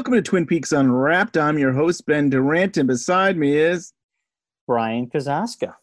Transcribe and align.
Welcome 0.00 0.14
to 0.14 0.22
Twin 0.22 0.46
Peaks 0.46 0.72
Unwrapped. 0.72 1.36
I'm 1.36 1.58
your 1.58 1.74
host, 1.74 2.06
Ben 2.06 2.30
Durant, 2.30 2.78
and 2.78 2.88
beside 2.88 3.36
me 3.36 3.58
is 3.58 3.92
Brian 4.66 5.06
Kozaczka. 5.10 5.74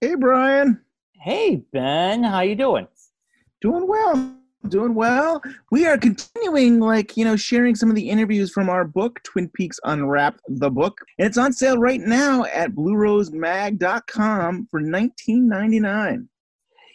Hey 0.00 0.16
Brian. 0.16 0.80
Hey 1.12 1.62
Ben, 1.72 2.24
how 2.24 2.40
you 2.40 2.56
doing? 2.56 2.88
Doing 3.60 3.86
well. 3.86 4.34
Doing 4.66 4.96
well. 4.96 5.40
We 5.70 5.86
are 5.86 5.96
continuing, 5.96 6.80
like, 6.80 7.16
you 7.16 7.24
know, 7.24 7.36
sharing 7.36 7.76
some 7.76 7.88
of 7.88 7.94
the 7.94 8.10
interviews 8.10 8.50
from 8.50 8.68
our 8.68 8.84
book, 8.84 9.20
Twin 9.22 9.48
Peaks 9.48 9.78
Unwrapped, 9.84 10.40
the 10.48 10.68
book. 10.68 10.98
And 11.20 11.28
it's 11.28 11.38
on 11.38 11.52
sale 11.52 11.78
right 11.78 12.00
now 12.00 12.46
at 12.46 12.72
bluerosemag.com 12.72 14.66
for 14.68 14.80
$19.99. 14.80 16.26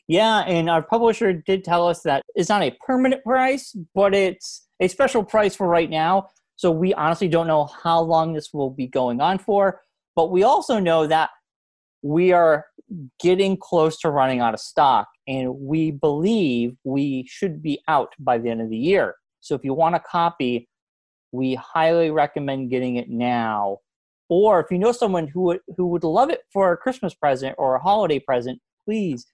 Yeah, 0.09 0.39
and 0.39 0.69
our 0.69 0.81
publisher 0.81 1.31
did 1.31 1.63
tell 1.63 1.88
us 1.88 2.02
that 2.02 2.22
it's 2.35 2.50
not 2.50 2.63
a 2.63 2.75
permanent 2.85 3.23
price, 3.23 3.73
but 3.95 4.13
it's 4.13 4.67
a 4.81 4.89
special 4.89 5.23
price 5.23 5.55
for 5.55 5.69
right 5.69 5.89
now. 5.89 6.31
So 6.56 6.72
we 6.72 6.94
honestly 6.94 7.28
don't 7.28 7.48
know 7.48 7.66
how 7.66 8.02
long 8.02 8.34
this 8.34 8.53
will 8.53 8.70
be 8.70 8.88
going 8.88 9.22
on 9.22 9.39
for, 9.39 9.81
but 10.16 10.31
we 10.31 10.44
also 10.44 10.80
know 10.80 11.06
that 11.08 11.30
we 12.02 12.31
are 12.31 12.66
getting 13.20 13.58
close 13.58 13.97
to 14.00 14.09
running 14.09 14.39
out 14.39 14.53
of 14.53 14.59
stock 14.59 15.08
and 15.28 15.53
we 15.56 15.92
believe 15.92 16.75
we 16.84 17.25
should 17.28 17.62
be 17.62 17.81
out 17.88 18.14
by 18.20 18.38
the 18.38 18.50
end 18.50 18.62
of 18.62 18.70
the 18.70 18.78
year. 18.78 19.16
So 19.42 19.56
if 19.56 19.64
you 19.64 19.73
want 19.73 19.95
a 19.95 20.00
copy, 20.00 20.70
we 21.31 21.56
highly 21.56 22.12
recommend 22.12 22.69
getting 22.69 22.95
it 22.95 23.09
now. 23.09 23.80
Or 24.30 24.59
if 24.59 24.72
you 24.72 24.80
know 24.80 24.92
someone 24.92 25.28
who 25.28 25.42
would, 25.42 25.59
who 25.78 25.88
would 25.88 26.03
love 26.03 26.30
it 26.30 26.42
for 26.53 26.72
a 26.72 26.78
Christmas 26.78 27.14
present 27.14 27.56
or 27.58 27.75
a 27.75 27.80
holiday 27.80 28.19
present, 28.19 28.59
please 28.86 29.28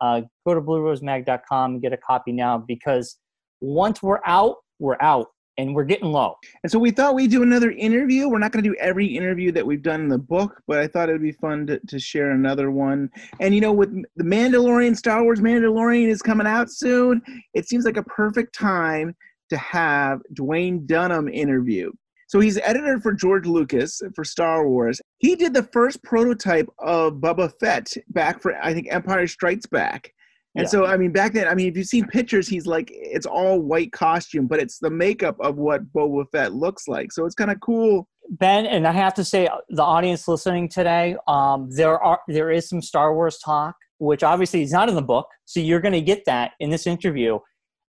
uh, 0.00 0.22
go 0.46 0.54
to 0.54 0.60
bluerosemag.com 0.60 1.72
and 1.72 1.82
get 1.82 1.92
a 1.92 1.96
copy 1.96 2.32
now 2.32 2.58
because 2.58 3.16
once 3.60 4.02
we're 4.02 4.20
out, 4.26 4.56
we're 4.78 4.98
out 5.00 5.28
and 5.58 5.74
we're 5.74 5.84
getting 5.84 6.12
low. 6.12 6.36
And 6.62 6.70
so 6.70 6.78
we 6.78 6.90
thought 6.90 7.14
we'd 7.14 7.30
do 7.30 7.42
another 7.42 7.70
interview. 7.70 8.28
We're 8.28 8.38
not 8.38 8.52
going 8.52 8.62
to 8.62 8.70
do 8.70 8.76
every 8.78 9.06
interview 9.06 9.52
that 9.52 9.66
we've 9.66 9.82
done 9.82 10.02
in 10.02 10.08
the 10.08 10.18
book, 10.18 10.60
but 10.66 10.78
I 10.78 10.86
thought 10.86 11.08
it 11.08 11.12
would 11.12 11.22
be 11.22 11.32
fun 11.32 11.66
to, 11.68 11.78
to 11.78 11.98
share 11.98 12.30
another 12.30 12.70
one. 12.70 13.10
And 13.40 13.54
you 13.54 13.60
know, 13.60 13.72
with 13.72 13.92
the 14.16 14.24
Mandalorian, 14.24 14.96
Star 14.96 15.22
Wars 15.22 15.40
Mandalorian 15.40 16.08
is 16.08 16.22
coming 16.22 16.46
out 16.46 16.70
soon, 16.70 17.22
it 17.54 17.68
seems 17.68 17.84
like 17.84 17.96
a 17.96 18.02
perfect 18.02 18.54
time 18.54 19.14
to 19.50 19.56
have 19.56 20.20
Duwayne 20.34 20.86
Dunham 20.86 21.28
interview. 21.28 21.90
So 22.28 22.40
he's 22.40 22.58
editor 22.58 23.00
for 23.00 23.12
George 23.12 23.46
Lucas 23.46 24.02
for 24.14 24.24
Star 24.24 24.68
Wars. 24.68 25.00
He 25.18 25.36
did 25.36 25.54
the 25.54 25.62
first 25.62 26.02
prototype 26.02 26.68
of 26.80 27.14
Boba 27.14 27.52
Fett 27.60 27.92
back 28.08 28.42
for 28.42 28.56
I 28.62 28.74
think 28.74 28.88
Empire 28.90 29.28
Strikes 29.28 29.66
Back. 29.66 30.12
And 30.56 30.64
Yeah. 30.64 30.68
so 30.68 30.86
I 30.86 30.96
mean 30.96 31.12
back 31.12 31.32
then 31.32 31.48
I 31.48 31.54
mean 31.54 31.68
if 31.68 31.76
you've 31.76 31.86
seen 31.86 32.06
pictures 32.06 32.48
he's 32.48 32.66
like 32.66 32.90
it's 32.92 33.26
all 33.26 33.60
white 33.60 33.92
costume 33.92 34.46
but 34.46 34.58
it's 34.60 34.78
the 34.78 34.90
makeup 34.90 35.36
of 35.40 35.56
what 35.56 35.92
Boba 35.92 36.24
Fett 36.32 36.54
looks 36.54 36.88
like. 36.88 37.12
So 37.12 37.26
it's 37.26 37.34
kind 37.34 37.50
of 37.50 37.60
cool. 37.60 38.08
Ben, 38.28 38.66
and 38.66 38.86
I 38.86 38.92
have 38.92 39.14
to 39.14 39.24
say, 39.24 39.48
the 39.68 39.84
audience 39.84 40.26
listening 40.26 40.68
today, 40.68 41.16
um, 41.28 41.68
there 41.70 42.02
are 42.02 42.20
there 42.26 42.50
is 42.50 42.68
some 42.68 42.82
Star 42.82 43.14
Wars 43.14 43.38
talk, 43.38 43.76
which 43.98 44.22
obviously 44.24 44.62
is 44.62 44.72
not 44.72 44.88
in 44.88 44.94
the 44.96 45.02
book, 45.02 45.28
so 45.44 45.60
you're 45.60 45.80
going 45.80 45.92
to 45.92 46.00
get 46.00 46.24
that 46.26 46.52
in 46.58 46.70
this 46.70 46.86
interview. 46.88 47.38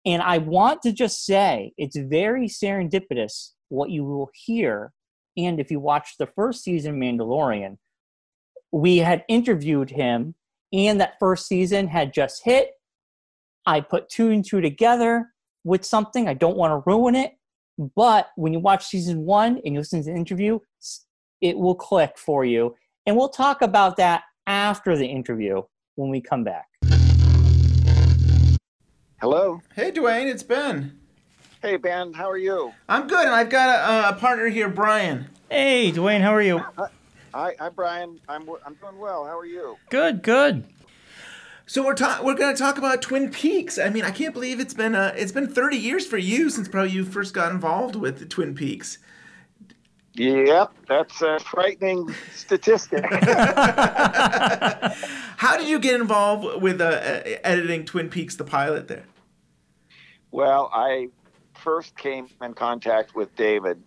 And 0.04 0.22
I 0.22 0.38
want 0.38 0.82
to 0.82 0.92
just 0.92 1.24
say, 1.24 1.72
it's 1.78 1.96
very 1.96 2.48
serendipitous 2.48 3.52
what 3.70 3.90
you 3.90 4.04
will 4.04 4.30
hear. 4.34 4.92
And 5.36 5.58
if 5.58 5.70
you 5.70 5.80
watch 5.80 6.14
the 6.18 6.26
first 6.26 6.62
season, 6.62 7.00
Mandalorian, 7.00 7.78
we 8.72 8.98
had 8.98 9.24
interviewed 9.28 9.90
him, 9.90 10.34
and 10.76 11.00
that 11.00 11.18
first 11.18 11.46
season 11.46 11.88
had 11.88 12.12
just 12.12 12.44
hit. 12.44 12.72
I 13.64 13.80
put 13.80 14.08
two 14.08 14.30
and 14.30 14.44
two 14.44 14.60
together 14.60 15.28
with 15.64 15.84
something. 15.84 16.28
I 16.28 16.34
don't 16.34 16.56
want 16.56 16.72
to 16.72 16.88
ruin 16.88 17.14
it. 17.14 17.32
But 17.94 18.28
when 18.36 18.52
you 18.52 18.60
watch 18.60 18.86
season 18.86 19.24
one 19.26 19.60
and 19.64 19.74
you 19.74 19.80
listen 19.80 20.00
to 20.02 20.10
the 20.10 20.16
interview, 20.16 20.58
it 21.40 21.58
will 21.58 21.74
click 21.74 22.18
for 22.18 22.44
you. 22.44 22.74
And 23.06 23.16
we'll 23.16 23.28
talk 23.28 23.62
about 23.62 23.96
that 23.96 24.22
after 24.46 24.96
the 24.96 25.06
interview 25.06 25.62
when 25.96 26.10
we 26.10 26.20
come 26.20 26.44
back. 26.44 26.66
Hello. 29.20 29.60
Hey 29.74 29.90
Duwayne, 29.90 30.30
it's 30.30 30.42
Ben. 30.42 30.98
Hey, 31.62 31.78
Ben. 31.78 32.12
How 32.12 32.30
are 32.30 32.36
you? 32.36 32.72
I'm 32.88 33.08
good 33.08 33.24
and 33.24 33.34
I've 33.34 33.48
got 33.48 33.70
a, 33.70 34.10
a 34.10 34.18
partner 34.20 34.46
here, 34.48 34.68
Brian. 34.68 35.26
Hey, 35.50 35.90
Duwayne, 35.90 36.20
how 36.20 36.34
are 36.34 36.42
you? 36.42 36.58
Uh, 36.76 36.88
Hi, 37.36 37.54
I'm 37.60 37.74
Brian. 37.74 38.18
I'm 38.30 38.48
I'm 38.64 38.76
doing 38.76 38.98
well. 38.98 39.26
How 39.26 39.38
are 39.38 39.44
you? 39.44 39.76
Good, 39.90 40.22
good. 40.22 40.64
So 41.66 41.84
we're 41.84 41.92
ta- 41.92 42.22
we're 42.24 42.32
going 42.32 42.56
to 42.56 42.58
talk 42.58 42.78
about 42.78 43.02
Twin 43.02 43.30
Peaks. 43.30 43.78
I 43.78 43.90
mean, 43.90 44.06
I 44.06 44.10
can't 44.10 44.32
believe 44.32 44.58
it's 44.58 44.72
been 44.72 44.94
uh, 44.94 45.12
it's 45.18 45.32
been 45.32 45.46
30 45.46 45.76
years 45.76 46.06
for 46.06 46.16
you 46.16 46.48
since 46.48 46.66
probably 46.66 46.92
you 46.92 47.04
first 47.04 47.34
got 47.34 47.52
involved 47.52 47.94
with 47.94 48.30
Twin 48.30 48.54
Peaks. 48.54 48.96
Yep, 50.14 50.72
that's 50.88 51.20
a 51.20 51.38
frightening 51.40 52.08
statistic. 52.34 53.04
How 55.36 55.58
did 55.58 55.68
you 55.68 55.78
get 55.78 56.00
involved 56.00 56.62
with 56.62 56.80
uh, 56.80 56.84
uh, 56.84 57.22
editing 57.44 57.84
Twin 57.84 58.08
Peaks 58.08 58.34
the 58.36 58.44
pilot 58.44 58.88
there? 58.88 59.04
well, 60.30 60.70
I 60.72 61.10
first 61.52 61.98
came 61.98 62.28
in 62.40 62.54
contact 62.54 63.14
with 63.14 63.36
David 63.36 63.82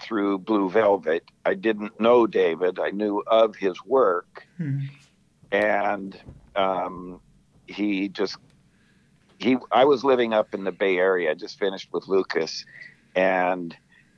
through 0.00 0.38
Blue 0.38 0.70
Velvet. 0.70 1.24
I 1.44 1.54
didn't 1.54 2.00
know 2.00 2.26
David. 2.26 2.78
I 2.78 2.90
knew 2.90 3.22
of 3.26 3.56
his 3.56 3.82
work, 3.84 4.46
and 5.52 6.18
um, 6.56 7.20
he 7.66 8.08
just 8.08 8.36
he. 9.38 9.56
I 9.70 9.84
was 9.84 10.04
living 10.04 10.32
up 10.32 10.54
in 10.54 10.64
the 10.64 10.72
Bay 10.72 10.96
Area. 10.98 11.30
I 11.30 11.34
just 11.34 11.58
finished 11.58 11.88
with 11.92 12.08
Lucas, 12.08 12.64
and 13.14 13.76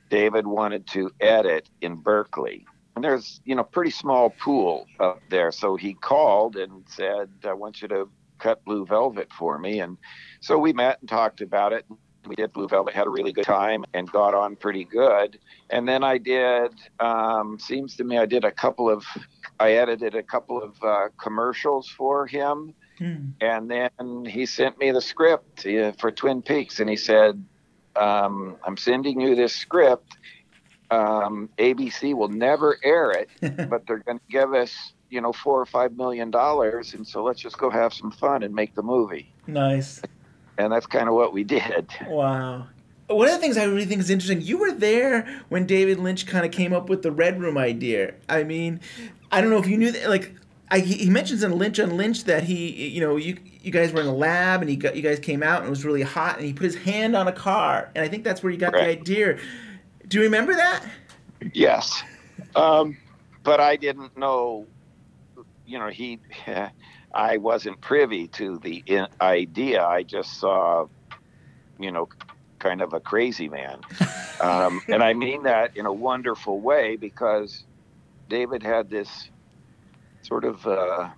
David 0.09 0.45
wanted 0.45 0.85
to 0.87 1.09
edit 1.19 1.69
in 1.81 1.95
Berkeley. 1.95 2.65
And 2.95 3.03
there's, 3.03 3.41
you 3.45 3.55
know, 3.55 3.63
pretty 3.63 3.89
small 3.89 4.29
pool 4.29 4.85
up 4.99 5.19
there. 5.29 5.51
So 5.51 5.75
he 5.75 5.95
called 5.95 6.55
and 6.55 6.83
said, 6.87 7.29
I 7.43 7.53
want 7.53 7.81
you 7.81 7.87
to 7.87 8.07
cut 8.37 8.63
Blue 8.63 8.85
Velvet 8.85 9.31
for 9.31 9.57
me. 9.57 9.79
And 9.79 9.97
so 10.39 10.59
we 10.59 10.71
met 10.71 10.99
and 10.99 11.09
talked 11.09 11.41
about 11.41 11.73
it. 11.73 11.85
We 12.27 12.35
did 12.35 12.53
Blue 12.53 12.67
Velvet, 12.67 12.93
had 12.93 13.07
a 13.07 13.09
really 13.09 13.31
good 13.31 13.45
time 13.45 13.85
and 13.93 14.09
got 14.11 14.33
on 14.33 14.55
pretty 14.55 14.85
good. 14.85 15.39
And 15.69 15.87
then 15.87 16.03
I 16.03 16.17
did, 16.17 16.71
um, 16.99 17.57
seems 17.59 17.95
to 17.97 18.03
me, 18.03 18.17
I 18.17 18.25
did 18.25 18.45
a 18.45 18.51
couple 18.51 18.89
of, 18.89 19.05
I 19.59 19.73
edited 19.73 20.15
a 20.15 20.23
couple 20.23 20.61
of 20.61 20.81
uh, 20.83 21.09
commercials 21.21 21.89
for 21.89 22.25
him. 22.25 22.73
And 23.41 23.69
then 23.69 24.25
he 24.25 24.45
sent 24.45 24.77
me 24.77 24.91
the 24.91 25.01
script 25.01 25.65
uh, 25.65 25.91
for 25.93 26.11
Twin 26.11 26.41
Peaks 26.41 26.79
and 26.79 26.89
he 26.89 26.95
said, 26.95 27.43
um, 27.95 28.57
I'm 28.63 28.77
sending 28.77 29.19
you 29.19 29.35
this 29.35 29.55
script. 29.55 30.17
Um, 30.91 31.49
ABC 31.57 32.13
will 32.13 32.27
never 32.27 32.77
air 32.83 33.11
it, 33.11 33.29
but 33.69 33.87
they're 33.87 33.99
going 33.99 34.19
to 34.19 34.25
give 34.29 34.53
us, 34.53 34.93
you 35.09 35.21
know, 35.21 35.33
four 35.33 35.59
or 35.59 35.65
five 35.65 35.95
million 35.95 36.29
dollars, 36.29 36.93
and 36.93 37.07
so 37.07 37.23
let's 37.23 37.39
just 37.39 37.57
go 37.57 37.69
have 37.69 37.93
some 37.93 38.11
fun 38.11 38.43
and 38.43 38.53
make 38.53 38.75
the 38.75 38.83
movie. 38.83 39.33
Nice. 39.47 40.01
And 40.57 40.71
that's 40.71 40.85
kind 40.85 41.07
of 41.07 41.15
what 41.15 41.33
we 41.33 41.43
did. 41.43 41.87
Wow. 42.07 42.67
One 43.07 43.27
of 43.27 43.33
the 43.33 43.39
things 43.39 43.57
I 43.57 43.65
really 43.65 43.85
think 43.85 44.01
is 44.01 44.09
interesting, 44.09 44.41
you 44.41 44.57
were 44.57 44.71
there 44.71 45.41
when 45.49 45.65
David 45.65 45.99
Lynch 45.99 46.25
kind 46.25 46.45
of 46.45 46.51
came 46.51 46.73
up 46.73 46.89
with 46.89 47.01
the 47.03 47.11
Red 47.11 47.39
Room 47.39 47.57
idea. 47.57 48.13
I 48.29 48.43
mean, 48.43 48.79
I 49.31 49.41
don't 49.41 49.49
know 49.49 49.57
if 49.57 49.67
you 49.67 49.77
knew 49.77 49.91
that, 49.91 50.09
like, 50.09 50.33
I, 50.71 50.79
he 50.79 51.09
mentions 51.09 51.43
in 51.43 51.57
Lynch 51.57 51.79
on 51.79 51.97
Lynch 51.97 52.23
that 52.23 52.43
he, 52.43 52.87
you 52.87 53.01
know, 53.01 53.15
you 53.15 53.37
you 53.61 53.71
guys 53.71 53.93
were 53.93 54.01
in 54.01 54.07
a 54.07 54.13
lab 54.13 54.61
and 54.61 54.69
he 54.69 54.75
got 54.75 54.95
you 54.95 55.03
guys 55.03 55.19
came 55.19 55.43
out 55.43 55.59
and 55.59 55.67
it 55.67 55.69
was 55.69 55.85
really 55.85 56.01
hot 56.01 56.37
and 56.37 56.45
he 56.47 56.53
put 56.53 56.63
his 56.63 56.75
hand 56.75 57.15
on 57.15 57.27
a 57.27 57.31
car 57.31 57.91
and 57.93 58.03
I 58.03 58.07
think 58.07 58.23
that's 58.23 58.41
where 58.41 58.51
you 58.51 58.57
got 58.57 58.73
the 58.73 58.81
idea. 58.81 59.37
Do 60.07 60.17
you 60.17 60.23
remember 60.23 60.55
that? 60.55 60.83
Yes, 61.53 62.01
um, 62.55 62.97
but 63.43 63.59
I 63.59 63.75
didn't 63.75 64.17
know. 64.17 64.65
You 65.67 65.77
know, 65.79 65.89
he. 65.89 66.19
I 67.13 67.37
wasn't 67.37 67.79
privy 67.81 68.27
to 68.29 68.57
the 68.57 68.83
idea. 69.21 69.85
I 69.85 70.03
just 70.03 70.39
saw, 70.39 70.87
you 71.79 71.91
know, 71.91 72.09
kind 72.59 72.81
of 72.81 72.93
a 72.93 72.99
crazy 72.99 73.49
man, 73.49 73.81
um, 74.41 74.81
and 74.87 75.03
I 75.03 75.13
mean 75.13 75.43
that 75.43 75.77
in 75.77 75.85
a 75.85 75.93
wonderful 75.93 76.59
way 76.59 76.95
because 76.95 77.63
David 78.29 78.63
had 78.63 78.89
this 78.89 79.29
sort 80.23 80.45
of 80.45 80.65
uh, 80.65 81.09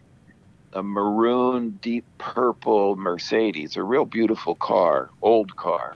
a 0.73 0.83
maroon, 0.83 1.79
deep 1.81 2.05
purple 2.17 2.95
Mercedes, 2.97 3.77
a 3.77 3.83
real 3.83 4.05
beautiful 4.05 4.55
car, 4.55 5.09
old 5.21 5.55
car. 5.55 5.95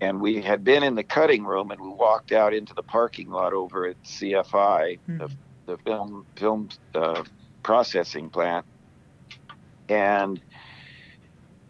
And 0.00 0.20
we 0.20 0.42
had 0.42 0.62
been 0.62 0.82
in 0.82 0.94
the 0.94 1.02
cutting 1.02 1.44
room, 1.44 1.70
and 1.70 1.80
we 1.80 1.88
walked 1.88 2.30
out 2.30 2.54
into 2.54 2.74
the 2.74 2.82
parking 2.82 3.30
lot 3.30 3.52
over 3.52 3.86
at 3.86 4.00
CFI, 4.04 4.98
the, 5.18 5.30
the 5.64 5.78
film 5.78 6.26
film 6.36 6.68
uh, 6.94 7.24
processing 7.62 8.28
plant, 8.28 8.64
and 9.90 10.40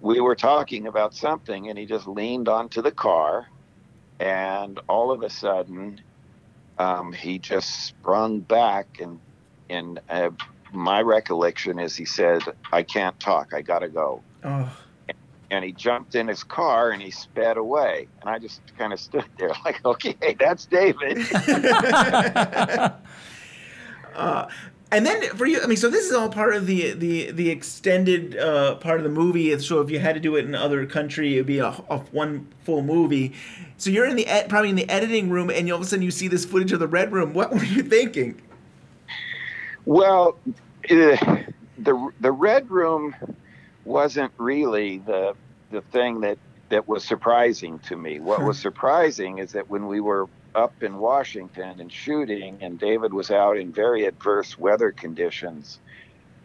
we 0.01 0.21
were 0.21 0.37
talking 0.37 0.87
about 0.87 1.15
something, 1.15 1.69
and 1.69 1.79
he 1.79 1.87
just 1.87 2.07
leaned 2.07 2.49
onto 2.49 2.83
the 2.83 2.93
car, 2.93 3.49
and 4.21 4.79
all 4.89 5.11
of 5.11 5.23
a 5.23 5.31
sudden, 5.31 6.01
um, 6.79 7.13
he 7.13 7.39
just 7.39 7.87
sprung 7.87 8.41
back, 8.41 9.01
and 9.01 9.19
and 9.69 10.01
uh, 10.09 10.31
my 10.73 11.01
recollection 11.01 11.79
is 11.79 11.97
he 11.97 12.05
said, 12.05 12.43
"I 12.73 12.83
can't 12.83 13.19
talk. 13.19 13.55
I 13.55 13.63
gotta 13.63 13.89
go." 13.89 14.23
Oh. 14.45 14.71
and 15.51 15.65
he 15.65 15.73
jumped 15.73 16.15
in 16.15 16.29
his 16.29 16.45
car 16.45 16.91
and 16.91 17.03
he 17.03 17.11
sped 17.11 17.57
away. 17.57 18.07
And 18.21 18.31
I 18.31 18.39
just 18.39 18.61
kind 18.79 18.93
of 18.93 19.01
stood 19.01 19.25
there 19.39 19.51
like, 19.65 19.85
okay, 19.85 20.37
that's 20.39 20.67
David. 20.67 21.27
uh, 24.15 24.49
and 24.97 25.05
then 25.05 25.23
for 25.37 25.45
you, 25.45 25.61
I 25.63 25.67
mean, 25.67 25.77
so 25.77 25.91
this 25.91 26.07
is 26.07 26.15
all 26.15 26.31
part 26.31 26.55
of 26.55 26.67
the 26.67 26.93
the 26.93 27.31
the 27.31 27.51
extended 27.51 28.35
uh, 28.39 28.77
part 28.77 28.97
of 28.97 29.05
the 29.05 29.11
movie. 29.11 29.57
So 29.59 29.83
if 29.83 29.91
you 29.91 29.99
had 29.99 30.15
to 30.15 30.21
do 30.21 30.37
it 30.37 30.47
in 30.47 30.55
other 30.55 30.87
country, 30.87 31.35
it'd 31.35 31.45
be 31.45 31.59
a, 31.59 31.69
a 31.91 31.99
one 32.13 32.49
full 32.65 32.81
movie. 32.81 33.35
So 33.77 33.91
you're 33.91 34.07
in 34.07 34.17
the 34.17 34.27
ed- 34.27 34.49
probably 34.49 34.71
in 34.71 34.77
the 34.77 34.89
editing 34.89 35.29
room, 35.29 35.51
and 35.51 35.71
all 35.71 35.77
of 35.77 35.83
a 35.83 35.85
sudden 35.85 36.03
you 36.03 36.11
see 36.11 36.29
this 36.29 36.47
footage 36.47 36.73
of 36.73 36.81
the 36.81 36.89
red 36.89 37.13
room. 37.13 37.35
What 37.35 37.53
were 37.53 37.63
you 37.63 37.83
thinking? 37.83 38.41
well, 39.85 40.39
uh, 40.91 41.17
the 41.79 42.13
the 42.21 42.33
red 42.33 42.71
room 42.71 43.15
wasn't 43.85 44.33
really 44.39 44.97
the 45.01 45.37
the 45.73 45.83
thing 45.83 46.21
that 46.21 46.39
that 46.71 46.89
was 46.89 47.05
surprising 47.05 47.81
to 47.81 47.97
me. 47.97 48.19
What 48.19 48.43
was 48.43 48.59
surprising 48.59 49.41
is 49.41 49.53
that 49.53 49.69
when 49.69 49.89
we 49.89 50.01
were 50.01 50.27
up 50.57 50.83
in 50.83 50.99
Washington 50.99 51.81
and 51.81 51.93
shooting, 51.93 52.63
and 52.63 52.79
David 52.81 53.15
was 53.15 53.31
out 53.31 53.59
in 53.59 53.73
very 53.73 54.07
adverse 54.07 54.59
weather 54.59 54.93
conditions, 54.93 55.81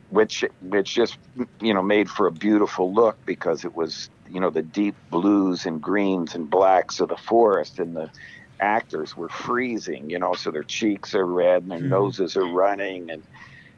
which 0.10 0.44
which 0.62 0.94
just 0.96 1.18
you 1.62 1.74
know 1.74 1.84
made 1.84 2.10
for 2.10 2.28
a 2.28 2.32
beautiful 2.32 2.94
look 2.94 3.20
because 3.26 3.66
it 3.66 3.76
was 3.76 4.10
you 4.30 4.40
know 4.42 4.52
the 4.52 4.64
deep 4.64 4.98
blues 5.10 5.66
and 5.66 5.82
greens 5.82 6.36
and 6.36 6.50
blacks 6.50 7.00
of 7.00 7.10
the 7.10 7.18
forest, 7.18 7.80
and 7.80 7.96
the 7.96 8.12
actors 8.62 9.16
were 9.18 9.30
freezing, 9.30 10.10
you 10.10 10.20
know, 10.20 10.34
so 10.36 10.52
their 10.52 10.64
cheeks 10.64 11.16
are 11.16 11.26
red 11.26 11.64
and 11.64 11.72
their 11.72 11.80
Mhm. 11.80 11.90
noses 11.90 12.38
are 12.38 12.48
running, 12.48 13.10
and 13.12 13.26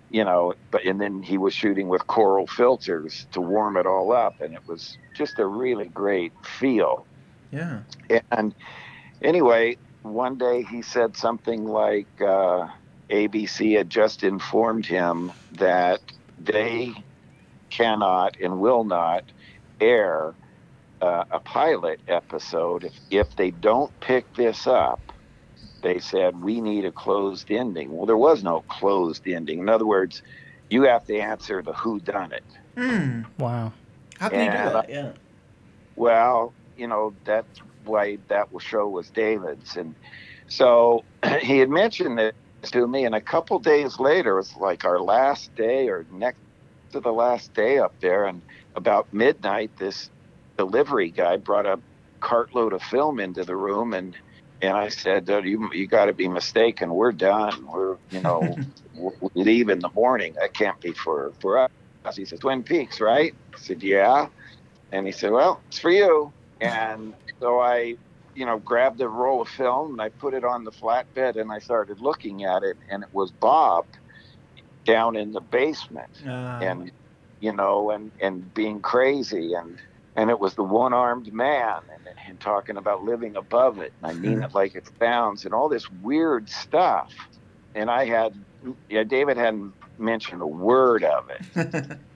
you 0.10 0.24
know, 0.26 0.54
but 0.72 0.86
and 0.86 1.02
then 1.02 1.24
he 1.24 1.38
was 1.38 1.54
shooting 1.56 1.90
with 1.90 2.08
coral 2.08 2.48
filters 2.48 3.28
to 3.32 3.42
warm 3.42 3.78
it 3.78 3.88
all 3.88 4.14
up, 4.14 4.42
and 4.42 4.54
it 4.54 4.62
was 4.68 5.00
just 5.16 5.40
a 5.40 5.48
really 5.48 5.90
great 5.90 6.34
feel. 6.44 7.08
Yeah. 7.52 7.84
And 8.32 8.56
anyway, 9.22 9.78
one 10.04 10.38
day 10.38 10.64
he 10.64 10.82
said 10.82 11.18
something 11.18 11.66
like 11.66 12.08
uh, 12.22 12.68
ABC 13.10 13.78
had 13.78 13.90
just 13.90 14.24
informed 14.24 14.86
him 14.86 15.32
that 15.52 16.02
they 16.38 16.94
cannot 17.70 18.36
and 18.42 18.60
will 18.60 18.84
not 18.84 19.24
air 19.80 20.36
uh, 21.02 21.24
a 21.32 21.40
pilot 21.40 22.02
episode 22.08 22.84
if, 22.86 22.94
if 23.10 23.36
they 23.36 23.52
don't 23.52 23.92
pick 24.00 24.34
this 24.36 24.68
up. 24.68 25.12
They 25.82 26.00
said 26.00 26.42
we 26.42 26.62
need 26.62 26.86
a 26.86 26.92
closed 26.92 27.52
ending. 27.52 27.92
Well, 27.92 28.06
there 28.06 28.18
was 28.18 28.44
no 28.44 28.62
closed 28.70 29.28
ending. 29.28 29.60
In 29.60 29.70
other 29.70 29.86
words, 29.86 30.22
you 30.70 30.84
have 30.84 31.06
to 31.06 31.18
answer 31.20 31.62
the 31.62 31.74
who 31.74 32.00
done 32.00 32.32
it. 32.32 32.44
Hmm. 32.78 33.24
Wow. 33.38 33.74
How 34.18 34.30
can 34.30 34.46
you 34.46 34.52
do 34.52 34.58
Yeah. 34.58 34.70
that? 34.70 34.90
Yeah. 34.90 35.12
Well, 35.96 36.56
you 36.76 36.88
know, 36.88 37.16
that's 37.26 37.62
why 37.86 38.18
that 38.30 38.48
show 38.60 38.88
was 38.88 39.10
David's. 39.10 39.76
And 39.76 39.96
so 40.48 41.04
he 41.42 41.60
had 41.60 41.70
mentioned 41.70 42.20
it 42.20 42.36
to 42.64 42.88
me, 42.88 43.06
and 43.06 43.16
a 43.16 43.22
couple 43.22 43.60
days 43.60 44.00
later, 44.00 44.34
it 44.34 44.38
was 44.38 44.56
like 44.56 44.86
our 44.86 45.00
last 45.00 45.54
day 45.56 45.90
or 45.90 46.06
next 46.12 46.38
to 46.92 47.00
the 47.00 47.12
last 47.12 47.54
day 47.54 47.80
up 47.80 47.94
there. 48.02 48.26
And 48.26 48.42
about 48.76 49.14
midnight, 49.14 49.72
this 49.78 50.10
delivery 50.58 51.12
guy 51.12 51.38
brought 51.38 51.66
a 51.66 51.80
cartload 52.22 52.74
of 52.74 52.82
film 52.84 53.20
into 53.20 53.44
the 53.44 53.56
room. 53.56 53.94
And, 53.94 54.16
and 54.62 54.78
I 54.78 54.88
said, 54.90 55.30
"Oh, 55.30 55.40
you, 55.40 55.70
you 55.74 55.88
got 55.88 56.06
to 56.06 56.14
be 56.14 56.28
mistaken. 56.28 56.94
We're 56.94 57.12
done. 57.12 57.68
We're, 57.68 57.98
you 58.12 58.22
know, 58.22 58.58
we 58.96 59.44
leave 59.44 59.70
in 59.70 59.80
the 59.80 59.90
morning. 59.90 60.36
That 60.40 60.54
can't 60.54 60.80
be 60.80 60.94
for, 60.94 61.34
for 61.42 61.58
us. 61.58 61.70
He 62.16 62.26
said, 62.26 62.42
Twin 62.42 62.64
Peaks, 62.64 63.00
right? 63.00 63.34
I 63.54 63.58
said, 63.60 63.82
yeah. 63.82 64.28
And 64.94 65.08
he 65.08 65.12
said, 65.12 65.32
"Well, 65.32 65.60
it's 65.68 65.80
for 65.80 65.90
you." 65.90 66.32
And 66.62 67.16
so 67.44 67.60
I, 67.60 67.96
you 68.36 68.46
know, 68.46 68.58
grabbed 68.58 69.02
a 69.02 69.08
roll 69.10 69.42
of 69.42 69.50
film 69.50 69.92
and 69.92 70.02
I 70.02 70.10
put 70.10 70.34
it 70.34 70.46
on 70.46 70.64
the 70.64 70.72
flatbed 70.72 71.36
and 71.36 71.52
I 71.52 71.60
started 71.60 72.00
looking 72.00 72.46
at 72.46 72.64
it, 72.64 72.78
and 72.90 73.04
it 73.04 73.10
was 73.12 73.32
Bob 73.32 73.86
down 74.86 75.18
in 75.18 75.32
the 75.34 75.42
basement, 75.42 76.10
Uh, 76.26 76.60
and 76.62 76.92
you 77.42 77.52
know, 77.54 77.92
and 77.92 78.12
and 78.22 78.54
being 78.54 78.82
crazy, 78.82 79.54
and 79.54 79.78
and 80.16 80.30
it 80.30 80.40
was 80.40 80.56
the 80.56 80.64
one-armed 80.64 81.34
man, 81.34 81.82
and, 81.94 82.08
and 82.28 82.40
talking 82.40 82.78
about 82.78 83.04
living 83.04 83.36
above 83.36 83.80
it, 83.80 83.94
and 84.02 84.12
I 84.12 84.14
mean 84.14 84.42
it 84.42 84.54
like 84.54 84.76
it 84.76 84.88
sounds, 85.00 85.44
and 85.44 85.54
all 85.54 85.68
this 85.68 85.90
weird 86.02 86.50
stuff. 86.50 87.12
And 87.76 87.90
I 87.90 88.06
had, 88.06 88.34
yeah, 88.88 89.04
David 89.04 89.36
hadn't 89.36 89.74
mentioned 89.98 90.42
a 90.42 90.48
word 90.48 91.04
of 91.04 91.30
it. 91.30 92.00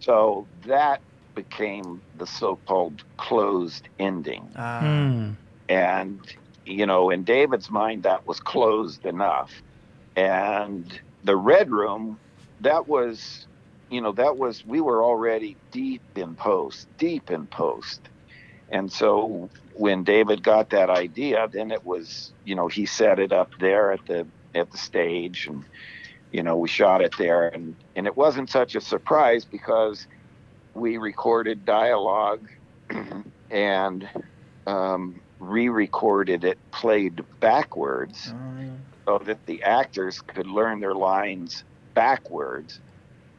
So 0.00 0.46
that 0.66 1.00
became 1.36 2.02
the 2.16 2.26
so-called 2.26 3.04
closed 3.18 3.88
ending. 4.00 4.50
uh, 4.56 4.80
Hmm. 4.80 5.30
And, 5.68 6.20
you 6.66 6.86
know, 6.86 7.10
in 7.10 7.24
David's 7.24 7.70
mind, 7.70 8.04
that 8.04 8.26
was 8.26 8.40
closed 8.40 9.06
enough. 9.06 9.52
And 10.16 11.00
the 11.24 11.36
Red 11.36 11.70
Room, 11.70 12.20
that 12.60 12.88
was, 12.88 13.46
you 13.90 14.00
know, 14.02 14.12
that 14.12 14.36
was, 14.36 14.64
we 14.66 14.80
were 14.80 15.04
already 15.04 15.58
deep 15.72 16.02
in 16.16 16.34
post, 16.36 16.88
deep 16.98 17.30
in 17.30 17.46
post. 17.46 18.08
And 18.68 18.92
so 18.92 19.50
when 19.74 20.04
David 20.04 20.42
got 20.42 20.70
that 20.70 20.90
idea, 20.90 21.48
then 21.52 21.70
it 21.70 21.84
was, 21.84 22.32
you 22.44 22.56
know, 22.56 22.68
he 22.68 22.86
set 22.86 23.20
it 23.20 23.32
up 23.32 23.50
there 23.60 23.92
at 23.92 24.04
the, 24.06 24.26
at 24.54 24.70
the 24.72 24.78
stage 24.78 25.46
and, 25.48 25.64
you 26.32 26.42
know, 26.42 26.56
we 26.56 26.68
shot 26.68 27.02
it 27.02 27.16
there 27.18 27.48
and, 27.48 27.76
and 27.94 28.06
it 28.06 28.16
wasn't 28.16 28.50
such 28.50 28.74
a 28.74 28.80
surprise 28.80 29.44
because 29.44 30.06
we 30.76 30.98
recorded 30.98 31.64
dialogue 31.64 32.48
and 33.50 34.08
um, 34.66 35.20
re-recorded 35.40 36.44
it 36.44 36.58
played 36.70 37.24
backwards 37.40 38.28
uh, 38.28 38.62
so 39.06 39.18
that 39.24 39.44
the 39.46 39.62
actors 39.62 40.20
could 40.20 40.46
learn 40.46 40.80
their 40.80 40.94
lines 40.94 41.64
backwards 41.94 42.80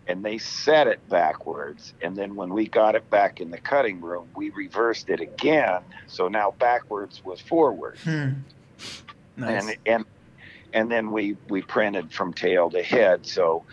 and 0.07 0.23
they 0.23 0.37
said 0.37 0.87
it 0.87 1.07
backwards. 1.09 1.93
And 2.01 2.15
then 2.15 2.35
when 2.35 2.53
we 2.53 2.67
got 2.67 2.95
it 2.95 3.09
back 3.09 3.41
in 3.41 3.51
the 3.51 3.57
cutting 3.57 4.01
room 4.01 4.27
we 4.35 4.49
reversed 4.51 5.09
it 5.09 5.19
again. 5.19 5.81
So 6.07 6.27
now 6.27 6.55
backwards 6.59 7.23
was 7.23 7.39
forward. 7.41 7.97
Hmm. 8.03 8.29
Nice. 9.35 9.67
and 9.67 9.77
and 9.85 10.05
and 10.73 10.91
then 10.91 11.11
we 11.11 11.37
we 11.49 11.61
printed 11.61 12.11
from 12.11 12.33
tail 12.33 12.69
to 12.71 12.81
head. 12.81 13.25
So 13.25 13.63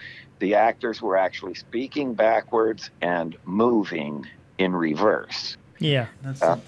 the 0.45 0.55
actors 0.55 1.01
were 1.01 1.17
actually 1.17 1.55
speaking 1.55 2.13
backwards 2.13 2.91
and 3.01 3.35
moving 3.47 4.13
in 4.59 4.71
reverse 4.77 5.57
Yeah. 5.79 6.07
That's 6.23 6.43
uh, 6.43 6.59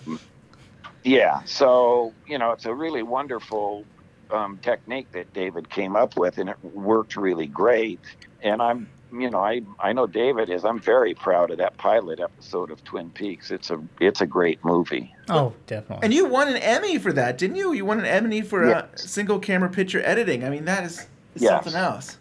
yeah, 1.05 1.43
so 1.45 2.13
you 2.27 2.39
know, 2.39 2.51
it's 2.53 2.65
a 2.65 2.75
really 2.75 3.03
wonderful 3.03 3.85
um, 4.31 4.59
technique 4.63 5.09
that 5.13 5.33
David 5.35 5.69
came 5.71 5.95
up 5.95 6.17
with, 6.17 6.39
and 6.39 6.49
it 6.51 6.57
worked 6.63 7.15
really 7.17 7.47
great. 7.47 8.01
And 8.43 8.61
I'm, 8.61 8.89
you 9.13 9.31
know, 9.31 9.39
I 9.39 9.61
I 9.79 9.93
know 9.93 10.07
David 10.09 10.51
is. 10.51 10.65
I'm 10.65 10.81
very 10.81 11.15
proud 11.15 11.53
of 11.53 11.59
that 11.59 11.77
pilot 11.79 12.19
episode 12.19 12.73
of 12.73 12.83
Twin 12.83 13.11
Peaks. 13.11 13.53
It's 13.53 13.71
a 13.71 13.79
it's 14.01 14.21
a 14.21 14.27
great 14.27 14.59
movie. 14.65 15.15
Oh, 15.29 15.53
definitely. 15.69 16.03
And 16.05 16.13
you 16.13 16.25
won 16.27 16.49
an 16.49 16.57
Emmy 16.57 16.99
for 16.99 17.13
that, 17.13 17.39
didn't 17.39 17.57
you? 17.57 17.73
You 17.73 17.85
won 17.85 18.01
an 18.01 18.07
Emmy 18.07 18.41
for 18.43 18.65
uh, 18.65 18.69
Yes. 18.69 19.09
single 19.09 19.39
camera 19.39 19.69
picture 19.71 20.03
editing. 20.05 20.43
I 20.45 20.51
mean, 20.51 20.65
that 20.65 20.83
is, 20.83 21.07
is 21.37 21.43
Yes. 21.43 21.51
something 21.53 21.75
else. 21.81 22.19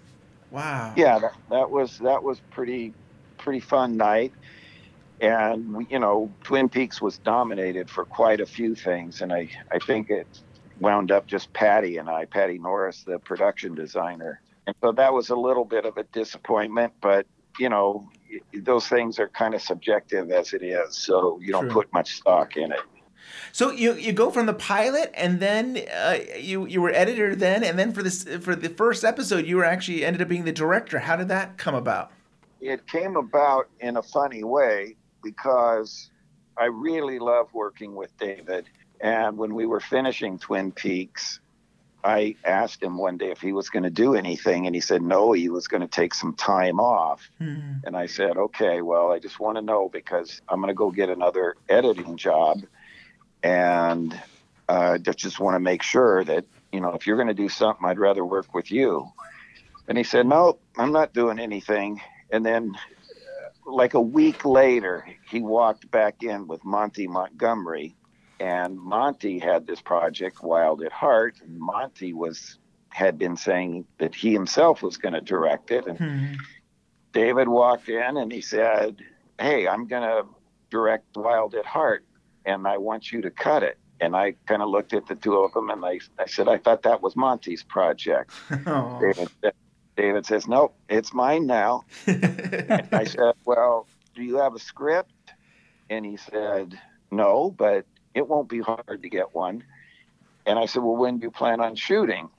Wow. 0.52 0.94
Yeah, 0.96 1.20
that, 1.20 1.34
that 1.50 1.72
was 1.72 1.98
that 2.00 2.24
was 2.24 2.40
pretty 2.52 2.94
pretty 3.38 3.60
fun 3.60 3.98
night. 3.98 4.34
And 5.22 5.74
we, 5.74 5.88
you 5.90 6.00
know, 6.00 6.32
Twin 6.44 6.68
Peaks 6.68 7.02
was 7.02 7.18
dominated 7.20 7.90
for 7.90 8.06
quite 8.06 8.42
a 8.42 8.46
few 8.46 8.76
things, 8.76 9.22
and 9.22 9.32
I 9.34 9.50
I 9.72 9.80
think 9.80 10.10
it 10.10 10.28
wound 10.80 11.12
up 11.12 11.26
just 11.26 11.52
Patty 11.54 11.98
and 11.98 12.10
I, 12.10 12.26
Patty 12.26 12.58
Norris, 12.58 13.04
the 13.04 13.20
production 13.20 13.76
designer. 13.76 14.42
And 14.68 14.76
so 14.82 14.92
that 14.94 15.14
was 15.14 15.30
a 15.30 15.36
little 15.36 15.64
bit 15.66 15.86
of 15.86 15.98
a 15.98 16.04
disappointment, 16.06 16.94
but 17.00 17.26
you 17.60 17.70
know, 17.70 18.10
those 18.54 18.88
things 18.88 19.20
are 19.20 19.30
kind 19.30 19.54
of 19.54 19.62
subjective 19.62 20.32
as 20.32 20.54
it 20.54 20.62
is, 20.64 20.98
so 20.98 21.40
you 21.42 21.52
don't 21.52 21.66
True. 21.70 21.84
put 21.84 21.94
much 21.94 22.16
stock 22.16 22.58
in 22.58 22.72
it. 22.72 22.82
So 23.52 23.72
you 23.72 23.94
you 23.96 24.14
go 24.14 24.32
from 24.32 24.46
the 24.46 24.54
pilot, 24.54 25.12
and 25.14 25.40
then 25.40 25.82
uh, 25.94 26.18
you 26.38 26.66
you 26.66 26.82
were 26.82 26.92
editor 26.92 27.36
then, 27.36 27.64
and 27.64 27.78
then 27.78 27.94
for 27.94 28.04
this 28.04 28.24
for 28.42 28.56
the 28.56 28.70
first 28.70 29.04
episode, 29.04 29.46
you 29.46 29.58
were 29.58 29.66
actually 29.66 30.06
ended 30.06 30.22
up 30.22 30.28
being 30.28 30.46
the 30.46 30.52
director. 30.52 31.00
How 31.00 31.16
did 31.16 31.28
that 31.30 31.58
come 31.58 31.76
about? 31.76 32.12
it 32.66 32.88
came 32.88 33.16
about 33.16 33.68
in 33.80 33.98
a 33.98 34.04
funny 34.04 34.44
way 34.44 34.96
because 35.24 36.10
I 36.58 36.66
really 36.66 37.20
love 37.20 37.54
working 37.54 37.96
with 37.96 38.18
David. 38.18 38.66
And 39.02 39.38
when 39.38 39.54
we 39.54 39.66
were 39.66 39.80
finishing 39.80 40.40
Twin 40.40 40.72
Peaks, 40.72 41.40
I 42.04 42.36
asked 42.44 42.82
him 42.82 42.98
one 42.98 43.18
day 43.18 43.32
if 43.32 43.42
he 43.42 43.52
was 43.52 43.70
going 43.70 43.84
to 43.84 43.90
do 43.90 44.14
anything, 44.14 44.68
and 44.68 44.76
he 44.76 44.82
said 44.82 45.02
no, 45.02 45.32
he 45.32 45.50
was 45.50 45.68
going 45.68 45.82
to 45.82 45.88
take 45.88 46.14
some 46.14 46.36
time 46.36 46.80
off. 46.80 47.28
Hmm. 47.40 47.80
And 47.84 47.98
I 47.98 48.06
said, 48.06 48.38
okay, 48.38 48.82
well, 48.82 49.12
I 49.12 49.20
just 49.20 49.40
want 49.40 49.58
to 49.58 49.62
know 49.62 49.90
because 49.90 50.42
I'm 50.48 50.62
going 50.62 50.70
to 50.70 50.76
go 50.76 50.92
get 50.92 51.10
another 51.10 51.56
editing 51.68 52.16
job, 52.16 52.62
and 53.46 54.20
uh, 54.68 54.98
just 54.98 55.40
want 55.40 55.54
to 55.54 55.60
make 55.60 55.84
sure 55.84 56.24
that 56.24 56.46
you 56.72 56.82
know 56.82 56.94
if 56.94 57.06
you're 57.06 57.16
going 57.16 57.28
to 57.28 57.34
do 57.36 57.48
something, 57.48 57.86
I'd 57.86 58.00
rather 58.00 58.26
work 58.26 58.54
with 58.56 58.72
you. 58.72 59.08
And 59.88 60.00
he 60.00 60.04
said, 60.04 60.26
no, 60.26 60.58
I'm 60.80 60.92
not 60.92 61.14
doing 61.14 61.38
anything. 61.38 62.02
And 62.32 62.44
then, 62.44 62.74
uh, 62.76 63.72
like 63.72 63.94
a 63.94 64.02
week 64.02 64.44
later, 64.44 65.08
he 65.30 65.42
walked 65.42 65.92
back 65.92 66.24
in 66.24 66.48
with 66.48 66.66
Monty 66.66 67.06
Montgomery, 67.06 67.96
and 68.40 68.80
Monty 68.80 69.38
had 69.38 69.68
this 69.68 69.80
project, 69.80 70.42
Wild 70.42 70.82
at 70.82 70.92
Heart. 70.92 71.36
And 71.42 71.60
Monty 71.60 72.14
was 72.14 72.58
had 72.90 73.20
been 73.20 73.38
saying 73.38 73.86
that 74.00 74.16
he 74.16 74.34
himself 74.34 74.82
was 74.82 74.98
going 74.98 75.14
to 75.14 75.22
direct 75.22 75.70
it, 75.70 75.86
and 75.86 76.00
Hmm. 76.00 76.34
David 77.14 77.48
walked 77.48 77.88
in 77.90 78.18
and 78.18 78.32
he 78.32 78.42
said, 78.42 78.98
Hey, 79.40 79.68
I'm 79.68 79.88
going 79.88 80.02
to 80.04 80.26
direct 80.70 81.16
Wild 81.16 81.54
at 81.56 81.66
Heart 81.66 82.06
and 82.46 82.68
I 82.68 82.78
want 82.78 83.12
you 83.12 83.22
to 83.22 83.32
cut 83.32 83.64
it. 83.64 83.78
And 84.02 84.16
I 84.16 84.36
kind 84.46 84.62
of 84.62 84.70
looked 84.70 84.94
at 84.94 85.08
the 85.08 85.16
two 85.16 85.38
of 85.38 85.54
them 85.54 85.70
and 85.70 85.84
I, 85.86 86.00
I 86.20 86.26
said, 86.26 86.48
I 86.50 86.58
thought 86.58 86.84
that 86.84 87.02
was 87.02 87.16
Monty's 87.16 87.64
project. 87.64 88.32
Oh. 88.68 89.00
David, 89.00 89.30
David 89.96 90.26
says, 90.26 90.48
Nope, 90.48 90.76
it's 90.90 91.14
mine 91.14 91.48
now. 91.48 91.84
And 92.06 92.90
I 92.92 93.04
said, 93.16 93.34
Well, 93.46 93.88
do 94.16 94.24
you 94.24 94.38
have 94.38 94.54
a 94.56 94.60
script? 94.60 95.12
And 95.90 96.06
he 96.06 96.18
said, 96.18 96.80
No, 97.12 97.52
but 97.58 97.86
it 98.14 98.28
won't 98.28 98.50
be 98.50 98.60
hard 98.60 99.02
to 99.02 99.10
get 99.10 99.34
one. 99.34 99.64
And 100.46 100.60
I 100.60 100.66
said, 100.66 100.84
Well, 100.84 100.98
when 100.98 101.20
do 101.20 101.26
you 101.26 101.32
plan 101.32 101.62
on 101.62 101.76
shooting? 101.76 102.30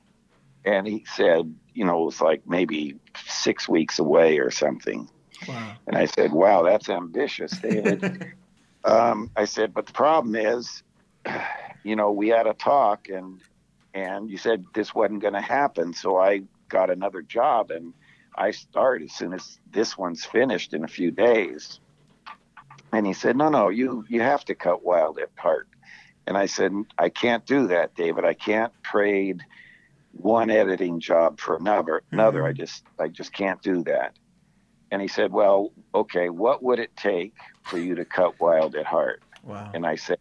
And 0.65 0.87
he 0.87 1.07
said, 1.15 1.55
You 1.75 1.85
know, 1.87 2.03
it 2.03 2.07
was 2.07 2.21
like 2.21 2.43
maybe 2.47 2.97
six 3.27 3.67
weeks 3.69 3.99
away 3.99 4.39
or 4.39 4.51
something. 4.51 5.09
wow. 5.49 5.73
And 5.87 5.97
I 5.97 6.05
said, 6.07 6.33
Wow, 6.33 6.65
that's 6.65 6.91
ambitious, 6.91 7.53
David. 7.53 8.33
um, 8.87 9.31
I 9.37 9.45
said, 9.45 9.75
But 9.75 9.87
the 9.87 9.93
problem 9.93 10.35
is, 10.35 10.83
you 11.85 11.97
know, 11.97 12.13
we 12.13 12.29
had 12.29 12.47
a 12.47 12.55
talk 12.55 13.09
and 13.09 13.41
and 13.95 14.31
you 14.31 14.37
said 14.37 14.65
this 14.75 14.95
wasn't 14.95 15.23
going 15.23 15.35
to 15.35 15.41
happen. 15.41 15.95
So 15.95 16.19
I 16.19 16.43
got 16.69 16.91
another 16.91 17.23
job 17.23 17.71
and 17.71 17.95
I 18.35 18.51
start 18.51 19.03
as 19.03 19.13
soon 19.13 19.33
as 19.33 19.59
this 19.71 19.97
one's 19.97 20.25
finished 20.25 20.75
in 20.75 20.85
a 20.85 20.89
few 20.89 21.11
days. 21.11 21.81
And 22.93 23.07
he 23.07 23.15
said, 23.15 23.37
No, 23.37 23.49
no, 23.49 23.69
you 23.69 24.05
you 24.09 24.21
have 24.21 24.45
to 24.47 24.55
cut 24.55 24.85
Wild 24.85 25.19
at 25.19 25.31
Heart. 25.37 25.69
And 26.27 26.37
I 26.37 26.47
said, 26.47 26.73
I 26.99 27.09
can't 27.09 27.47
do 27.47 27.69
that, 27.69 27.95
David. 27.95 28.25
I 28.25 28.35
can't 28.35 28.73
trade 28.83 29.43
one 30.13 30.51
editing 30.51 31.01
job 31.01 31.39
for 31.41 31.57
another. 31.57 32.03
Another. 32.11 32.45
I 32.45 32.53
just 32.53 32.85
I 32.99 33.09
just 33.09 33.33
can't 33.33 33.61
do 33.63 33.83
that. 33.85 34.15
And 34.91 35.03
he 35.03 35.09
said, 35.09 35.33
Well, 35.33 35.73
okay, 35.95 36.29
what 36.29 36.63
would 36.63 36.79
it 36.79 36.97
take 36.97 37.35
for 37.65 37.79
you 37.79 37.95
to 37.97 38.05
cut 38.05 38.41
Wild 38.41 38.77
at 38.77 38.87
Heart? 38.87 39.23
Wow. 39.43 39.71
And 39.75 39.87
I 39.87 39.97
said, 39.97 40.19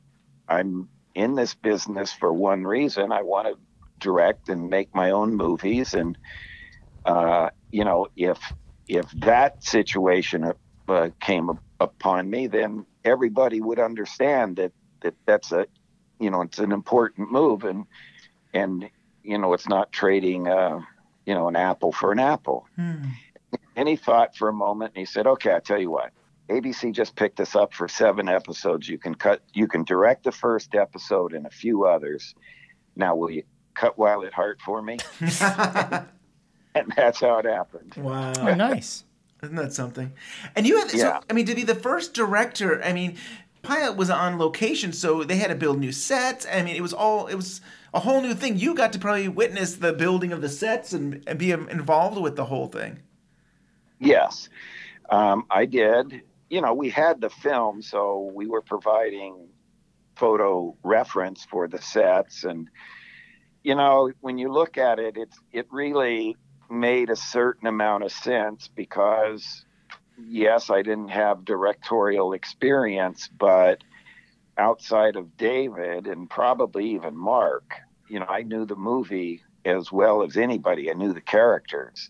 I'm 0.48 0.90
in 1.14 1.36
this 1.36 1.56
business 1.56 2.12
for 2.12 2.32
one 2.34 2.64
reason. 2.64 3.12
I 3.12 3.22
want 3.22 3.48
to 3.48 3.58
direct 4.00 4.50
and 4.50 4.70
make 4.70 4.94
my 4.94 5.12
own 5.12 5.36
movies. 5.36 5.94
And, 5.94 6.18
uh, 7.06 7.50
you 7.72 7.86
know, 7.86 8.08
if, 8.16 8.40
if 8.88 9.10
that 9.12 9.64
situation 9.64 10.52
uh, 10.88 11.10
came 11.22 11.50
up- 11.50 11.64
upon 11.80 12.30
me, 12.30 12.48
then 12.48 12.86
everybody 13.04 13.62
would 13.62 13.80
understand 13.80 14.58
that, 14.58 14.72
that 15.02 15.16
that's 15.26 15.52
a, 15.52 15.66
you 16.20 16.30
know, 16.30 16.42
it's 16.42 16.60
an 16.60 16.72
important 16.72 17.32
move. 17.32 17.64
And, 17.64 17.86
and, 18.54 18.90
you 19.24 19.38
know, 19.38 19.54
it's 19.54 19.68
not 19.68 19.92
trading, 19.92 20.48
uh, 20.48 20.80
you 21.26 21.34
know, 21.34 21.48
an 21.48 21.56
apple 21.56 21.92
for 21.92 22.12
an 22.12 22.20
apple. 22.20 22.68
Hmm. 22.76 23.06
And 23.76 23.88
he 23.88 23.96
thought 23.96 24.36
for 24.36 24.48
a 24.50 24.54
moment 24.54 24.94
and 24.96 25.00
he 25.00 25.06
said, 25.06 25.28
okay, 25.28 25.52
I'll 25.52 25.62
tell 25.62 25.80
you 25.80 25.92
what. 25.92 26.12
ABC 26.50 26.94
just 26.94 27.16
picked 27.16 27.40
us 27.40 27.56
up 27.56 27.74
for 27.74 27.88
seven 27.88 28.30
episodes. 28.30 28.88
You 28.88 28.98
can 28.98 29.16
cut, 29.16 29.42
you 29.54 29.68
can 29.68 29.84
direct 29.84 30.24
the 30.24 30.32
first 30.32 30.76
episode 30.76 31.34
and 31.34 31.46
a 31.46 31.50
few 31.50 31.86
others. 31.86 32.36
Now, 32.96 33.16
will 33.16 33.32
you 33.32 33.44
cut 33.74 33.98
Wild 33.98 34.26
at 34.26 34.34
Heart 34.34 34.60
for 34.64 34.82
me? 34.82 34.98
And 36.76 36.94
that's 36.96 37.22
how 37.22 37.38
it 37.38 37.46
happened. 37.46 37.94
wow. 37.96 38.34
Oh, 38.38 38.54
nice. 38.54 39.06
Isn't 39.44 39.56
that 39.56 39.74
something? 39.74 40.12
And 40.56 40.68
you 40.68 40.78
had, 40.80 40.92
so, 40.92 40.98
Yeah. 40.98 41.20
I 41.30 41.34
mean, 41.34 41.46
to 41.46 41.56
be 41.56 41.64
the 41.64 41.76
first 41.76 42.14
director, 42.14 42.84
I 42.84 42.92
mean, 42.94 43.18
Pilot 43.62 43.96
was 43.96 44.10
on 44.10 44.38
location, 44.38 44.92
so 44.92 45.24
they 45.24 45.38
had 45.38 45.48
to 45.48 45.56
build 45.56 45.80
new 45.80 45.92
sets. 45.92 46.46
I 46.52 46.62
mean, 46.62 46.76
it 46.76 46.82
was 46.82 46.94
all, 46.94 47.28
it 47.28 47.36
was 47.36 47.62
a 47.94 48.02
whole 48.02 48.22
new 48.22 48.34
thing. 48.34 48.58
You 48.58 48.76
got 48.76 48.92
to 48.94 49.00
probably 49.00 49.28
witness 49.28 49.76
the 49.76 49.94
building 49.94 50.32
of 50.34 50.42
the 50.42 50.50
sets 50.50 50.94
and, 50.94 51.24
and 51.26 51.40
be 51.40 51.52
involved 51.52 52.22
with 52.22 52.36
the 52.36 52.46
whole 52.46 52.68
thing. 52.68 53.00
Yes, 54.00 54.50
um, 55.10 55.46
I 55.50 55.66
did. 55.66 56.22
You 56.50 56.62
know, 56.62 56.74
we 56.74 56.90
had 56.90 57.22
the 57.22 57.30
film, 57.30 57.82
so 57.82 58.32
we 58.34 58.48
were 58.48 58.62
providing 58.62 59.48
photo 60.16 60.76
reference 60.84 61.46
for 61.46 61.68
the 61.68 61.82
sets, 61.82 62.44
and 62.44 62.70
you 63.64 63.76
know, 63.76 64.12
when 64.22 64.38
you 64.38 64.52
look 64.52 64.78
at 64.78 65.00
it, 65.00 65.18
it's 65.18 65.38
it 65.52 65.68
really 65.72 66.38
made 66.70 67.10
a 67.10 67.16
certain 67.16 67.68
amount 67.68 68.04
of 68.04 68.12
sense 68.12 68.68
because 68.68 69.66
yes, 70.18 70.70
I 70.70 70.82
didn't 70.82 71.10
have 71.10 71.46
directorial 71.46 72.34
experience, 72.34 73.28
but 73.28 73.84
outside 74.58 75.16
of 75.16 75.36
David 75.38 76.08
and 76.08 76.30
probably 76.30 76.92
even 76.92 77.16
Mark, 77.18 77.74
you 78.10 78.20
know, 78.20 78.26
I 78.28 78.44
knew 78.44 78.66
the 78.66 78.76
movie 78.76 79.44
as 79.66 79.92
well 79.92 80.24
as 80.24 80.38
anybody. 80.38 80.90
I 80.90 80.94
knew 80.94 81.14
the 81.14 81.22
characters 81.22 82.10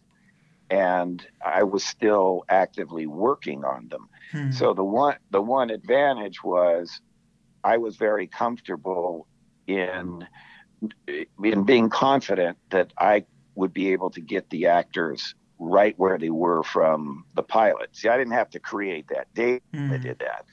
and 0.69 1.25
I 1.45 1.63
was 1.63 1.83
still 1.83 2.43
actively 2.49 3.07
working 3.07 3.63
on 3.63 3.87
them. 3.89 4.09
Hmm. 4.31 4.51
So 4.51 4.73
the 4.73 4.83
one 4.83 5.17
the 5.31 5.41
one 5.41 5.69
advantage 5.69 6.43
was 6.43 6.99
I 7.63 7.77
was 7.77 7.97
very 7.97 8.27
comfortable 8.27 9.27
in 9.67 10.27
in 11.43 11.63
being 11.63 11.89
confident 11.89 12.57
that 12.69 12.93
I 12.97 13.25
would 13.55 13.73
be 13.73 13.93
able 13.93 14.09
to 14.11 14.21
get 14.21 14.49
the 14.49 14.67
actors 14.67 15.33
right 15.57 15.97
where 15.97 16.17
they 16.17 16.29
were 16.29 16.63
from 16.63 17.25
the 17.33 17.43
pilot. 17.43 17.95
See, 17.95 18.09
I 18.09 18.17
didn't 18.17 18.33
have 18.33 18.49
to 18.51 18.59
create 18.59 19.07
that. 19.09 19.27
David 19.33 19.61
Hmm. 19.73 19.95
did 20.01 20.19
that. 20.19 20.45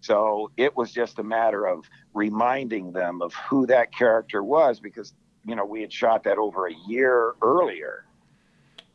So 0.00 0.50
it 0.56 0.76
was 0.76 0.92
just 0.92 1.18
a 1.18 1.24
matter 1.24 1.66
of 1.66 1.84
reminding 2.12 2.92
them 2.92 3.22
of 3.22 3.34
who 3.34 3.66
that 3.66 3.92
character 3.92 4.44
was 4.44 4.78
because 4.78 5.14
you 5.46 5.54
know 5.56 5.64
we 5.64 5.80
had 5.80 5.92
shot 5.92 6.24
that 6.24 6.38
over 6.38 6.66
a 6.66 6.74
year 6.86 7.34
earlier. 7.42 8.04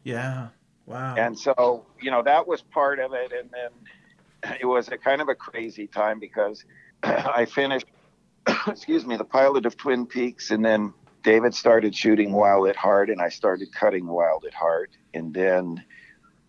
Yeah. 0.03 0.49
Wow. 0.89 1.15
And 1.15 1.37
so, 1.37 1.85
you 2.01 2.09
know, 2.09 2.23
that 2.23 2.47
was 2.47 2.61
part 2.61 2.99
of 2.99 3.13
it. 3.13 3.31
And 3.31 3.49
then 3.51 4.57
it 4.59 4.65
was 4.65 4.87
a 4.89 4.97
kind 4.97 5.21
of 5.21 5.29
a 5.29 5.35
crazy 5.35 5.85
time 5.85 6.19
because 6.19 6.65
I 7.03 7.45
finished, 7.45 7.85
excuse 8.67 9.05
me, 9.05 9.15
the 9.15 9.23
pilot 9.23 9.67
of 9.67 9.77
Twin 9.77 10.07
Peaks. 10.07 10.49
And 10.49 10.65
then 10.65 10.93
David 11.21 11.53
started 11.53 11.95
shooting 11.95 12.33
Wild 12.33 12.67
at 12.67 12.75
Heart 12.75 13.11
and 13.11 13.21
I 13.21 13.29
started 13.29 13.71
cutting 13.71 14.07
Wild 14.07 14.45
at 14.45 14.53
Heart. 14.55 14.91
And 15.13 15.31
then 15.31 15.83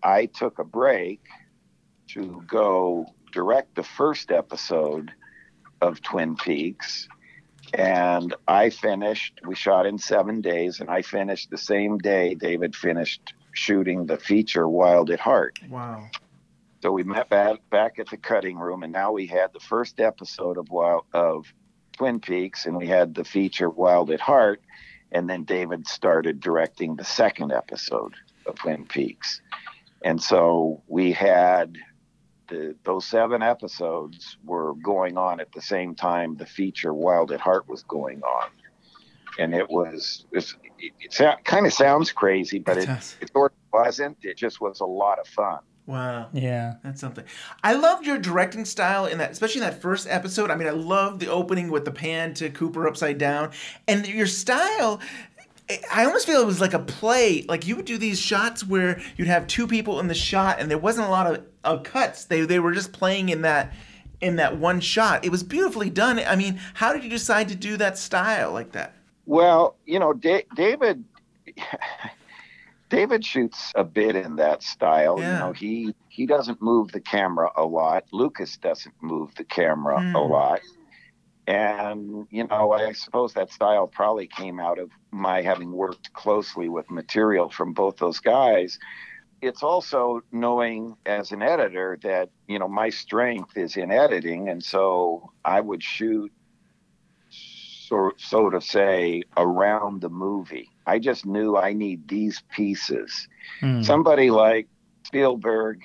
I 0.02 0.24
took 0.24 0.58
a 0.58 0.64
break 0.64 1.20
to 2.08 2.42
go 2.46 3.06
direct 3.32 3.74
the 3.74 3.82
first 3.82 4.30
episode 4.32 5.12
of 5.82 6.00
Twin 6.00 6.34
Peaks. 6.36 7.08
And 7.74 8.34
I 8.48 8.70
finished, 8.70 9.38
we 9.46 9.54
shot 9.54 9.86
in 9.86 9.98
seven 9.98 10.40
days, 10.40 10.80
and 10.80 10.90
I 10.90 11.02
finished 11.02 11.50
the 11.50 11.58
same 11.58 11.98
day 11.98 12.34
David 12.34 12.74
finished 12.74 13.34
shooting 13.52 14.06
the 14.06 14.16
feature 14.16 14.68
Wild 14.68 15.10
at 15.10 15.20
Heart. 15.20 15.58
wow. 15.68 16.08
So 16.82 16.90
we 16.92 17.02
met 17.02 17.28
back, 17.28 17.58
back 17.68 17.98
at 17.98 18.08
the 18.08 18.16
cutting 18.16 18.56
room, 18.56 18.82
and 18.82 18.92
now 18.92 19.12
we 19.12 19.26
had 19.26 19.52
the 19.52 19.60
first 19.60 20.00
episode 20.00 20.56
of 20.56 20.70
Wild 20.70 21.04
of 21.12 21.52
Twin 21.92 22.20
Peaks, 22.20 22.64
and 22.64 22.74
we 22.74 22.86
had 22.86 23.14
the 23.14 23.24
feature 23.24 23.68
Wild 23.68 24.10
at 24.10 24.20
Heart, 24.20 24.62
and 25.12 25.28
then 25.28 25.44
David 25.44 25.86
started 25.86 26.40
directing 26.40 26.96
the 26.96 27.04
second 27.04 27.52
episode 27.52 28.14
of 28.46 28.54
Twin 28.54 28.86
Peaks, 28.86 29.42
and 30.02 30.22
so 30.22 30.82
we 30.88 31.12
had 31.12 31.76
the 32.48 32.74
those 32.84 33.06
seven 33.06 33.42
episodes 33.42 34.38
were 34.42 34.74
going 34.82 35.18
on 35.18 35.38
at 35.38 35.52
the 35.52 35.60
same 35.60 35.94
time 35.94 36.36
the 36.36 36.46
feature 36.46 36.94
Wild 36.94 37.30
at 37.30 37.40
Heart 37.40 37.68
was 37.68 37.82
going 37.82 38.22
on, 38.22 38.48
and 39.40 39.54
it 39.54 39.68
was 39.68 40.26
it's, 40.32 40.54
it, 40.78 40.92
it 41.00 41.44
kind 41.44 41.66
of 41.66 41.72
sounds 41.72 42.12
crazy, 42.12 42.58
but 42.58 42.76
It 42.78 42.88
it, 42.88 43.16
it 43.22 43.32
sort 43.32 43.52
of 43.52 43.58
wasn't. 43.72 44.18
It 44.22 44.36
just 44.36 44.60
was 44.60 44.80
a 44.80 44.86
lot 44.86 45.18
of 45.18 45.26
fun. 45.26 45.58
Wow. 45.86 46.28
Yeah. 46.32 46.74
That's 46.84 47.00
something. 47.00 47.24
I 47.64 47.72
loved 47.74 48.06
your 48.06 48.18
directing 48.18 48.64
style 48.64 49.06
in 49.06 49.18
that, 49.18 49.32
especially 49.32 49.62
in 49.62 49.66
that 49.68 49.82
first 49.82 50.06
episode. 50.08 50.50
I 50.50 50.54
mean, 50.54 50.68
I 50.68 50.72
love 50.72 51.18
the 51.18 51.26
opening 51.28 51.70
with 51.70 51.84
the 51.84 51.90
pan 51.90 52.34
to 52.34 52.48
Cooper 52.50 52.86
upside 52.86 53.18
down, 53.18 53.50
and 53.88 54.06
your 54.06 54.26
style. 54.28 55.00
I- 55.68 55.80
I 55.92 56.04
almost 56.04 56.26
feel 56.26 56.40
it 56.42 56.46
was 56.46 56.60
like 56.60 56.74
a 56.74 56.80
play. 56.80 57.44
Like 57.48 57.66
you 57.66 57.76
would 57.76 57.84
do 57.84 57.96
these 57.96 58.20
shots 58.20 58.66
where 58.66 59.00
you'd 59.16 59.28
have 59.28 59.46
two 59.46 59.66
people 59.68 60.00
in 60.00 60.08
the 60.08 60.14
shot, 60.14 60.58
and 60.60 60.68
there 60.70 60.78
wasn't 60.78 61.06
a 61.06 61.10
lot 61.10 61.26
of, 61.32 61.44
of 61.64 61.82
cuts. 61.84 62.24
They 62.24 62.40
they 62.42 62.58
were 62.58 62.72
just 62.72 62.92
playing 62.92 63.28
in 63.28 63.42
that 63.42 63.72
in 64.20 64.36
that 64.36 64.58
one 64.58 64.80
shot. 64.80 65.24
It 65.24 65.30
was 65.30 65.42
beautifully 65.42 65.88
done. 65.88 66.18
I 66.18 66.36
mean, 66.36 66.60
how 66.74 66.92
did 66.92 67.02
you 67.04 67.10
decide 67.10 67.48
to 67.50 67.54
do 67.54 67.76
that 67.78 67.96
style 67.98 68.52
like 68.52 68.72
that? 68.72 68.94
Well, 69.26 69.76
you 69.86 69.98
know, 69.98 70.12
da- 70.12 70.46
David. 70.54 71.04
David 72.88 73.24
shoots 73.24 73.70
a 73.76 73.84
bit 73.84 74.16
in 74.16 74.34
that 74.36 74.64
style. 74.64 75.16
Yeah. 75.20 75.32
You 75.34 75.38
know, 75.38 75.52
he 75.52 75.94
he 76.08 76.26
doesn't 76.26 76.60
move 76.60 76.90
the 76.90 77.00
camera 77.00 77.50
a 77.56 77.64
lot. 77.64 78.04
Lucas 78.12 78.56
doesn't 78.56 78.94
move 79.00 79.32
the 79.36 79.44
camera 79.44 80.00
Hmm. 80.00 80.16
a 80.16 80.22
lot. 80.22 80.60
And 81.46 82.26
you 82.30 82.46
know, 82.48 82.72
I 82.72 82.92
suppose 82.92 83.32
that 83.34 83.52
style 83.52 83.86
probably 83.86 84.26
came 84.26 84.58
out 84.58 84.78
of 84.78 84.90
my 85.12 85.40
having 85.42 85.72
worked 85.72 86.12
closely 86.14 86.68
with 86.68 86.90
material 86.90 87.48
from 87.48 87.72
both 87.72 87.96
those 87.98 88.18
guys. 88.18 88.78
It's 89.40 89.62
also 89.62 90.20
knowing 90.32 90.96
as 91.06 91.32
an 91.32 91.42
editor 91.42 91.98
that, 92.02 92.28
you 92.46 92.58
know, 92.58 92.68
my 92.68 92.90
strength 92.90 93.56
is 93.56 93.76
in 93.76 93.90
editing 93.90 94.48
and 94.48 94.62
so 94.62 95.32
I 95.44 95.60
would 95.60 95.82
shoot 95.82 96.30
so 97.90 98.12
so 98.16 98.48
to 98.50 98.60
say 98.60 99.22
around 99.36 100.00
the 100.00 100.08
movie. 100.08 100.68
I 100.86 100.98
just 100.98 101.26
knew 101.26 101.56
I 101.56 101.72
need 101.72 102.08
these 102.08 102.42
pieces. 102.54 103.28
Hmm. 103.60 103.82
Somebody 103.82 104.30
like 104.30 104.68
Spielberg, 105.06 105.80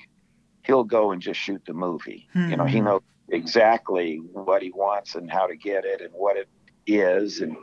he'll 0.64 0.84
go 0.84 1.10
and 1.10 1.20
just 1.20 1.40
shoot 1.40 1.62
the 1.66 1.74
movie. 1.74 2.28
You 2.34 2.56
know, 2.56 2.64
he 2.64 2.78
Hmm. 2.78 2.84
knows 2.86 3.02
exactly 3.28 4.18
what 4.32 4.62
he 4.62 4.70
wants 4.70 5.16
and 5.16 5.30
how 5.30 5.46
to 5.46 5.56
get 5.56 5.84
it 5.84 6.00
and 6.00 6.12
what 6.14 6.36
it 6.36 6.48
is. 6.86 7.40
And 7.40 7.56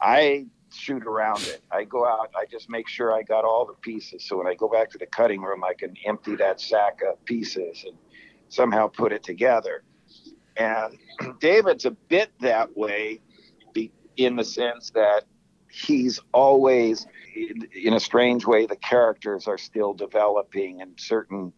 I 0.00 0.46
shoot 0.72 1.04
around 1.04 1.46
it. 1.46 1.62
I 1.70 1.84
go 1.84 2.06
out, 2.06 2.30
I 2.34 2.46
just 2.50 2.70
make 2.70 2.88
sure 2.88 3.12
I 3.12 3.22
got 3.22 3.44
all 3.44 3.66
the 3.66 3.74
pieces. 3.74 4.24
So 4.26 4.38
when 4.38 4.46
I 4.46 4.54
go 4.54 4.68
back 4.68 4.88
to 4.92 4.98
the 4.98 5.06
cutting 5.06 5.42
room, 5.42 5.62
I 5.62 5.74
can 5.74 5.94
empty 6.06 6.36
that 6.36 6.60
sack 6.60 7.00
of 7.06 7.22
pieces 7.26 7.84
and 7.86 7.96
somehow 8.48 8.86
put 8.88 9.12
it 9.12 9.22
together. 9.22 9.82
And 10.56 10.96
David's 11.40 11.84
a 11.84 11.90
bit 11.90 12.30
that 12.40 12.74
way 12.76 13.20
in 14.26 14.36
the 14.36 14.44
sense 14.44 14.90
that 14.94 15.24
he's 15.70 16.20
always, 16.32 17.06
in, 17.74 17.94
a 17.94 18.00
strange 18.00 18.44
way, 18.46 18.66
the 18.66 18.76
characters 18.76 19.46
are 19.46 19.58
still 19.58 19.94
developing 19.94 20.82
and 20.82 20.98
certain 20.98 21.52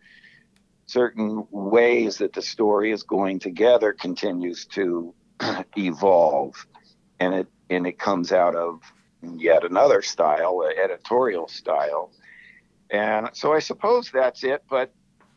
certain 0.87 1.47
ways 1.51 2.19
that 2.19 2.33
the 2.35 2.43
story 2.43 2.93
is 2.93 3.03
going 3.05 3.39
together 3.39 3.93
continues 3.93 4.67
to 4.67 5.15
evolve. 5.77 6.55
And 7.21 7.35
it 7.35 7.49
and 7.71 7.87
it 7.87 7.99
comes 7.99 8.33
out 8.33 8.55
of 8.57 8.81
yet 9.23 9.65
another 9.65 10.03
style 10.03 10.63
editorial 10.83 11.49
style. 11.49 12.13
And 12.91 13.31
so 13.33 13.53
i 13.55 13.61
suppose 13.61 14.11
that's 14.13 14.45
it 14.45 14.63
but 14.69 14.93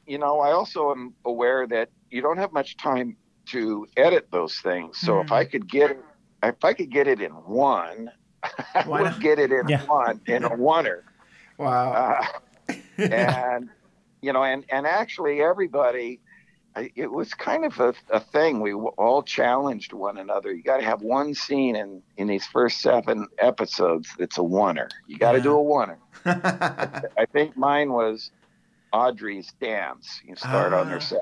you 0.05 0.17
know 0.17 0.39
i 0.41 0.51
also 0.51 0.91
am 0.91 1.13
aware 1.25 1.67
that 1.67 1.89
you 2.10 2.22
don't 2.22 2.38
have 2.38 2.51
much 2.53 2.77
time 2.77 3.17
to 3.48 3.88
edit 3.98 4.27
those 4.32 4.60
things. 4.60 4.98
So 5.00 5.22
if 5.22 5.27
Hmm. 5.27 5.34
i 5.34 5.46
could 5.46 5.67
get 5.70 5.91
if 6.44 6.56
i 6.63 6.74
could 6.74 6.89
get 6.92 7.08
it 7.08 7.22
in 7.22 7.32
one 7.32 8.12
i 8.75 8.84
Why 8.88 9.01
would 9.01 9.12
not? 9.12 9.20
get 9.22 9.39
it 9.39 9.51
in 9.51 9.68
Yeah. 9.68 9.82
one 9.88 10.22
in 10.27 10.44
a 10.44 10.50
oneer 10.50 11.01
Wow. 11.58 11.94
uh, 11.94 12.74
and 12.98 13.70
you 14.22 14.34
know 14.34 14.44
and 14.44 14.65
and 14.72 14.86
actually 14.86 15.42
everybody 15.42 16.20
it 16.96 17.10
was 17.10 17.34
kind 17.34 17.63
of 17.63 17.80
a, 17.80 17.94
a 18.12 18.20
thing 18.20 18.60
we 18.60 18.74
all 18.74 19.24
challenged 19.24 19.94
one 19.94 20.18
another 20.18 20.51
you 20.54 20.62
got 20.62 20.77
to 20.77 20.84
have 20.86 21.01
one 21.01 21.34
scene 21.34 21.75
in 21.75 22.01
in 22.18 22.27
these 22.27 22.46
first 22.48 22.81
seven 22.81 23.27
episodes 23.40 24.09
that's 24.20 24.38
a 24.38 24.42
oneer 24.42 24.90
you 25.07 25.18
got 25.18 25.31
to 25.31 25.38
Yeah. 25.38 25.44
do 25.44 25.57
a 25.57 25.64
oneer 25.64 25.98
i 27.18 27.25
think 27.31 27.55
mine 27.55 27.92
was 27.94 28.31
audrey's 28.92 29.51
dance 29.62 30.20
you 30.24 30.36
start 30.36 30.74
on 30.74 30.88
Ah. 30.88 30.92
her 30.92 31.00
set 31.00 31.22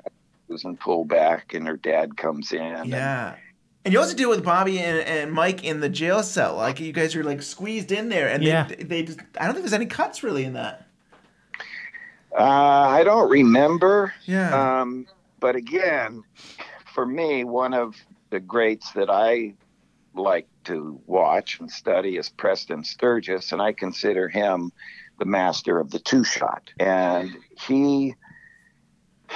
and 0.66 0.80
pull 0.80 1.04
back 1.06 1.54
and 1.56 1.68
her 1.68 1.78
dad 1.78 2.16
comes 2.16 2.52
in 2.52 2.60
yeah. 2.90 3.34
And 3.34 3.38
you 3.86 4.00
also 4.00 4.16
do 4.16 4.32
it 4.32 4.36
with 4.36 4.46
Bobby 4.46 4.80
and, 4.80 5.00
and 5.00 5.32
Mike 5.32 5.64
in 5.64 5.80
the 5.82 5.90
jail 5.90 6.24
cell. 6.24 6.56
Like 6.56 6.80
you 6.80 6.94
guys 6.94 7.16
are 7.16 7.24
like 7.24 7.42
squeezed 7.42 7.92
in 7.92 8.10
there, 8.10 8.30
and 8.30 8.44
Yeah. 8.44 8.64
they, 8.68 8.76
they 8.84 9.04
just, 9.04 9.20
I 9.40 9.46
don't 9.46 9.54
think 9.54 9.64
there's 9.66 9.74
any 9.74 9.86
cuts 9.88 10.24
really 10.24 10.44
in 10.46 10.54
that. 10.54 10.88
uh, 12.38 12.44
i 12.44 13.04
don't 13.04 13.30
remember 13.30 14.14
Yeah. 14.26 14.82
Um, 14.82 15.06
but 15.40 15.56
again, 15.56 16.24
for 16.94 17.06
me, 17.06 17.44
one 17.44 17.74
of 17.74 17.96
the 18.30 18.40
greats 18.40 18.92
that 18.94 19.10
I 19.10 19.54
like 20.16 20.48
to 20.66 21.00
watch 21.06 21.60
and 21.60 21.70
study 21.70 22.16
is 22.18 22.30
Preston 22.30 22.84
Sturges, 22.86 23.52
and 23.52 23.62
I 23.62 23.74
consider 23.74 24.30
him 24.30 24.72
the 25.20 25.26
master 25.26 25.80
of 25.80 25.92
the 25.92 26.00
two 26.00 26.24
shot. 26.24 26.70
And 26.80 27.36
he, 27.68 28.16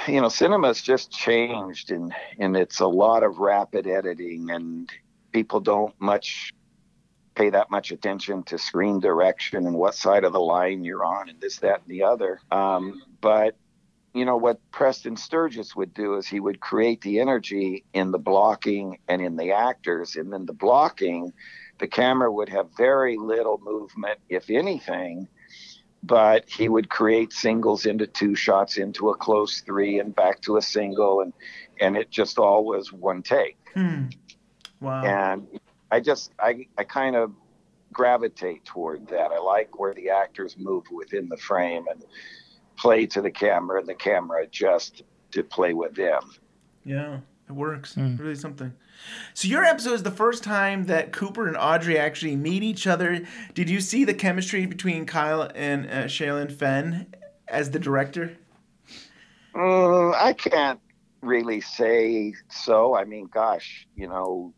you 0.06 0.20
know, 0.20 0.28
cinema's 0.28 0.82
just 0.82 1.10
changed, 1.10 1.90
and 1.90 2.14
and 2.38 2.56
it's 2.56 2.80
a 2.80 2.86
lot 2.86 3.22
of 3.22 3.38
rapid 3.38 3.86
editing, 3.86 4.50
and 4.50 4.90
people 5.32 5.60
don't 5.60 5.94
much 6.00 6.52
pay 7.34 7.50
that 7.50 7.70
much 7.70 7.92
attention 7.92 8.42
to 8.42 8.58
screen 8.58 8.98
direction 8.98 9.66
and 9.66 9.76
what 9.76 9.94
side 9.94 10.24
of 10.24 10.32
the 10.32 10.40
line 10.40 10.84
you're 10.84 11.04
on, 11.04 11.28
and 11.28 11.40
this, 11.40 11.58
that, 11.58 11.80
and 11.82 11.88
the 11.88 12.02
other. 12.02 12.40
Um, 12.50 13.00
but 13.20 13.56
you 14.12 14.24
know 14.24 14.36
what 14.36 14.58
Preston 14.72 15.16
Sturges 15.16 15.76
would 15.76 15.94
do 15.94 16.16
is 16.16 16.26
he 16.26 16.40
would 16.40 16.60
create 16.60 17.00
the 17.02 17.20
energy 17.20 17.84
in 17.92 18.10
the 18.10 18.18
blocking 18.18 18.98
and 19.08 19.22
in 19.22 19.36
the 19.36 19.52
actors, 19.52 20.16
and 20.16 20.32
then 20.32 20.46
the 20.46 20.52
blocking, 20.52 21.32
the 21.78 21.86
camera 21.88 22.30
would 22.30 22.48
have 22.48 22.68
very 22.76 23.16
little 23.16 23.60
movement, 23.62 24.18
if 24.28 24.50
anything, 24.50 25.28
but 26.02 26.48
he 26.48 26.68
would 26.68 26.88
create 26.88 27.32
singles 27.32 27.86
into 27.86 28.06
two 28.06 28.34
shots 28.34 28.76
into 28.76 29.10
a 29.10 29.16
close 29.16 29.60
three 29.60 29.98
and 29.98 30.14
back 30.14 30.40
to 30.42 30.56
a 30.56 30.62
single, 30.62 31.20
and 31.20 31.32
and 31.80 31.96
it 31.96 32.10
just 32.10 32.38
all 32.38 32.64
was 32.64 32.92
one 32.92 33.22
take. 33.22 33.56
Hmm. 33.74 34.06
Wow. 34.80 35.04
And 35.04 35.60
I 35.90 36.00
just 36.00 36.32
I 36.38 36.66
I 36.76 36.84
kind 36.84 37.16
of 37.16 37.32
gravitate 37.92 38.64
toward 38.64 39.08
that. 39.08 39.32
I 39.32 39.38
like 39.38 39.78
where 39.78 39.94
the 39.94 40.10
actors 40.10 40.56
move 40.58 40.84
within 40.90 41.28
the 41.28 41.36
frame 41.36 41.86
and 41.90 42.04
play 42.76 43.06
to 43.06 43.20
the 43.20 43.30
camera 43.30 43.80
and 43.80 43.88
the 43.88 43.94
camera 43.94 44.44
adjust 44.44 45.02
to 45.32 45.42
play 45.42 45.74
with 45.74 45.94
them. 45.94 46.22
Yeah, 46.84 47.18
it 47.48 47.52
works. 47.54 47.94
Hmm. 47.94 48.16
Really 48.16 48.34
something. 48.34 48.72
So 49.34 49.48
your 49.48 49.64
episode 49.64 49.94
is 49.94 50.02
the 50.02 50.10
first 50.10 50.42
time 50.42 50.84
that 50.86 51.12
Cooper 51.12 51.46
and 51.46 51.56
Audrey 51.56 51.98
actually 51.98 52.36
meet 52.36 52.62
each 52.62 52.86
other. 52.86 53.24
Did 53.54 53.70
you 53.70 53.80
see 53.80 54.04
the 54.04 54.14
chemistry 54.14 54.66
between 54.66 55.06
Kyle 55.06 55.50
and 55.54 55.86
uh, 55.86 56.04
Sherilyn 56.04 56.50
Fenn 56.52 57.06
as 57.46 57.70
the 57.70 57.78
director? 57.78 58.36
Mm, 59.54 60.14
I 60.14 60.32
can't 60.34 60.80
really 61.22 61.60
say 61.60 62.34
so. 62.48 62.94
I 62.94 63.04
mean, 63.04 63.28
gosh, 63.32 63.86
you 63.96 64.08
know, 64.08 64.52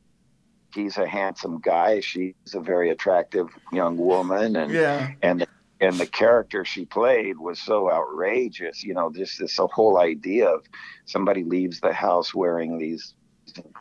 he's 0.74 0.96
a 0.98 1.06
handsome 1.06 1.60
guy. 1.60 2.00
She's 2.00 2.34
a 2.54 2.60
very 2.60 2.90
attractive 2.90 3.48
young 3.72 3.96
woman, 3.96 4.56
and 4.56 4.72
Yeah. 4.72 5.12
and 5.22 5.46
and 5.80 5.96
the 5.96 6.06
character 6.06 6.64
she 6.64 6.84
played 6.84 7.38
was 7.38 7.58
so 7.58 7.90
outrageous. 7.90 8.82
You 8.82 8.94
know, 8.94 9.10
just 9.12 9.38
this 9.38 9.58
whole 9.58 9.98
idea 9.98 10.48
of 10.48 10.64
somebody 11.06 11.44
leaves 11.44 11.80
the 11.80 11.92
house 11.92 12.34
wearing 12.34 12.78
these 12.78 13.14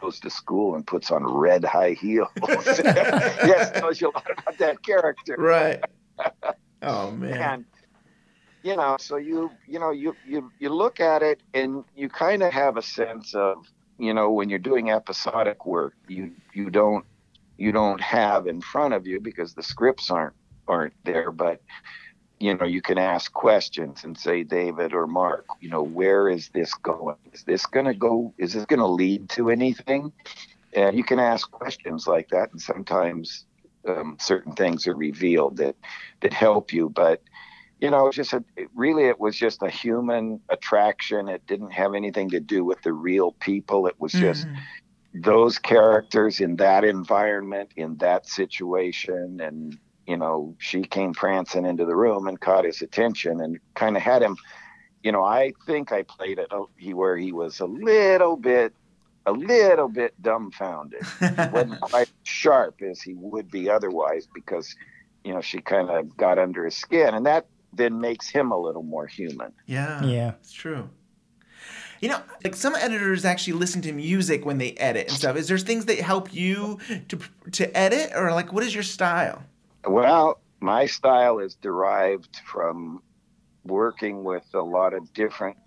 goes 0.02 0.20
to 0.20 0.30
school 0.30 0.76
and 0.76 0.86
puts 0.88 1.12
on 1.12 1.24
red 1.24 1.64
high 1.64 1.92
heels. 1.92 2.30
yes, 2.48 3.72
tells 3.72 4.02
you 4.02 4.10
a 4.10 4.14
lot 4.14 4.32
about 4.32 4.58
that 4.58 4.82
character. 4.84 5.36
Right. 5.38 5.84
Oh 6.82 7.12
man. 7.12 7.34
And 7.34 7.66
you 8.64 8.76
know, 8.78 8.96
so 9.00 9.18
you 9.18 9.52
you 9.68 9.80
know 9.80 9.92
you 9.92 10.16
you 10.26 10.50
you 10.60 10.70
look 10.70 11.02
at 11.02 11.22
it 11.22 11.42
and 11.54 11.84
you 11.94 12.08
kind 12.08 12.42
of 12.42 12.54
have 12.54 12.78
a 12.78 12.82
sense 12.82 13.36
of 13.36 13.66
you 13.98 14.14
know 14.14 14.32
when 14.32 14.50
you're 14.50 14.60
doing 14.60 14.90
episodic 14.90 15.66
work, 15.66 15.94
you 16.08 16.32
you 16.54 16.70
don't 16.70 17.06
you 17.58 17.74
don't 17.74 18.00
have 18.00 18.48
in 18.48 18.62
front 18.62 18.94
of 18.94 19.06
you 19.06 19.20
because 19.20 19.54
the 19.54 19.64
scripts 19.64 20.10
aren't 20.10 20.36
aren't 20.70 20.94
there, 21.04 21.32
but 21.32 21.62
you 22.40 22.56
know 22.56 22.66
you 22.66 22.82
can 22.82 22.98
ask 22.98 23.34
questions 23.34 24.04
and 24.04 24.18
say 24.18 24.44
David 24.44 24.94
or 24.94 25.08
Mark, 25.08 25.46
you 25.60 25.70
know, 25.70 25.84
where 25.84 26.30
is 26.30 26.50
this 26.54 26.74
going? 26.76 27.18
Is 27.34 27.44
this 27.44 27.66
going 27.66 27.86
to 27.88 27.94
go? 27.94 28.34
Is 28.38 28.54
this 28.54 28.66
going 28.66 28.80
to 28.80 28.88
lead 28.88 29.30
to 29.32 29.50
anything? 29.50 30.14
And 30.76 30.96
you 30.96 31.04
can 31.04 31.20
ask 31.20 31.50
questions 31.52 32.08
like 32.08 32.30
that, 32.30 32.52
and 32.52 32.62
sometimes 32.62 33.46
um, 33.88 34.18
certain 34.20 34.54
things 34.54 34.88
are 34.88 34.96
revealed 34.96 35.58
that 35.58 35.76
that 36.22 36.34
help 36.34 36.72
you. 36.72 36.90
But 36.90 37.22
you 37.80 37.90
know, 37.90 38.08
it's 38.08 38.18
just 38.18 38.34
a, 38.34 38.44
it, 38.58 38.70
really, 38.76 39.06
it 39.06 39.20
was 39.20 39.38
just 39.38 39.64
a 39.64 39.70
human 39.70 40.42
attraction. 40.50 41.30
It 41.30 41.48
didn't 41.48 41.72
have 41.72 41.96
anything 41.96 42.30
to 42.32 42.40
do 42.40 42.64
with 42.66 42.82
the 42.84 42.94
real 42.94 43.32
people. 43.34 43.88
It 43.88 43.96
was 44.00 44.12
just 44.12 44.48
Mhm. 44.48 45.24
those 45.24 45.58
characters 45.58 46.40
in 46.40 46.58
that 46.58 46.84
environment, 46.84 47.72
in 47.76 47.98
that 47.98 48.28
situation, 48.28 49.40
and 49.42 49.78
you 50.10 50.18
know, 50.18 50.56
she 50.58 50.82
came 50.82 51.14
prancing 51.14 51.68
into 51.68 51.86
the 51.86 51.96
room 51.96 52.28
and 52.28 52.42
caught 52.42 52.66
his 52.66 52.82
attention 52.82 53.40
and 53.40 53.60
kind 53.76 53.96
of 53.96 54.02
had 54.02 54.24
him. 54.24 54.38
You 55.04 55.12
know, 55.12 55.24
I 55.24 55.54
think 55.68 55.92
I 55.92 56.02
played 56.02 56.40
it 56.40 56.48
oh, 56.50 56.70
he 56.78 56.96
where 56.96 57.16
he 57.16 57.32
was 57.32 57.60
a 57.60 57.68
little 57.68 58.36
bit, 58.36 58.74
a 59.28 59.32
little 59.32 59.88
bit 59.88 60.20
dumbfounded 60.20 61.04
wasn't 61.54 61.80
quite 61.82 62.10
sharp 62.24 62.82
as 62.82 63.04
he 63.04 63.14
would 63.14 63.52
be 63.52 63.70
otherwise 63.70 64.28
because 64.34 64.76
you 65.24 65.32
know 65.32 65.42
she 65.42 65.62
kind 65.62 65.92
of 65.92 66.18
got 66.18 66.40
under 66.40 66.66
his 66.66 66.76
skin 66.76 67.14
and 67.14 67.26
that 67.28 67.46
then 67.74 68.02
makes 68.02 68.28
him 68.30 68.52
a 68.52 68.58
little 68.58 68.82
more 68.82 69.06
human 69.06 69.52
yeah. 69.68 70.04
Yeah. 70.04 70.32
It's 70.40 70.52
true. 70.52 70.90
You 72.02 72.10
know, 72.10 72.22
like 72.44 72.56
some 72.56 72.76
editors 72.76 73.26
actually 73.26 73.54
listen 73.54 73.82
to 73.84 73.92
music 73.92 74.46
when 74.46 74.58
they 74.58 74.72
edit 74.74 75.10
and 75.10 75.18
stuff. 75.18 75.36
Is 75.36 75.50
there 75.50 75.58
things 75.58 75.86
that 75.86 76.00
help 76.00 76.34
you 76.34 76.80
to 77.10 77.20
to 77.52 77.78
edit, 77.78 78.12
or 78.16 78.32
like 78.32 78.54
what 78.54 78.64
is 78.64 78.74
your 78.74 78.84
style? 78.84 79.44
Well, 79.86 80.40
my 80.60 80.86
style 80.86 81.40
is 81.40 81.56
derived 81.56 82.42
from 82.46 83.02
working 83.64 84.24
with 84.24 84.44
a 84.54 84.62
lot 84.62 84.94
of 84.94 85.14
different 85.14 85.58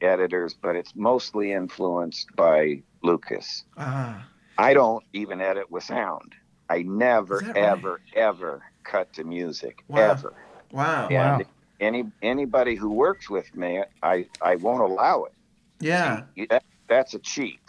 editors, 0.00 0.54
but 0.54 0.76
it's 0.76 0.94
mostly 0.94 1.52
influenced 1.52 2.34
by 2.36 2.82
Lucas. 3.02 3.64
Ah, 3.76 4.26
I 4.58 4.74
don't 4.74 5.04
even 5.12 5.40
edit 5.40 5.70
with 5.70 5.84
sound. 5.84 6.34
I 6.68 6.82
never, 6.82 7.40
Is 7.42 7.48
right? 7.48 7.56
ever, 7.56 8.00
ever 8.14 8.62
cut 8.84 9.12
to 9.14 9.24
music. 9.24 9.82
Wow. 9.88 10.10
Ever. 10.12 10.34
wow. 10.70 11.08
Yeah. 11.10 11.36
And 11.36 11.44
any 11.80 12.04
anybody 12.22 12.76
who 12.76 12.90
works 12.92 13.28
with 13.28 13.54
me, 13.56 13.82
I, 14.02 14.26
I 14.42 14.56
won't 14.56 14.82
allow 14.82 15.24
it. 15.24 15.32
Yeah, 15.80 16.24
You- 16.34 16.46
that- 16.50 16.64
that's 16.88 17.14
a 17.14 17.18
cheat. 17.20 17.60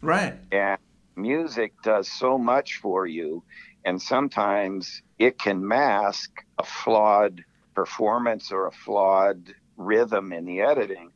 right. 0.00 0.34
And 0.52 0.78
music 1.16 1.72
does 1.82 2.08
so 2.10 2.38
much 2.38 2.76
for 2.76 3.04
you, 3.06 3.42
and 3.84 4.00
sometimes 4.00 5.02
it 5.18 5.38
can 5.38 5.66
mask 5.66 6.30
a 6.58 6.64
flawed 6.64 7.42
performance 7.74 8.52
or 8.52 8.66
a 8.66 8.72
flawed 8.72 9.54
rhythm 9.76 10.32
in 10.32 10.44
the 10.44 10.60
editing. 10.60 11.10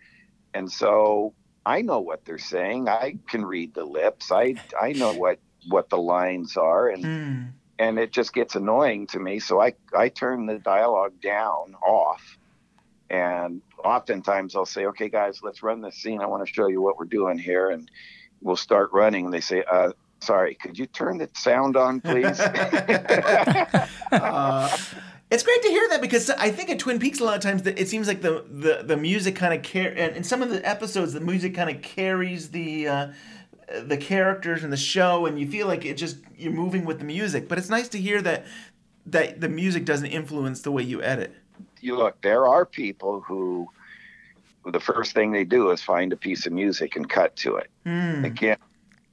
And 0.54 0.70
so 0.70 1.34
I 1.66 1.82
know 1.82 2.00
what 2.00 2.24
they're 2.24 2.38
saying. 2.38 2.88
I 2.88 3.18
can 3.28 3.44
read 3.44 3.74
the 3.74 3.84
lips. 3.84 4.30
I 4.32 4.56
I 4.80 4.92
know 4.92 5.12
what 5.14 5.40
what 5.68 5.88
the 5.90 5.98
lines 5.98 6.56
are, 6.56 6.88
and 6.88 7.08
Hmm. 7.08 7.48
and 7.78 7.98
it 7.98 8.12
just 8.12 8.32
gets 8.34 8.54
annoying 8.56 9.06
to 9.08 9.18
me. 9.18 9.40
So 9.40 9.60
I 9.60 9.74
I 9.96 10.08
turn 10.08 10.46
the 10.46 10.58
dialogue 10.58 11.20
down 11.20 11.74
off, 11.86 12.22
and 13.10 13.62
oftentimes 13.84 14.56
I'll 14.56 14.66
say, 14.66 14.86
"Okay, 14.86 15.08
guys, 15.08 15.40
let's 15.42 15.62
run 15.62 15.80
this 15.80 15.96
scene. 15.96 16.20
I 16.20 16.26
want 16.26 16.46
to 16.46 16.52
show 16.52 16.68
you 16.68 16.80
what 16.82 16.98
we're 16.98 17.04
doing 17.06 17.38
here," 17.38 17.70
and 17.70 17.90
we'll 18.40 18.56
start 18.56 18.90
running. 18.92 19.26
And 19.26 19.34
they 19.34 19.40
say, 19.40 19.64
uh, 19.70 19.92
"Sorry, 20.24 20.54
could 20.54 20.78
you 20.78 20.86
turn 20.86 21.18
the 21.18 21.28
sound 21.34 21.76
on, 21.76 22.00
please?" 22.00 22.40
uh, 24.12 24.76
it's 25.30 25.42
great 25.42 25.62
to 25.62 25.68
hear 25.68 25.88
that 25.90 26.00
because 26.00 26.30
I 26.30 26.50
think 26.50 26.70
at 26.70 26.78
Twin 26.78 26.98
Peaks 26.98 27.20
a 27.20 27.24
lot 27.24 27.34
of 27.34 27.42
times 27.42 27.66
it 27.66 27.88
seems 27.88 28.06
like 28.06 28.22
the 28.22 28.44
the, 28.48 28.82
the 28.84 28.96
music 28.96 29.36
kind 29.36 29.54
of 29.54 29.62
car 29.70 29.92
and 29.96 30.16
in 30.16 30.24
some 30.24 30.42
of 30.42 30.50
the 30.50 30.66
episodes 30.66 31.12
the 31.12 31.20
music 31.20 31.54
kind 31.54 31.70
of 31.70 31.82
carries 31.82 32.50
the 32.50 32.88
uh, 32.88 33.08
the 33.86 33.96
characters 33.96 34.62
and 34.62 34.72
the 34.72 34.76
show 34.76 35.26
and 35.26 35.40
you 35.40 35.48
feel 35.48 35.66
like 35.66 35.84
it 35.84 35.96
just 35.96 36.18
you're 36.36 36.52
moving 36.52 36.84
with 36.84 36.98
the 36.98 37.04
music. 37.04 37.48
But 37.48 37.58
it's 37.58 37.68
nice 37.68 37.88
to 37.88 37.98
hear 37.98 38.22
that 38.22 38.44
that 39.06 39.40
the 39.40 39.48
music 39.48 39.84
doesn't 39.84 40.06
influence 40.06 40.62
the 40.62 40.72
way 40.72 40.82
you 40.82 41.02
edit. 41.02 41.34
you 41.80 41.96
look, 41.96 42.20
there 42.22 42.46
are 42.46 42.64
people 42.64 43.20
who 43.20 43.68
the 44.66 44.80
first 44.80 45.12
thing 45.12 45.30
they 45.32 45.44
do 45.44 45.70
is 45.70 45.82
find 45.82 46.12
a 46.12 46.16
piece 46.16 46.46
of 46.46 46.52
music 46.52 46.96
and 46.96 47.08
cut 47.08 47.36
to 47.36 47.56
it. 47.56 47.70
Hmm. 47.84 48.24
Again, 48.24 48.56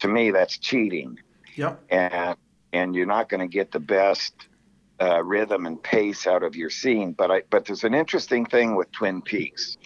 to 0.01 0.07
me, 0.07 0.31
that's 0.31 0.57
cheating. 0.57 1.17
Yep. 1.55 1.81
and 1.89 2.37
and 2.73 2.95
you're 2.95 3.05
not 3.05 3.27
going 3.27 3.41
to 3.41 3.47
get 3.47 3.71
the 3.73 3.79
best 3.79 4.33
uh, 5.01 5.21
rhythm 5.23 5.65
and 5.65 5.81
pace 5.83 6.25
out 6.27 6.43
of 6.43 6.55
your 6.55 6.69
scene. 6.69 7.11
But 7.13 7.31
I 7.31 7.41
but 7.49 7.65
there's 7.65 7.83
an 7.83 7.93
interesting 7.93 8.45
thing 8.45 8.75
with 8.75 8.91
Twin 8.91 9.21
Peaks. 9.21 9.77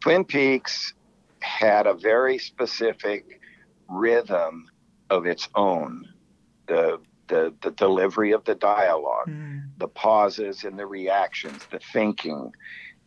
Twin 0.00 0.24
Peaks 0.24 0.92
had 1.40 1.86
a 1.86 1.94
very 1.94 2.36
specific 2.38 3.40
rhythm 3.88 4.66
of 5.10 5.26
its 5.26 5.48
own. 5.54 6.06
The 6.66 7.00
the 7.28 7.54
the 7.62 7.70
delivery 7.70 8.32
of 8.32 8.44
the 8.44 8.54
dialogue, 8.54 9.26
Hmm. 9.28 9.58
the 9.78 9.88
pauses 9.88 10.64
and 10.64 10.78
the 10.78 10.86
reactions, 10.86 11.64
the 11.70 11.80
thinking. 11.92 12.52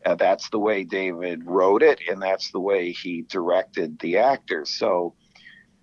Uh, 0.06 0.16
that's 0.16 0.50
the 0.50 0.60
way 0.60 0.84
David 0.84 1.44
wrote 1.46 1.84
it, 1.84 2.00
and 2.10 2.22
that's 2.22 2.52
the 2.52 2.60
way 2.60 2.92
he 2.92 3.24
directed 3.24 4.00
the 4.00 4.18
actors. 4.18 4.70
So 4.70 5.14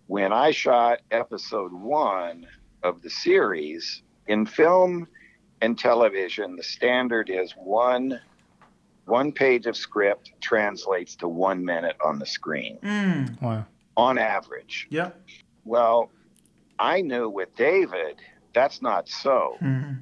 when 0.06 0.32
I 0.32 0.50
shot 0.50 1.00
episode 1.10 1.72
one 1.72 2.46
of 2.82 3.02
the 3.02 3.10
series 3.10 4.02
in 4.26 4.46
film 4.46 5.08
and 5.60 5.78
television, 5.78 6.56
the 6.56 6.62
standard 6.62 7.30
is 7.30 7.52
one 7.56 8.20
one 9.06 9.32
page 9.32 9.66
of 9.66 9.76
script 9.76 10.32
translates 10.40 11.14
to 11.16 11.28
one 11.28 11.62
minute 11.62 11.96
on 12.02 12.18
the 12.18 12.24
screen 12.26 12.78
Hmm. 12.82 13.24
Wow. 13.44 13.66
on 13.98 14.16
average. 14.16 14.86
Yep. 14.90 15.20
Well, 15.66 16.10
I 16.78 17.02
knew 17.02 17.28
with 17.28 17.54
David 17.56 18.16
that's 18.54 18.80
not 18.80 19.08
so. 19.08 19.56
Hmm. 19.60 19.92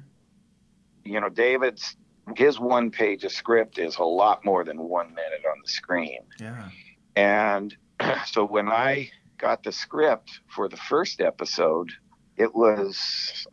You 1.03 1.19
know, 1.19 1.29
David's 1.29 1.97
his 2.37 2.57
one 2.59 2.89
page 2.91 3.25
of 3.25 3.33
script 3.33 3.77
is 3.77 3.97
a 3.97 4.03
lot 4.03 4.45
more 4.45 4.63
than 4.63 4.79
one 4.79 5.09
minute 5.13 5.41
on 5.51 5.59
the 5.61 5.67
screen. 5.69 6.19
Yeah. 6.39 6.69
And 7.17 7.75
so 8.25 8.45
when 8.45 8.69
I 8.69 9.09
got 9.43 9.61
the 9.61 9.73
script 9.73 10.39
for 10.47 10.69
the 10.69 10.77
first 10.77 11.19
episode, 11.19 11.91
it 12.37 12.55
was, 12.55 13.45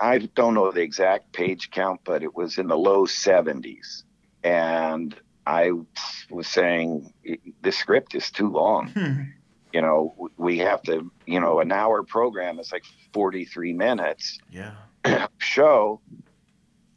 I 0.00 0.18
don't 0.34 0.54
know 0.54 0.72
the 0.72 0.80
exact 0.80 1.34
page 1.34 1.70
count, 1.70 2.00
but 2.04 2.22
it 2.22 2.34
was 2.34 2.56
in 2.56 2.68
the 2.68 2.78
low 2.78 3.04
70s. 3.04 4.04
And 4.42 5.14
I 5.46 5.72
was 6.30 6.48
saying, 6.48 7.12
the 7.60 7.70
script 7.70 8.14
is 8.14 8.30
too 8.30 8.48
long. 8.48 8.88
Hmm. 8.88 9.22
You 9.74 9.82
know, 9.82 10.30
we 10.38 10.56
have 10.58 10.80
to, 10.84 11.12
you 11.26 11.38
know, 11.38 11.60
an 11.60 11.70
hour 11.70 12.02
program 12.02 12.58
is 12.58 12.72
like 12.72 12.84
43 13.12 13.74
minutes 13.74 14.38
Yeah. 14.50 14.72
show. 15.38 16.00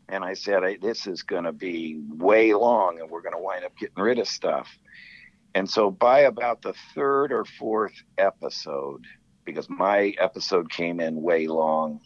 And 0.08 0.24
I 0.24 0.34
said, 0.34 0.64
this 0.82 1.08
is 1.08 1.24
going 1.24 1.44
to 1.44 1.52
be 1.52 2.00
way 2.08 2.54
long 2.54 3.02
and 3.02 3.10
we're 3.10 3.22
going 3.22 3.36
to 3.36 3.42
wind 3.42 3.66
up 3.66 3.78
getting 3.78 4.02
rid 4.02 4.18
of 4.18 4.30
stuff. 4.30 4.70
And 5.56 5.70
so 5.70 5.90
by 5.92 6.22
about 6.22 6.62
the 6.62 6.74
third 6.96 7.32
or 7.32 7.46
fourth 7.46 7.94
episode, 8.18 9.06
because 9.46 9.68
my 9.70 10.14
episode 10.20 10.70
came 10.70 11.00
in 11.00 11.22
way 11.22 11.48
long, 11.48 12.02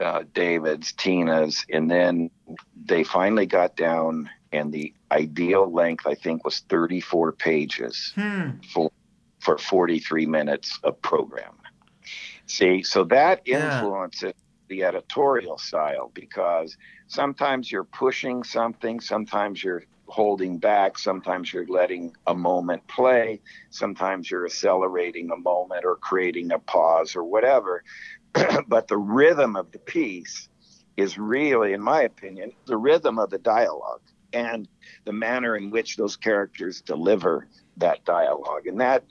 uh, 0.00 0.24
David's, 0.34 0.92
Tina's, 0.92 1.64
and 1.70 1.90
then 1.90 2.30
they 2.74 3.04
finally 3.04 3.46
got 3.46 3.76
down, 3.76 4.30
and 4.52 4.72
the 4.72 4.94
ideal 5.10 5.70
length, 5.72 6.06
I 6.06 6.14
think, 6.14 6.44
was 6.44 6.60
34 6.68 7.32
pages 7.32 8.12
Hmm. 8.14 8.50
for, 8.72 8.90
for 9.40 9.58
43 9.58 10.26
minutes 10.26 10.78
of 10.82 11.00
program. 11.02 11.52
See, 12.46 12.82
so 12.82 13.04
that 13.04 13.42
Yeah. 13.46 13.64
influences 13.64 14.32
the 14.68 14.84
editorial 14.84 15.58
style 15.58 16.10
because 16.14 16.76
sometimes 17.08 17.70
you're 17.70 17.84
pushing 17.84 18.42
something, 18.44 19.00
sometimes 19.00 19.62
you're 19.62 19.84
holding 20.10 20.58
back, 20.58 20.98
sometimes 20.98 21.52
you're 21.52 21.66
letting 21.66 22.14
a 22.26 22.34
moment 22.34 22.86
play, 22.88 23.40
sometimes 23.70 24.30
you're 24.30 24.44
accelerating 24.44 25.30
a 25.30 25.36
moment 25.36 25.84
or 25.84 25.96
creating 25.96 26.52
a 26.52 26.58
pause 26.58 27.16
or 27.16 27.24
whatever. 27.24 27.82
but 28.68 28.88
the 28.88 28.98
rhythm 28.98 29.56
of 29.56 29.70
the 29.72 29.78
piece 29.78 30.48
is 30.96 31.18
really, 31.18 31.72
in 31.72 31.80
my 31.80 32.02
opinion, 32.02 32.52
the 32.66 32.76
rhythm 32.76 33.18
of 33.18 33.30
the 33.30 33.38
dialogue 33.38 34.02
and 34.32 34.68
the 35.04 35.12
manner 35.12 35.56
in 35.56 35.70
which 35.70 35.96
those 35.96 36.16
characters 36.16 36.80
deliver 36.80 37.48
that 37.76 38.04
dialogue. 38.04 38.66
And 38.66 38.80
that, 38.80 39.04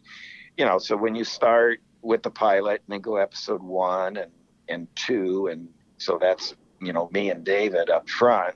you 0.57 0.65
know, 0.65 0.77
so 0.77 0.95
when 0.95 1.15
you 1.15 1.23
start 1.23 1.81
with 2.01 2.23
the 2.23 2.29
pilot 2.29 2.81
and 2.87 2.93
then 2.93 3.01
go 3.01 3.17
episode 3.17 3.61
one 3.61 4.17
and, 4.17 4.31
and 4.67 4.87
two, 4.95 5.47
and 5.47 5.67
so 5.97 6.17
that's, 6.19 6.55
you 6.81 6.93
know, 6.93 7.09
me 7.11 7.29
and 7.29 7.43
David 7.43 7.89
up 7.89 8.09
front, 8.09 8.55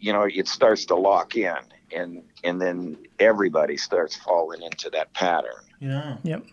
you 0.00 0.12
know, 0.12 0.26
it 0.28 0.48
starts 0.48 0.84
to 0.86 0.94
lock 0.94 1.36
in 1.36 1.56
and, 1.94 2.22
and 2.44 2.60
then 2.60 2.98
everybody 3.18 3.76
starts 3.76 4.16
falling 4.16 4.62
into 4.62 4.90
that 4.90 5.12
pattern. 5.14 5.64
Yeah. 5.80 6.18
Yep. 6.22 6.44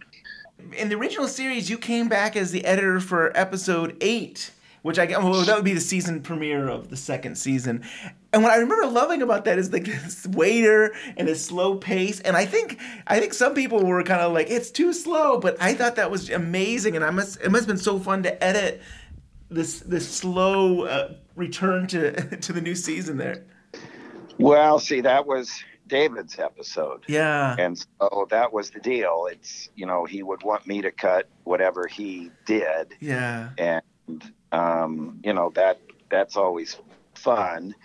In 0.77 0.89
the 0.89 0.95
original 0.95 1.27
series, 1.27 1.69
you 1.69 1.77
came 1.77 2.07
back 2.07 2.35
as 2.35 2.51
the 2.51 2.63
editor 2.63 2.99
for 2.99 3.35
episode 3.37 3.97
eight, 3.99 4.51
which 4.83 4.97
I 4.97 5.05
well, 5.05 5.41
that 5.43 5.55
would 5.55 5.65
be 5.65 5.73
the 5.73 5.81
season 5.81 6.21
premiere 6.21 6.69
of 6.69 6.89
the 6.89 6.95
second 6.95 7.35
season. 7.37 7.83
And 8.31 8.43
what 8.43 8.53
I 8.53 8.57
remember 8.57 8.87
loving 8.87 9.21
about 9.21 9.45
that 9.45 9.59
is 9.59 9.73
like 9.73 9.85
this 10.03 10.25
waiter 10.27 10.93
and 11.17 11.27
this 11.27 11.45
slow 11.45 11.75
pace. 11.75 12.21
And 12.21 12.37
I 12.37 12.45
think 12.45 12.79
I 13.05 13.19
think 13.19 13.33
some 13.33 13.53
people 13.53 13.83
were 13.83 14.01
kind 14.03 14.21
of 14.21 14.31
like 14.31 14.49
it's 14.49 14.71
too 14.71 14.93
slow, 14.93 15.39
but 15.39 15.57
I 15.61 15.73
thought 15.73 15.97
that 15.97 16.09
was 16.09 16.29
amazing. 16.29 16.95
And 16.95 17.03
I 17.03 17.09
must 17.09 17.41
it 17.41 17.51
must 17.51 17.63
have 17.63 17.67
been 17.67 17.77
so 17.77 17.99
fun 17.99 18.23
to 18.23 18.43
edit 18.43 18.81
this 19.49 19.81
this 19.81 20.07
slow 20.07 20.83
uh, 20.83 21.13
return 21.35 21.87
to 21.87 22.37
to 22.41 22.53
the 22.53 22.61
new 22.61 22.75
season 22.75 23.17
there. 23.17 23.43
Well, 24.37 24.79
see, 24.79 25.01
that 25.01 25.25
was 25.25 25.63
David's 25.87 26.39
episode. 26.39 27.03
Yeah. 27.07 27.55
And 27.57 27.77
so 27.77 28.27
that 28.29 28.51
was 28.51 28.71
the 28.71 28.79
deal. 28.79 29.27
It's, 29.31 29.69
you 29.75 29.85
know, 29.85 30.05
he 30.05 30.23
would 30.23 30.43
want 30.43 30.67
me 30.67 30.81
to 30.81 30.91
cut 30.91 31.29
whatever 31.43 31.87
he 31.87 32.31
did. 32.45 32.95
Yeah. 32.99 33.49
And, 33.57 34.31
um, 34.51 35.19
you 35.23 35.33
know, 35.33 35.51
that 35.55 35.79
that's 36.09 36.35
always 36.35 36.77
fun. 37.15 37.75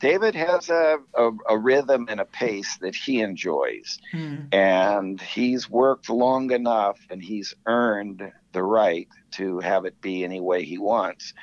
David 0.00 0.34
has 0.34 0.70
a, 0.70 0.98
a, 1.14 1.30
a 1.50 1.58
rhythm 1.58 2.06
and 2.08 2.20
a 2.20 2.24
pace 2.24 2.78
that 2.78 2.96
he 2.96 3.20
enjoys. 3.20 3.98
Hmm. 4.12 4.36
And 4.50 5.20
he's 5.20 5.68
worked 5.68 6.08
long 6.08 6.52
enough 6.52 6.98
and 7.10 7.22
he's 7.22 7.54
earned 7.66 8.32
the 8.52 8.62
right 8.62 9.08
to 9.32 9.60
have 9.60 9.84
it 9.84 10.00
be 10.00 10.24
any 10.24 10.40
way 10.40 10.64
he 10.64 10.78
wants. 10.78 11.34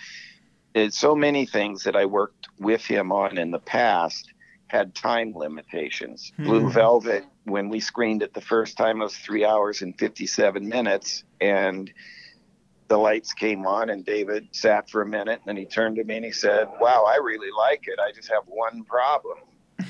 So 0.89 1.15
many 1.15 1.45
things 1.45 1.83
that 1.83 1.95
I 1.95 2.05
worked 2.05 2.47
with 2.59 2.85
him 2.85 3.11
on 3.11 3.37
in 3.37 3.51
the 3.51 3.59
past 3.59 4.33
had 4.67 4.93
time 4.93 5.33
limitations. 5.35 6.31
Blue 6.37 6.69
Velvet, 6.69 7.23
when 7.45 7.69
we 7.69 7.79
screened 7.79 8.21
it 8.21 8.33
the 8.33 8.41
first 8.41 8.77
time, 8.77 9.01
it 9.01 9.05
was 9.05 9.15
three 9.15 9.45
hours 9.45 9.81
and 9.81 9.97
57 9.97 10.67
minutes. 10.67 11.23
And 11.39 11.91
the 12.87 12.97
lights 12.97 13.33
came 13.33 13.65
on, 13.65 13.89
and 13.89 14.05
David 14.05 14.47
sat 14.51 14.89
for 14.89 15.01
a 15.01 15.05
minute. 15.05 15.39
And 15.45 15.47
then 15.47 15.57
he 15.57 15.65
turned 15.65 15.95
to 15.97 16.03
me 16.03 16.17
and 16.17 16.25
he 16.25 16.31
said, 16.31 16.67
Wow, 16.79 17.05
I 17.07 17.17
really 17.17 17.51
like 17.57 17.83
it. 17.87 17.99
I 17.99 18.11
just 18.11 18.29
have 18.29 18.43
one 18.45 18.83
problem. 18.83 19.39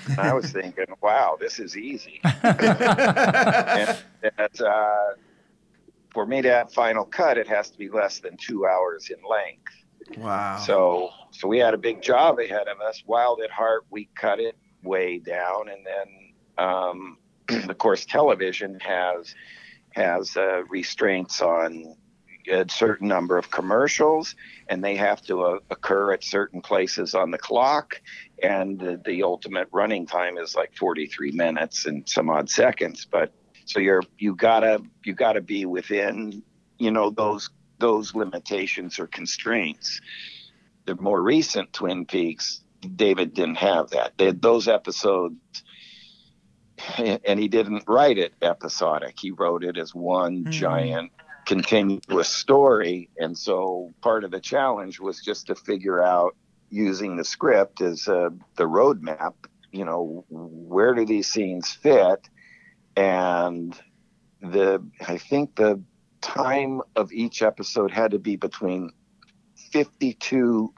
And 0.10 0.20
I 0.20 0.34
was 0.34 0.52
thinking, 0.52 0.86
Wow, 1.02 1.38
this 1.40 1.60
is 1.60 1.76
easy. 1.76 2.22
and 2.24 3.98
that, 4.22 4.62
uh, 4.62 5.16
for 6.12 6.26
me 6.26 6.42
to 6.42 6.50
have 6.50 6.72
final 6.72 7.06
cut, 7.06 7.38
it 7.38 7.48
has 7.48 7.70
to 7.72 7.78
be 7.78 7.90
less 7.90 8.20
than 8.20 8.38
two 8.38 8.66
hours 8.66 9.10
in 9.10 9.18
length. 9.28 9.74
Wow. 10.16 10.58
So, 10.58 11.10
so 11.32 11.48
we 11.48 11.60
had 11.60 11.74
a 11.74 11.78
big 11.78 12.02
job 12.02 12.40
ahead 12.40 12.68
of 12.68 12.80
us. 12.82 13.04
Wild 13.06 13.42
at 13.42 13.52
Heart, 13.52 13.86
we 13.90 14.10
cut 14.16 14.40
it 14.40 14.58
way 14.84 15.20
down, 15.20 15.70
and 15.70 15.86
then, 15.86 16.66
um, 16.66 17.18
of 17.70 17.78
course, 17.78 18.06
television 18.06 18.80
has 18.80 19.34
has 19.92 20.38
uh, 20.38 20.64
restraints 20.70 21.42
on 21.42 21.96
a 22.50 22.66
certain 22.70 23.08
number 23.08 23.38
of 23.38 23.50
commercials, 23.52 24.36
and 24.70 24.84
they 24.84 24.96
have 24.96 25.22
to 25.24 25.44
uh, 25.44 25.60
occur 25.70 26.14
at 26.14 26.24
certain 26.24 26.62
places 26.62 27.16
on 27.16 27.32
the 27.32 27.38
clock. 27.38 28.02
And 28.42 28.80
the, 28.80 29.02
the 29.06 29.24
ultimate 29.24 29.68
running 29.72 30.06
time 30.06 30.38
is 30.38 30.56
like 30.56 30.76
43 30.76 31.32
minutes 31.32 31.86
and 31.86 32.08
some 32.08 32.30
odd 32.30 32.50
seconds. 32.50 33.06
But 33.10 33.34
so 33.66 33.80
you're 33.80 34.04
you 34.18 34.36
gotta 34.36 34.82
you 35.04 35.14
gotta 35.14 35.42
be 35.42 35.66
within 35.66 36.44
you 36.78 36.92
know 36.92 37.10
those 37.10 37.50
those 37.80 38.16
limitations 38.16 39.00
or 39.00 39.08
constraints. 39.08 40.02
The 40.86 40.96
more 40.96 41.22
recent 41.22 41.74
Twin 41.74 42.06
Peaks, 42.06 42.62
David 42.96 43.34
didn't 43.34 43.56
have 43.56 43.90
that. 43.92 44.14
They 44.18 44.32
those 44.32 44.68
episodes, 44.68 45.36
and 46.98 47.40
he 47.40 47.48
didn't 47.48 47.84
write 47.88 48.18
it 48.18 48.34
episodic. 48.42 49.16
He 49.20 49.32
wrote 49.32 49.64
it 49.64 49.78
as 49.78 49.94
one 49.94 50.46
Mhm. 50.46 50.50
giant 50.52 51.12
continuous 51.46 52.28
story. 52.28 53.10
And 53.18 53.38
so 53.38 53.94
part 54.02 54.24
of 54.24 54.32
the 54.32 54.40
challenge 54.40 55.00
was 55.00 55.22
just 55.22 55.48
to 55.48 55.56
figure 55.56 56.02
out 56.04 56.36
using 56.70 57.16
the 57.16 57.24
script 57.24 57.82
as 57.82 58.08
uh, 58.08 58.30
the 58.58 58.66
roadmap. 58.66 59.34
You 59.72 59.86
know, 59.86 60.26
where 60.30 60.94
do 60.94 61.06
these 61.06 61.28
scenes 61.28 61.72
fit? 61.72 62.28
And 62.96 63.80
the 64.42 64.84
I 65.08 65.18
think 65.18 65.56
the 65.56 65.82
time 66.22 66.82
of 66.96 67.12
each 67.12 67.42
episode 67.42 67.92
had 67.92 68.12
to 68.12 68.20
be 68.20 68.36
between 68.36 68.92
52 69.72 70.74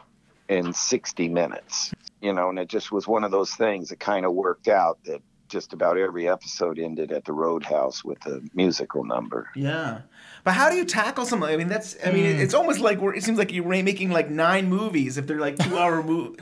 and 0.49 0.75
60 0.75 1.29
minutes 1.29 1.93
you 2.21 2.33
know 2.33 2.49
and 2.49 2.57
it 2.59 2.67
just 2.67 2.91
was 2.91 3.07
one 3.07 3.23
of 3.23 3.31
those 3.31 3.53
things 3.53 3.89
that 3.89 3.99
kind 3.99 4.25
of 4.25 4.33
worked 4.33 4.67
out 4.67 4.97
that 5.05 5.21
just 5.47 5.73
about 5.73 5.97
every 5.97 6.27
episode 6.29 6.77
ended 6.77 7.11
at 7.11 7.25
the 7.25 7.33
roadhouse 7.33 8.03
with 8.03 8.23
a 8.27 8.41
musical 8.53 9.03
number 9.03 9.49
Yeah, 9.55 10.01
but 10.43 10.53
how 10.53 10.69
do 10.69 10.75
you 10.75 10.85
tackle 10.85 11.25
something? 11.25 11.49
I 11.49 11.57
mean, 11.57 11.69
that's. 11.69 11.97
I 12.05 12.11
mean, 12.11 12.35
Hmm. 12.35 12.39
it's 12.41 12.53
almost 12.53 12.79
like 12.81 12.99
we're. 12.99 13.15
It 13.15 13.23
seems 13.23 13.39
like 13.39 13.51
you're 13.51 13.65
making 13.65 14.11
like 14.11 14.29
nine 14.29 14.69
movies 14.69 15.17
if 15.17 15.25
they're 15.25 15.39
like 15.39 15.57
two-hour 15.57 16.03
move. 16.03 16.35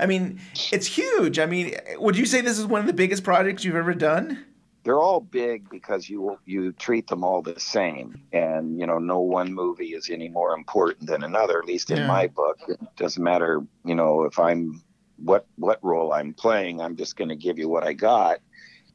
I 0.00 0.06
mean, 0.06 0.40
it's 0.72 0.88
huge. 0.88 1.38
I 1.38 1.46
mean, 1.46 1.76
would 1.98 2.16
you 2.16 2.26
say 2.26 2.40
this 2.40 2.58
is 2.58 2.66
one 2.66 2.80
of 2.80 2.88
the 2.88 2.92
biggest 2.92 3.22
projects 3.22 3.62
you've 3.64 3.76
ever 3.76 3.94
done? 3.94 4.44
They're 4.88 5.02
all 5.02 5.20
big 5.20 5.68
because 5.68 6.08
you 6.08 6.38
you 6.46 6.72
treat 6.72 7.06
them 7.08 7.22
all 7.22 7.42
the 7.42 7.60
same. 7.60 8.22
And 8.32 8.80
you 8.80 8.86
know 8.86 8.96
no 8.98 9.20
one 9.20 9.52
movie 9.52 9.92
is 9.92 10.08
any 10.08 10.30
more 10.30 10.54
important 10.54 11.06
than 11.06 11.24
another 11.24 11.58
at 11.58 11.66
least 11.66 11.90
in 11.90 11.98
Yeah. 11.98 12.06
my 12.06 12.26
book. 12.26 12.56
It 12.66 12.80
doesn't 12.96 13.22
matter 13.22 13.60
you 13.84 13.94
know 13.94 14.22
if 14.24 14.38
i'm 14.38 14.82
what 15.16 15.46
what 15.56 15.78
role 15.82 16.12
i'm 16.14 16.32
playing 16.32 16.80
i'm 16.80 16.96
just 16.96 17.16
going 17.16 17.28
to 17.28 17.36
give 17.36 17.58
you 17.58 17.68
what 17.68 17.84
i 17.84 17.92
got 17.92 18.38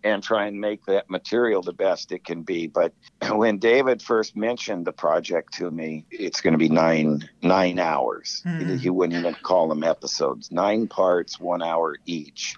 and 0.04 0.24
try 0.24 0.48
and 0.48 0.60
make 0.60 0.84
that 0.86 1.10
material 1.10 1.62
the 1.62 1.74
best 1.74 2.12
it 2.12 2.24
can 2.26 2.44
be. 2.44 2.68
But 2.68 2.94
when 3.32 3.60
david 3.60 4.02
first 4.02 4.36
mentioned 4.36 4.86
the 4.88 4.94
project 4.94 5.54
to 5.60 5.70
me 5.70 6.06
it's 6.10 6.42
going 6.42 6.54
to 6.54 6.58
be 6.58 6.70
nine 6.70 7.30
nine 7.44 7.78
hours. 7.78 8.42
Hmm. 8.44 8.68
He, 8.68 8.78
he 8.78 8.90
wouldn't 8.90 9.20
even 9.20 9.36
call 9.44 9.68
them 9.68 9.84
episodes. 9.84 10.52
Nine 10.52 10.88
parts 10.88 11.40
one 11.40 11.62
hour 11.62 11.98
each 12.08 12.56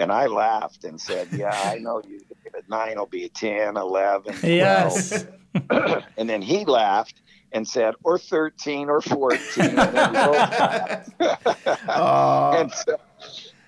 and 0.00 0.10
I 0.10 0.26
laughed 0.26 0.84
and 0.84 1.00
said, 1.00 1.28
"Yeah, 1.32 1.58
I 1.64 1.78
know 1.78 2.02
you. 2.06 2.20
David. 2.50 2.68
Nine 2.68 2.98
will 2.98 3.06
be 3.06 3.28
10, 3.28 3.76
11, 3.76 4.34
12. 4.38 4.44
Yes. 4.44 5.26
and 6.16 6.28
then 6.28 6.42
he 6.42 6.64
laughed 6.64 7.20
and 7.52 7.66
said, 7.66 7.94
or 8.04 8.18
13 8.18 8.88
or 8.88 9.00
14. 9.00 9.64
And, 9.64 9.78
then 9.78 10.12
we 10.12 10.18
both 10.18 10.36
laughed. 10.36 11.10
And 12.60 12.72
so, 12.72 12.96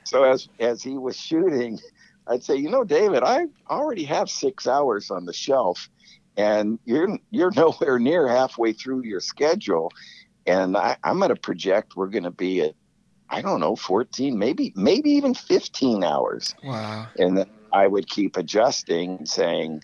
so 0.05 0.25
as, 0.25 0.49
as 0.61 0.83
he 0.83 0.99
was 0.99 1.17
shooting, 1.17 1.81
I'd 2.27 2.45
say, 2.45 2.57
you 2.57 2.71
know, 2.71 2.85
David, 2.85 3.23
I 3.25 3.47
already 3.69 4.05
have 4.05 4.31
six 4.31 4.67
hours 4.67 5.11
on 5.11 5.25
the 5.25 5.33
shelf 5.33 5.89
and 6.37 6.79
you're, 6.85 7.19
you're 7.31 7.51
nowhere 7.57 7.99
near 7.99 8.29
halfway 8.29 8.73
through 8.73 9.05
your 9.05 9.21
schedule. 9.21 9.91
And 10.47 10.77
I, 10.77 10.97
I'm 11.03 11.19
going 11.19 11.31
to 11.31 11.37
project 11.37 11.97
we're 11.97 12.09
going 12.09 12.25
to 12.25 12.31
be 12.31 12.63
at, 12.63 12.75
I 13.33 13.41
don't 13.41 13.61
know, 13.61 13.77
14, 13.77 14.39
maybe, 14.39 14.73
maybe 14.77 15.11
even 15.11 15.35
15 15.35 16.05
hours 16.05 16.55
wow. 16.63 17.09
and 17.19 17.39
then 17.39 17.47
I 17.73 17.87
would 17.87 18.09
keep 18.09 18.37
adjusting 18.37 19.25
saying, 19.25 19.83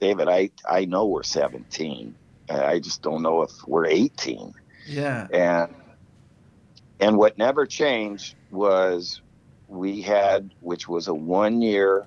David, 0.00 0.28
I, 0.28 0.50
I 0.68 0.84
know 0.84 1.06
we're 1.06 1.24
17. 1.24 2.14
I 2.48 2.64
I 2.64 2.78
just 2.78 3.02
don't 3.02 3.22
know 3.22 3.42
if 3.42 3.50
we're 3.66 3.86
18. 3.86 4.52
Yeah. 4.86 5.26
And 5.32 5.74
and 7.00 7.16
what 7.18 7.38
never 7.38 7.66
changed 7.66 8.36
was 8.50 9.20
we 9.66 10.02
had, 10.02 10.50
which 10.60 10.88
was 10.88 11.08
a 11.08 11.14
one 11.14 11.60
year 11.60 12.06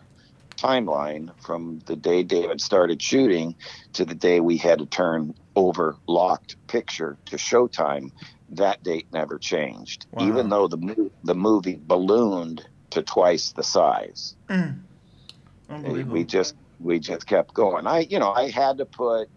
timeline 0.58 1.30
from 1.41 1.80
the 1.86 1.95
day 1.95 2.23
David 2.23 2.62
started 2.62 3.02
shooting 3.02 3.56
to 3.93 4.06
the 4.06 4.15
day 4.15 4.39
we 4.39 4.58
had 4.58 4.80
to 4.80 4.86
turn 4.86 5.34
over 5.56 5.97
locked 6.08 6.56
picture 6.67 7.17
to 7.26 7.36
Showtime. 7.36 8.12
That 8.52 8.82
date 8.84 9.08
never 9.12 9.38
changed, 9.38 10.06
Wow. 10.12 10.28
even 10.28 10.50
though 10.50 10.68
the 10.68 11.12
the 11.24 11.36
movie 11.36 11.80
ballooned 11.82 12.66
to 12.92 13.02
twice 13.04 13.52
the 13.52 13.64
size 13.64 14.36
Mm. 15.70 16.08
We 16.08 16.24
just 16.24 16.56
we 16.80 17.00
just 17.00 17.26
kept 17.28 17.54
going 17.54 17.88
i 17.88 18.00
you 18.00 18.20
know 18.20 18.32
i 18.32 18.50
had 18.50 18.78
to 18.78 18.86
put 18.86 19.30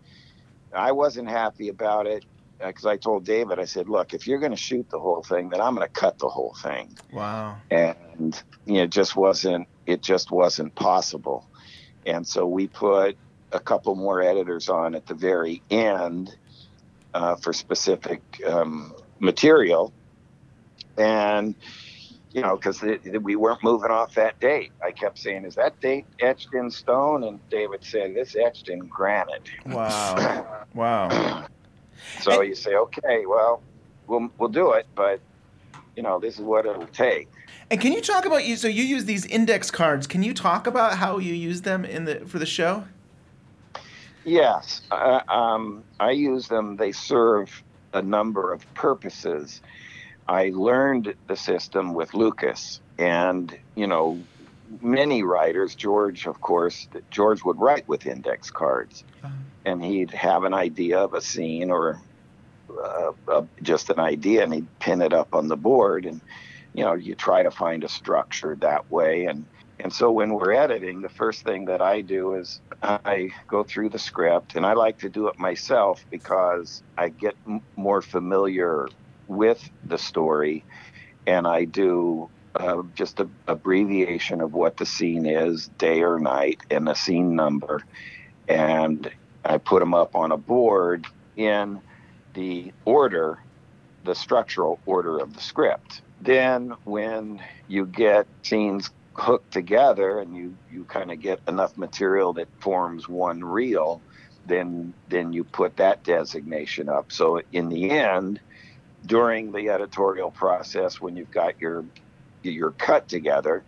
i 0.75 0.93
wasn't 0.93 1.29
happy 1.29 1.69
about 1.69 2.07
it 2.07 2.25
because 2.65 2.85
i 2.87 2.97
told 2.97 3.25
david 3.25 3.59
i 3.59 3.65
said 3.65 3.89
look 3.89 4.13
if 4.13 4.27
you're 4.27 4.39
going 4.39 4.53
to 4.53 4.57
shoot 4.57 4.89
the 4.91 4.99
whole 4.99 5.23
thing 5.23 5.49
then 5.49 5.61
i'm 5.61 5.75
going 5.75 5.87
to 5.87 5.93
cut 5.93 6.19
the 6.19 6.29
whole 6.29 6.55
thing 6.63 6.97
wow. 7.13 7.57
and 7.71 8.43
you 8.67 8.75
know, 8.75 8.83
it 8.83 8.91
just 8.91 9.17
wasn't 9.17 9.67
it 9.87 10.03
just 10.03 10.31
wasn't 10.31 10.75
possible 10.75 11.49
and 12.07 12.27
so 12.27 12.47
we 12.47 12.67
put 12.69 13.17
a 13.53 13.59
couple 13.61 13.95
more 13.97 14.21
editors 14.23 14.69
on 14.69 14.95
at 14.95 15.07
the 15.07 15.15
very 15.15 15.63
end 15.71 16.37
uh, 17.15 17.35
for 17.37 17.53
specific 17.53 18.23
um, 18.47 18.95
material 19.21 19.93
and 20.99 21.55
you 22.33 22.41
know 22.43 22.57
because 22.57 22.83
we 23.23 23.37
weren't 23.37 23.63
moving 23.63 23.91
off 23.91 24.15
that 24.15 24.39
date 24.41 24.73
i 24.85 24.91
kept 24.91 25.19
saying 25.19 25.45
is 25.45 25.55
that 25.55 25.79
date 25.81 26.07
etched 26.21 26.53
in 26.55 26.71
stone 26.71 27.25
and 27.25 27.39
david 27.51 27.83
said 27.85 28.11
it's 28.17 28.35
etched 28.37 28.69
in 28.69 28.81
granite 28.81 29.49
Wow. 29.67 30.65
Wow. 30.75 31.47
so 32.21 32.41
you 32.43 32.55
say 32.55 32.75
okay 32.75 33.27
well 33.27 33.63
we'll, 34.07 34.31
we'll 34.39 34.49
do 34.49 34.73
it 34.73 34.87
but 34.95 35.21
you 35.97 36.03
know 36.03 36.19
this 36.19 36.35
is 36.37 36.41
what 36.41 36.67
it'll 36.67 36.87
take 36.89 37.29
And 37.71 37.81
can 37.81 37.93
you 37.93 38.01
talk 38.01 38.25
about 38.27 38.47
you? 38.47 38.57
So 38.57 38.67
you 38.67 38.83
use 38.83 39.05
these 39.05 39.25
index 39.27 39.71
cards. 39.71 40.09
Can 40.09 40.25
you 40.25 40.35
talk 40.35 40.67
about 40.67 40.99
how 40.99 41.19
you 41.19 41.33
use 41.35 41.63
them 41.63 41.85
in 41.85 42.05
the 42.05 42.17
for 42.27 42.39
the 42.41 42.47
show? 42.47 42.83
Yes, 44.25 44.83
uh, 44.91 45.21
um, 45.29 45.85
I 46.01 46.11
use 46.11 46.49
them. 46.49 46.77
They 46.77 46.91
serve 46.93 47.63
a 47.93 48.03
number 48.03 48.53
of 48.53 48.63
purposes. 48.75 49.61
I 50.29 50.51
learned 50.55 51.15
the 51.27 51.37
system 51.37 51.95
with 51.95 52.15
Lucas, 52.15 52.81
and 52.99 53.57
you 53.75 53.87
know, 53.87 54.19
many 54.81 55.23
writers, 55.23 55.75
George, 55.75 56.27
of 56.27 56.41
course, 56.41 56.89
George 57.11 57.43
would 57.45 57.59
write 57.61 57.89
with 57.89 58.07
index 58.07 58.51
cards, 58.51 59.05
Uh-huh. 59.25 59.35
and 59.65 59.85
he'd 59.85 60.13
have 60.13 60.45
an 60.45 60.55
idea 60.55 60.99
of 60.99 61.15
a 61.15 61.21
scene 61.21 61.71
or 61.71 62.01
uh, 62.71 63.13
uh, 63.29 63.43
just 63.63 63.91
an 63.91 63.99
idea, 63.99 64.45
and 64.45 64.55
he'd 64.55 64.79
pin 64.79 65.03
it 65.03 65.13
up 65.13 65.35
on 65.35 65.49
the 65.49 65.57
board, 65.57 66.07
and 66.07 66.21
you 66.73 66.85
know, 66.85 66.95
you 66.95 67.17
try 67.17 67.43
to 67.43 67.51
find 67.51 67.83
a 67.83 67.89
structure 67.89 68.55
that 68.61 68.89
way, 68.91 69.25
and 69.25 69.45
and 69.81 69.93
so 69.93 70.13
when 70.13 70.35
we're 70.35 70.53
editing, 70.55 71.03
the 71.03 71.11
first 71.11 71.45
thing 71.45 71.67
that 71.67 71.83
I 71.83 72.03
do 72.03 72.35
is 72.37 72.61
I 72.83 73.31
go 73.51 73.65
through 73.65 73.91
the 73.91 74.01
script, 74.01 74.57
and 74.57 74.67
I 74.67 74.75
like 74.75 74.99
to 75.01 75.11
do 75.11 75.29
it 75.29 75.35
myself 75.39 76.05
because 76.11 76.83
I 76.99 77.11
get 77.11 77.37
m- 77.49 77.63
more 77.77 78.03
familiar 78.03 78.89
with 79.29 79.63
the 79.85 79.99
story, 79.99 80.67
and 81.27 81.47
I 81.47 81.65
do 81.67 82.31
uh, 82.59 82.83
just 82.95 83.21
a 83.21 83.31
abbreviation 83.49 84.41
of 84.43 84.53
what 84.53 84.77
the 84.79 84.87
scene 84.87 85.27
is, 85.27 85.71
day 85.79 86.03
or 86.03 86.21
night, 86.21 86.61
and 86.71 86.87
the 86.89 86.95
scene 86.95 87.37
number, 87.37 87.83
and 88.49 89.11
I 89.45 89.59
put 89.59 89.81
them 89.81 89.95
up 89.95 90.17
on 90.17 90.33
a 90.33 90.39
board 90.39 91.07
in 91.37 91.81
the 92.35 92.73
order, 92.87 93.39
the 94.05 94.15
structural 94.15 94.83
order 94.87 95.19
of 95.19 95.35
the 95.35 95.41
script. 95.41 96.03
Then 96.21 96.75
when 96.85 97.41
you 97.69 97.87
get 97.87 98.27
scenes 98.45 98.91
hooked 99.17 99.53
together 99.53 100.21
and 100.21 100.35
you 100.37 100.59
you 100.69 100.85
kind 100.87 101.11
of 101.13 101.21
get 101.21 101.41
enough 101.49 101.77
material 101.77 102.35
that 102.35 102.49
forms 102.61 103.09
one 103.09 103.43
reel 103.45 104.03
then 104.45 104.95
then 105.09 105.33
you 105.33 105.45
put 105.45 105.77
that 105.77 106.03
designation 106.05 106.89
up. 106.89 107.13
So 107.13 107.43
in 107.53 107.69
the 107.69 107.91
end 107.91 108.41
during 109.07 109.53
the 109.53 109.71
editorial 109.71 110.33
process 110.33 111.01
when 111.01 111.17
you've 111.17 111.31
got 111.31 111.61
your 111.61 111.87
your 112.43 112.73
cut 112.73 113.09
together 113.09 113.67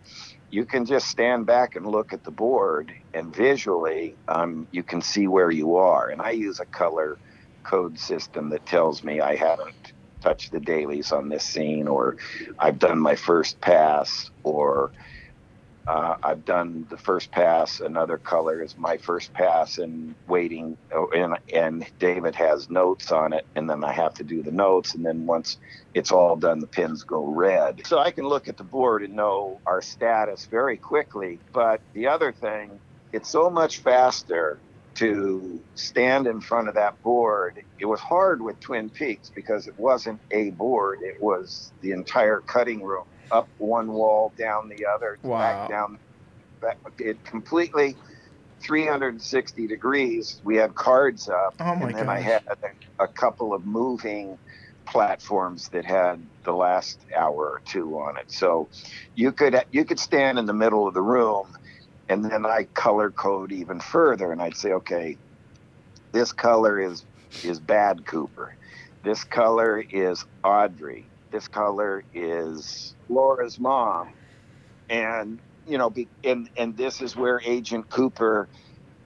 you 0.49 0.65
can 0.65 0.85
just 0.85 1.07
stand 1.09 1.45
back 1.47 1.75
and 1.75 1.85
look 1.87 2.13
at 2.13 2.23
the 2.23 2.31
board 2.31 2.93
and 3.13 3.35
visually 3.35 4.17
um, 4.29 4.67
you 4.71 4.83
can 4.83 5.01
see 5.01 5.27
where 5.27 5.51
you 5.51 5.75
are. 5.77 6.09
And 6.09 6.21
i 6.21 6.31
use 6.31 6.59
a 6.59 6.65
color 6.67 7.19
code 7.63 7.99
system 7.99 8.49
that 8.51 8.65
tells 8.65 9.03
me 9.03 9.21
i 9.21 9.35
haven't 9.35 9.75
touched 10.21 10.51
the 10.51 10.59
dailies 10.61 11.11
on 11.11 11.29
this 11.29 11.45
scene 11.45 11.87
or 11.87 12.17
i've 12.59 12.79
done 12.79 12.99
my 12.99 13.15
first 13.15 13.61
pass 13.61 14.31
or 14.43 14.93
uh, 15.87 16.15
I've 16.23 16.45
done 16.45 16.87
the 16.89 16.97
first 16.97 17.31
pass. 17.31 17.79
Another 17.81 18.17
color 18.17 18.63
is 18.63 18.75
my 18.77 18.97
first 18.97 19.33
pass, 19.33 19.77
and 19.79 20.15
waiting. 20.27 20.77
oh, 20.93 21.07
And 21.15 21.37
and 21.53 21.85
David 21.99 22.35
has 22.35 22.69
notes 22.69 23.11
on 23.11 23.33
it, 23.33 23.45
and 23.55 23.69
then 23.69 23.83
I 23.83 23.93
have 23.93 24.13
to 24.15 24.25
do 24.25 24.43
the 24.43 24.51
notes. 24.51 24.95
And 24.95 25.05
then 25.05 25.25
once 25.25 25.57
it's 25.93 26.11
all 26.11 26.37
done, 26.37 26.59
the 26.59 26.67
pins 26.67 27.03
go 27.03 27.27
red. 27.27 27.81
So 27.85 27.99
I 27.99 28.11
can 28.11 28.25
look 28.25 28.47
at 28.47 28.57
the 28.57 28.63
board 28.65 29.03
and 29.03 29.15
know 29.15 29.61
our 29.67 29.81
status 29.81 30.47
very 30.51 30.77
quickly. 30.79 31.41
But 31.53 31.81
the 31.93 32.07
other 32.07 32.33
thing, 32.33 32.81
it's 33.13 33.29
so 33.31 33.49
much 33.49 33.79
faster 33.79 34.63
to 34.97 35.65
stand 35.75 36.27
in 36.27 36.41
front 36.41 36.69
of 36.69 36.75
that 36.75 37.01
board. 37.03 37.59
It 37.79 37.85
was 37.87 37.99
hard 38.01 38.41
with 38.41 38.59
Twin 38.61 38.91
Peaks 38.91 39.31
because 39.35 39.67
it 39.67 39.75
wasn't 39.77 40.21
a 40.31 40.51
board; 40.51 40.99
it 41.03 41.15
was 41.21 41.73
the 41.81 41.91
entire 41.91 42.41
cutting 42.47 42.83
room 42.83 43.03
up 43.33 43.49
one 43.57 43.91
wall, 43.93 44.33
down 44.37 44.69
the 44.69 44.85
other, 44.95 45.19
Wow. 45.23 45.39
back 45.39 45.69
down. 45.69 45.99
Back, 46.61 46.77
it 46.99 47.23
completely 47.25 47.97
360 48.65 49.67
degrees. 49.67 50.39
We 50.43 50.57
had 50.57 50.75
cards 50.75 51.29
up, 51.29 51.55
Oh 51.59 51.73
and 51.81 51.95
then 51.95 52.09
I 52.09 52.21
had 52.21 52.41
a, 52.99 53.05
a 53.05 53.09
couple 53.09 53.53
of 53.53 53.65
moving 53.65 54.39
platforms 54.89 55.69
that 55.73 55.85
had 55.85 56.27
the 56.45 56.53
last 56.53 57.05
hour 57.17 57.35
or 57.35 57.61
two 57.67 57.95
on 57.95 58.17
it. 58.17 58.25
So 58.31 58.69
you 59.15 59.33
could 59.33 59.63
you 59.71 59.85
could 59.85 59.99
stand 59.99 60.39
in 60.39 60.47
the 60.47 60.53
middle 60.53 60.87
of 60.87 60.95
the 60.95 61.03
room, 61.03 61.53
and 62.09 62.25
then 62.25 62.45
I 62.45 62.67
color 62.75 63.11
code 63.11 63.51
even 63.53 63.79
further, 63.81 64.31
and 64.31 64.41
I'd 64.41 64.57
say, 64.57 64.73
okay, 64.73 65.19
this 66.13 66.33
color 66.33 66.79
is 66.79 67.05
is 67.43 67.59
Bad 67.59 68.05
Cooper. 68.07 68.53
This 69.03 69.23
color 69.25 69.83
is 69.89 70.23
Audrey. 70.43 71.11
This 71.31 71.47
color 71.49 72.05
is 72.13 72.95
Laura's 73.13 73.59
mom. 73.59 74.09
And 74.89 75.39
you 75.67 75.77
know, 75.77 75.89
be, 75.89 76.07
and 76.23 76.49
and 76.57 76.75
this 76.75 77.01
is 77.01 77.15
where 77.15 77.41
Agent 77.45 77.89
Cooper, 77.89 78.47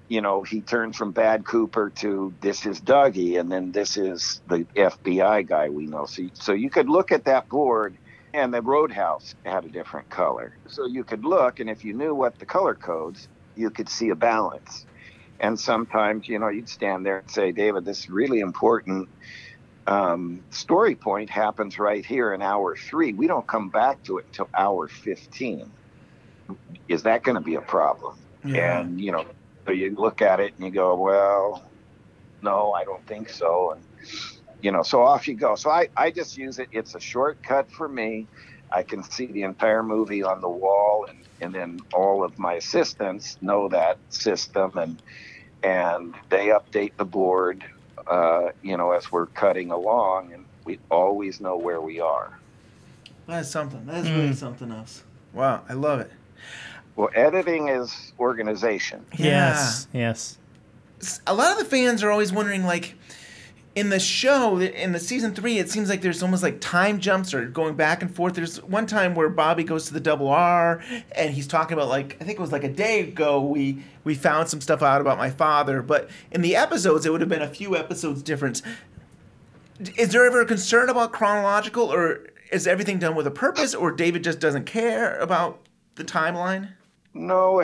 you 0.08 0.22
know, 0.22 0.44
he 0.44 0.62
turned 0.62 0.96
from 0.96 1.12
Bad 1.12 1.46
Cooper 1.46 1.92
to 1.98 2.34
this 2.42 2.66
is 2.66 2.82
Dougie, 2.82 3.40
and 3.40 3.52
then 3.52 3.72
this 3.72 3.98
is 3.98 4.42
the 4.48 4.66
FBI 4.76 5.48
guy 5.48 5.70
we 5.70 5.86
know. 5.86 6.06
So 6.06 6.24
so 6.34 6.54
you 6.54 6.70
could 6.70 6.90
look 6.90 7.12
at 7.12 7.26
that 7.26 7.48
board, 7.50 7.98
and 8.34 8.54
the 8.54 8.62
Roadhouse 8.62 9.36
had 9.46 9.66
a 9.66 9.70
different 9.70 10.10
color. 10.10 10.58
So 10.68 10.86
you 10.88 11.04
could 11.04 11.24
look, 11.24 11.60
and 11.60 11.70
if 11.70 11.86
you 11.86 11.94
knew 11.94 12.16
what 12.16 12.40
the 12.40 12.46
color 12.46 12.74
codes, 12.74 13.28
you 13.56 13.70
could 13.70 13.90
see 13.90 14.10
a 14.10 14.16
balance. 14.16 14.86
And 15.40 15.60
sometimes, 15.60 16.28
you 16.28 16.40
know, 16.40 16.48
you'd 16.48 16.70
stand 16.70 17.06
there 17.06 17.20
and 17.20 17.30
say, 17.30 17.52
David, 17.52 17.86
this 17.86 18.00
is 18.00 18.10
really 18.10 18.40
important 18.40 19.08
um, 19.88 20.44
story 20.50 20.96
point 20.96 21.30
happens 21.30 21.80
right 21.80 22.06
here 22.06 22.34
in 22.34 22.42
hour 22.42 22.76
three. 22.76 23.14
We 23.14 23.26
don't 23.26 23.48
come 23.48 23.70
back 23.70 24.04
to 24.04 24.18
it 24.18 24.26
until 24.28 24.50
hour 24.56 24.88
15. 24.88 25.72
Is 26.88 27.04
that 27.04 27.24
going 27.24 27.36
to 27.36 27.42
be 27.42 27.56
a 27.56 27.62
problem? 27.62 28.18
Yeah. 28.44 28.82
And, 28.82 29.00
you 29.00 29.12
know, 29.12 29.26
so 29.66 29.72
you 29.72 29.96
look 29.96 30.22
at 30.22 30.40
it 30.40 30.54
and 30.56 30.66
you 30.66 30.72
go, 30.72 30.96
well, 30.96 31.64
no, 32.42 32.74
I 32.74 32.84
don't 32.84 33.06
think 33.08 33.30
so. 33.30 33.72
And, 33.72 33.84
you 34.62 34.72
know, 34.72 34.84
so 34.84 35.04
off 35.04 35.28
you 35.28 35.36
go. 35.36 35.56
So 35.56 35.70
I, 35.70 35.88
I 35.96 36.12
just 36.12 36.38
use 36.38 36.60
it. 36.60 36.68
It's 36.72 36.94
a 36.96 37.00
shortcut 37.00 37.72
for 37.72 37.88
me. 37.88 38.28
I 38.72 38.84
can 38.84 39.04
see 39.04 39.28
the 39.28 39.44
entire 39.44 39.84
movie 39.84 40.24
on 40.24 40.42
the 40.42 40.50
wall, 40.50 41.06
and, 41.08 41.20
and 41.40 41.56
then 41.56 41.80
all 41.94 42.24
of 42.24 42.38
my 42.38 42.56
assistants 42.56 43.38
know 43.42 43.70
that 43.70 43.98
system, 44.10 44.72
and 44.76 45.02
and 45.64 46.16
they 46.30 46.48
update 46.48 46.92
the 46.98 47.06
board, 47.06 47.64
uh, 48.10 48.52
you 48.62 48.78
know, 48.78 48.92
as 48.92 49.12
we're 49.12 49.28
cutting 49.28 49.72
along, 49.72 50.34
and 50.34 50.46
we 50.66 50.80
always 50.90 51.40
know 51.40 51.58
where 51.58 51.82
we 51.82 52.00
are. 52.00 52.38
That's 53.28 53.50
something. 53.50 53.86
That's 53.86 54.10
really 54.10 54.34
something 54.34 54.72
else. 54.72 55.04
Wow, 55.34 55.64
I 55.68 55.74
love 55.74 56.00
it. 56.00 56.12
Well, 56.96 57.10
editing 57.14 57.70
is 57.70 58.14
organization. 58.20 59.06
Yes. 59.18 59.88
Yes. 59.94 60.38
A 61.28 61.34
lot 61.34 61.52
of 61.52 61.60
the 61.60 61.66
fans 61.66 62.02
are 62.04 62.10
always 62.10 62.32
wondering, 62.34 62.64
like, 62.64 62.96
in 63.78 63.90
the 63.90 64.00
show, 64.00 64.58
in 64.60 64.92
the 64.92 65.00
season 65.00 65.36
three, 65.36 65.60
it 65.60 65.70
seems 65.70 65.88
like 65.88 66.02
there's 66.02 66.24
almost 66.24 66.42
like 66.42 66.60
time 66.60 67.00
jumps 67.00 67.32
or 67.32 67.46
going 67.46 67.76
back 67.76 68.02
and 68.02 68.14
forth. 68.14 68.34
There's 68.34 68.60
one 68.64 68.88
time 68.88 69.14
where 69.14 69.30
Bobby 69.30 69.64
goes 69.64 69.86
to 69.86 69.94
the 69.94 70.00
double 70.00 70.30
R 70.30 70.82
and 71.12 71.32
he's 71.32 71.46
talking 71.46 71.78
about 71.78 71.88
like 71.88 72.18
I 72.20 72.26
think 72.26 72.40
it 72.40 72.42
was 72.42 72.52
like 72.52 72.64
a 72.64 72.72
day 72.72 73.02
ago 73.02 73.40
we 73.40 73.84
we 74.04 74.16
found 74.16 74.50
some 74.50 74.62
stuff 74.62 74.82
out 74.82 75.00
about 75.00 75.20
my 75.20 75.30
father, 75.30 75.84
but 75.84 76.10
in 76.32 76.42
the 76.42 76.56
episodes 76.56 77.06
it 77.06 77.12
would 77.12 77.22
have 77.22 77.30
been 77.30 77.44
a 77.44 77.48
few 77.48 77.78
episodes 77.78 78.24
difference. 78.24 78.64
Is 79.96 80.10
there 80.10 80.26
ever 80.26 80.42
a 80.42 80.46
concern 80.48 80.90
about 80.90 81.12
chronological, 81.12 81.94
or 81.94 82.26
is 82.52 82.66
everything 82.66 82.98
done 82.98 83.14
with 83.14 83.28
a 83.28 83.32
purpose, 83.32 83.76
or 83.76 83.92
David 83.92 84.24
just 84.24 84.40
doesn't 84.40 84.66
care 84.66 85.20
about 85.20 85.60
the 85.94 86.04
timeline? 86.04 86.72
No, 87.14 87.64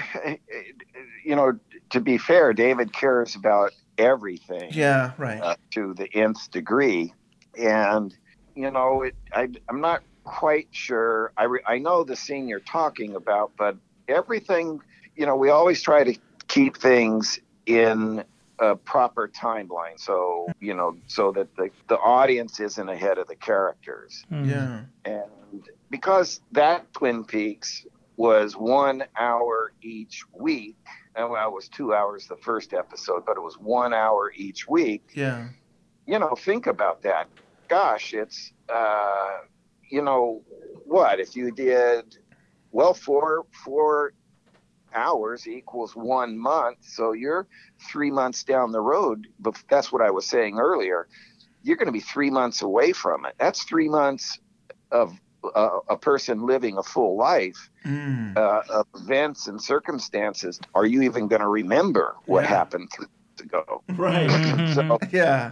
you 1.25 1.35
know, 1.35 1.57
to 1.89 1.99
be 1.99 2.19
fair, 2.19 2.53
David 2.53 2.93
cares 2.93 3.35
about 3.35 3.71
everything. 3.97 4.71
Yeah, 4.71 5.11
right. 5.17 5.41
uh, 5.41 5.55
to 5.71 5.93
the 5.93 6.07
nth 6.13 6.51
degree. 6.51 7.13
And, 7.57 8.15
you 8.55 8.71
know, 8.71 9.03
it, 9.03 9.15
I, 9.31 9.49
I'm 9.69 9.81
not 9.81 10.03
quite 10.23 10.67
sure. 10.71 11.31
I, 11.37 11.43
re, 11.43 11.59
I 11.67 11.77
know 11.77 12.03
the 12.03 12.15
scene 12.15 12.47
you're 12.47 12.59
talking 12.59 13.15
about, 13.15 13.51
but 13.57 13.77
everything, 14.07 14.81
you 15.15 15.25
know, 15.25 15.35
we 15.35 15.49
always 15.49 15.81
try 15.81 16.03
to 16.03 16.15
keep 16.47 16.77
things 16.77 17.39
in 17.65 18.23
a 18.59 18.75
proper 18.75 19.27
timeline. 19.27 19.99
So, 19.99 20.47
you 20.59 20.73
know, 20.73 20.97
so 21.07 21.31
that 21.33 21.55
the, 21.55 21.69
the 21.87 21.97
audience 21.97 22.59
isn't 22.59 22.89
ahead 22.89 23.17
of 23.17 23.27
the 23.27 23.35
characters. 23.35 24.25
Mm. 24.31 24.49
Yeah. 24.49 24.81
And 25.05 25.67
because 25.89 26.41
that 26.53 26.91
Twin 26.93 27.23
Peaks 27.23 27.85
was 28.15 28.55
one 28.55 29.03
hour 29.17 29.73
each 29.81 30.23
week, 30.31 30.77
and 31.15 31.29
well, 31.29 31.47
it 31.47 31.53
was 31.53 31.67
two 31.69 31.93
hours 31.93 32.27
the 32.27 32.37
first 32.37 32.73
episode, 32.73 33.25
but 33.25 33.37
it 33.37 33.41
was 33.41 33.55
one 33.59 33.93
hour 33.93 34.31
each 34.35 34.67
week 34.67 35.03
Yeah. 35.13 35.49
you 36.05 36.19
know, 36.19 36.35
think 36.35 36.67
about 36.67 37.01
that. 37.03 37.27
Gosh, 37.69 38.13
it's, 38.13 38.51
uh, 38.69 39.37
you 39.89 40.01
know, 40.01 40.41
what 40.85 41.19
if 41.19 41.35
you 41.35 41.51
did, 41.51 42.17
well, 42.71 42.93
four 42.93 43.45
four 43.63 44.13
hours 44.95 45.47
equals 45.47 45.95
one 45.95 46.37
month, 46.37 46.77
so 46.81 47.13
you're 47.13 47.47
three 47.89 48.11
months 48.11 48.43
down 48.43 48.71
the 48.71 48.81
road. 48.81 49.27
But 49.39 49.61
that's 49.69 49.91
what 49.91 50.01
I 50.01 50.11
was 50.11 50.25
saying 50.27 50.59
earlier. 50.59 51.07
You're 51.63 51.77
going 51.77 51.87
to 51.87 51.91
be 51.93 51.99
three 52.01 52.29
months 52.29 52.61
away 52.61 52.91
from 52.91 53.25
it. 53.25 53.35
That's 53.39 53.63
three 53.63 53.89
months 53.89 54.39
of 54.91 55.13
uh, 55.55 55.79
a 55.89 55.97
person 55.97 56.45
living 56.45 56.77
a 56.77 56.83
full 56.83 57.17
life 57.17 57.69
Mm. 57.85 58.37
uh, 58.37 58.61
of 58.69 58.85
events 58.95 59.47
and 59.47 59.61
circumstances. 59.61 60.57
Are 60.73 60.85
you 60.85 61.01
even 61.01 61.27
going 61.27 61.41
to 61.41 61.47
remember 61.49 62.15
what 62.25 62.43
Yeah. 62.43 62.49
happened 62.49 62.89
three 62.95 63.07
months 63.07 63.41
ago? 63.41 63.83
Right. 63.89 64.29
So 64.73 64.97
yeah. 65.11 65.51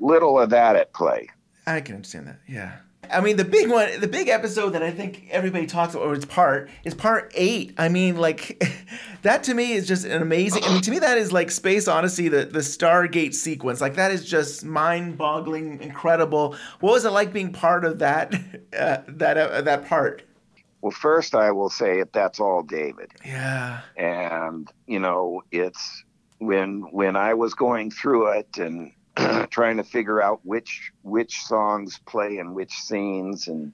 little 0.00 0.38
of 0.40 0.50
that 0.50 0.74
at 0.76 0.92
play. 0.92 1.28
I 1.66 1.80
can 1.80 1.94
understand 1.94 2.26
that. 2.26 2.40
Yeah. 2.48 2.78
I 3.12 3.20
mean, 3.20 3.36
the 3.36 3.44
big 3.44 3.70
one, 3.70 4.00
the 4.00 4.08
big 4.08 4.28
episode 4.28 4.70
that 4.70 4.82
I 4.82 4.90
think 4.90 5.28
everybody 5.30 5.66
talks 5.66 5.94
about, 5.94 6.06
or 6.06 6.14
it's 6.14 6.24
part, 6.24 6.70
is 6.84 6.94
part 6.94 7.32
eight. 7.34 7.74
I 7.78 7.88
mean, 7.88 8.16
like, 8.16 8.62
that 9.22 9.44
to 9.44 9.54
me 9.54 9.72
is 9.72 9.86
just 9.86 10.04
an 10.04 10.22
amazing. 10.22 10.64
I 10.64 10.72
mean, 10.72 10.82
to 10.82 10.90
me, 10.90 10.98
that 10.98 11.18
is 11.18 11.32
like 11.32 11.50
Space 11.50 11.88
Odyssey, 11.88 12.28
the, 12.28 12.44
the 12.44 12.60
Stargate 12.60 13.34
sequence. 13.34 13.80
Like, 13.80 13.94
that 13.94 14.10
is 14.10 14.24
just 14.24 14.64
mind 14.64 15.18
boggling, 15.18 15.80
incredible. 15.80 16.56
What 16.80 16.92
was 16.92 17.04
it 17.04 17.10
like 17.10 17.32
being 17.32 17.52
part 17.52 17.84
of 17.84 17.98
that, 17.98 18.34
uh, 18.78 18.98
that, 19.08 19.36
uh, 19.36 19.62
that 19.62 19.86
part? 19.86 20.22
Well, 20.80 20.92
first, 20.92 21.34
I 21.34 21.50
will 21.50 21.70
say 21.70 21.98
that 21.98 22.12
that's 22.12 22.40
all 22.40 22.62
David. 22.62 23.12
Yeah. 23.24 23.80
And, 23.96 24.70
you 24.86 24.98
know, 24.98 25.42
it's 25.50 26.04
when 26.38 26.80
when 26.90 27.16
I 27.16 27.34
was 27.34 27.52
going 27.52 27.90
through 27.90 28.28
it 28.28 28.56
and 28.56 28.92
trying 29.50 29.76
to 29.76 29.84
figure 29.84 30.22
out 30.22 30.40
which 30.44 30.92
which 31.02 31.42
songs 31.42 31.98
play 32.06 32.38
in 32.38 32.54
which 32.54 32.72
scenes 32.72 33.48
and 33.48 33.72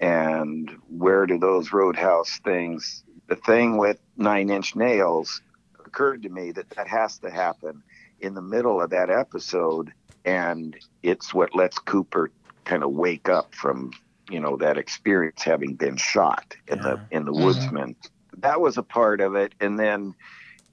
and 0.00 0.70
where 0.88 1.26
do 1.26 1.38
those 1.38 1.72
roadhouse 1.72 2.40
things 2.44 3.04
the 3.28 3.36
thing 3.36 3.76
with 3.76 3.98
nine 4.16 4.50
inch 4.50 4.74
nails 4.74 5.40
occurred 5.84 6.22
to 6.22 6.28
me 6.28 6.50
that 6.50 6.68
that 6.70 6.88
has 6.88 7.18
to 7.18 7.30
happen 7.30 7.82
in 8.20 8.34
the 8.34 8.42
middle 8.42 8.80
of 8.80 8.90
that 8.90 9.10
episode 9.10 9.92
and 10.24 10.76
it's 11.02 11.32
what 11.32 11.54
lets 11.54 11.78
cooper 11.78 12.30
kind 12.64 12.82
of 12.82 12.90
wake 12.90 13.28
up 13.28 13.54
from 13.54 13.92
you 14.30 14.40
know 14.40 14.56
that 14.56 14.78
experience 14.78 15.42
having 15.42 15.74
been 15.74 15.96
shot 15.96 16.56
in 16.68 16.80
the 16.80 17.00
in 17.10 17.24
the 17.24 17.32
mm-hmm. 17.32 17.44
woodsman. 17.44 17.96
That 18.38 18.60
was 18.60 18.78
a 18.78 18.82
part 18.82 19.20
of 19.20 19.34
it, 19.34 19.54
and 19.60 19.78
then 19.78 20.14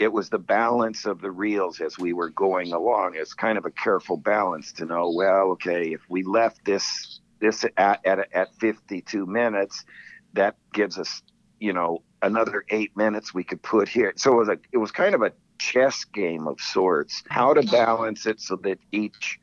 it 0.02 0.12
was 0.12 0.30
the 0.30 0.40
balance 0.40 1.06
of 1.06 1.22
the 1.22 1.30
reels 1.30 1.80
as 1.80 2.00
we 2.00 2.12
were 2.12 2.30
going 2.30 2.74
along. 2.74 3.14
It's 3.16 3.36
kind 3.36 3.56
of 3.56 3.66
a 3.66 3.72
careful 3.72 4.18
balance 4.18 4.74
to 4.74 4.86
know. 4.86 5.12
Well, 5.12 5.52
okay, 5.52 5.94
if 5.94 6.02
we 6.10 6.24
left 6.24 6.66
this 6.66 7.20
this 7.40 7.64
at 7.78 8.04
at, 8.04 8.34
at 8.34 8.56
52 8.56 9.28
minutes, 9.28 9.86
that 10.34 10.56
gives 10.74 10.98
us 10.98 11.22
you 11.60 11.72
know 11.72 12.02
another 12.24 12.66
eight 12.70 12.98
minutes 12.98 13.32
we 13.32 13.44
could 13.44 13.62
put 13.62 13.88
here. 13.88 14.12
So 14.16 14.34
it 14.34 14.38
was 14.38 14.50
a 14.50 14.58
it 14.72 14.78
was 14.78 14.92
kind 14.92 15.14
of 15.14 15.22
a 15.22 15.34
chess 15.60 16.04
game 16.06 16.48
of 16.48 16.60
sorts. 16.60 17.22
How 17.30 17.54
to 17.54 17.62
balance 17.62 18.26
it 18.26 18.42
so 18.42 18.56
that 18.64 18.80
each 18.92 19.40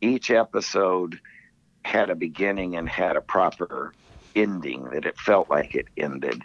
each 0.00 0.32
episode 0.32 1.20
had 1.84 2.10
a 2.10 2.16
beginning 2.16 2.74
and 2.74 2.88
had 2.88 3.14
a 3.14 3.20
proper 3.20 3.94
ending 4.34 4.90
that 4.90 5.04
it 5.04 5.16
felt 5.16 5.48
like 5.48 5.76
it 5.76 5.86
ended 5.96 6.42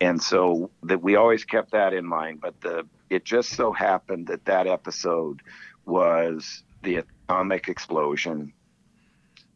and 0.00 0.22
so 0.22 0.70
that 0.82 1.02
we 1.02 1.16
always 1.16 1.44
kept 1.44 1.72
that 1.72 1.92
in 1.92 2.04
mind 2.06 2.40
but 2.40 2.60
the 2.60 2.86
it 3.10 3.24
just 3.24 3.50
so 3.50 3.72
happened 3.72 4.26
that 4.26 4.44
that 4.44 4.66
episode 4.66 5.40
was 5.86 6.62
the 6.82 7.02
atomic 7.28 7.68
explosion 7.68 8.52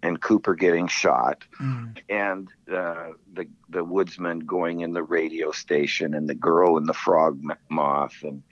and 0.03 0.20
Cooper 0.20 0.55
getting 0.55 0.88
shot 0.88 1.45
Mm. 1.61 1.97
and 2.09 2.49
uh, 2.72 3.11
the 3.32 3.47
the 3.68 3.84
woodsman 3.84 4.40
going 4.40 4.80
in 4.80 4.93
the 4.93 5.03
radio 5.03 5.53
station 5.53 6.14
and 6.14 6.28
the 6.28 6.34
girl 6.34 6.76
in 6.76 6.84
the 6.84 6.95
frog 6.95 7.40
moth 7.68 8.16
and 8.22 8.43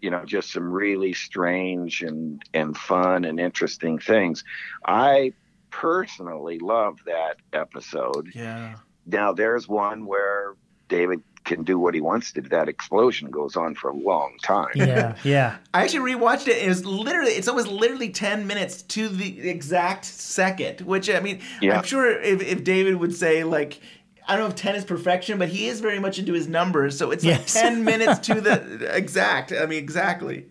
you 0.00 0.10
know 0.10 0.24
just 0.24 0.50
some 0.52 0.70
really 0.72 1.12
strange 1.12 2.02
and 2.02 2.42
and 2.54 2.76
fun 2.76 3.24
and 3.24 3.38
interesting 3.40 3.98
things 3.98 4.44
i 4.86 5.32
personally 5.70 6.58
love 6.58 6.98
that 7.06 7.36
episode 7.52 8.30
Yeah. 8.34 8.76
now 9.06 9.32
there's 9.32 9.66
one 9.68 10.06
where 10.06 10.54
david 10.88 11.22
can 11.44 11.62
do 11.62 11.78
what 11.78 11.94
he 11.94 12.00
wants 12.00 12.32
to 12.32 12.40
that 12.40 12.68
explosion 12.68 13.30
goes 13.30 13.56
on 13.56 13.74
for 13.74 13.90
a 13.90 13.94
long 13.94 14.36
time 14.42 14.68
Yeah, 14.74 15.16
yeah. 15.24 15.56
I 15.72 15.82
actually 15.82 16.14
rewatched 16.14 16.48
it. 16.48 16.62
It 16.62 16.68
was 16.68 16.84
literally, 16.84 17.32
it's 17.32 17.48
almost 17.48 17.68
literally 17.68 18.10
10 18.10 18.46
minutes 18.46 18.82
to 18.82 19.08
the 19.08 19.48
exact 19.48 20.04
second, 20.04 20.80
which 20.82 21.08
I 21.10 21.20
mean, 21.20 21.40
Yeah. 21.60 21.78
I'm 21.78 21.84
sure 21.84 22.10
if, 22.20 22.42
if 22.42 22.64
David 22.64 22.96
would 22.96 23.14
say, 23.14 23.44
like, 23.44 23.80
I 24.26 24.36
don't 24.36 24.44
know 24.44 24.48
if 24.48 24.54
10 24.56 24.74
is 24.74 24.84
perfection, 24.84 25.38
but 25.38 25.48
he 25.48 25.66
is 25.68 25.80
very 25.80 25.98
much 25.98 26.18
into 26.18 26.32
his 26.32 26.48
numbers. 26.48 26.96
So 26.96 27.10
it's 27.10 27.24
Yes. 27.24 27.54
like 27.54 27.64
10 27.64 27.84
minutes 27.92 28.18
to 28.28 28.40
the 28.40 28.96
exact. 28.96 29.52
I 29.52 29.66
mean, 29.66 29.78
exactly. 29.78 30.46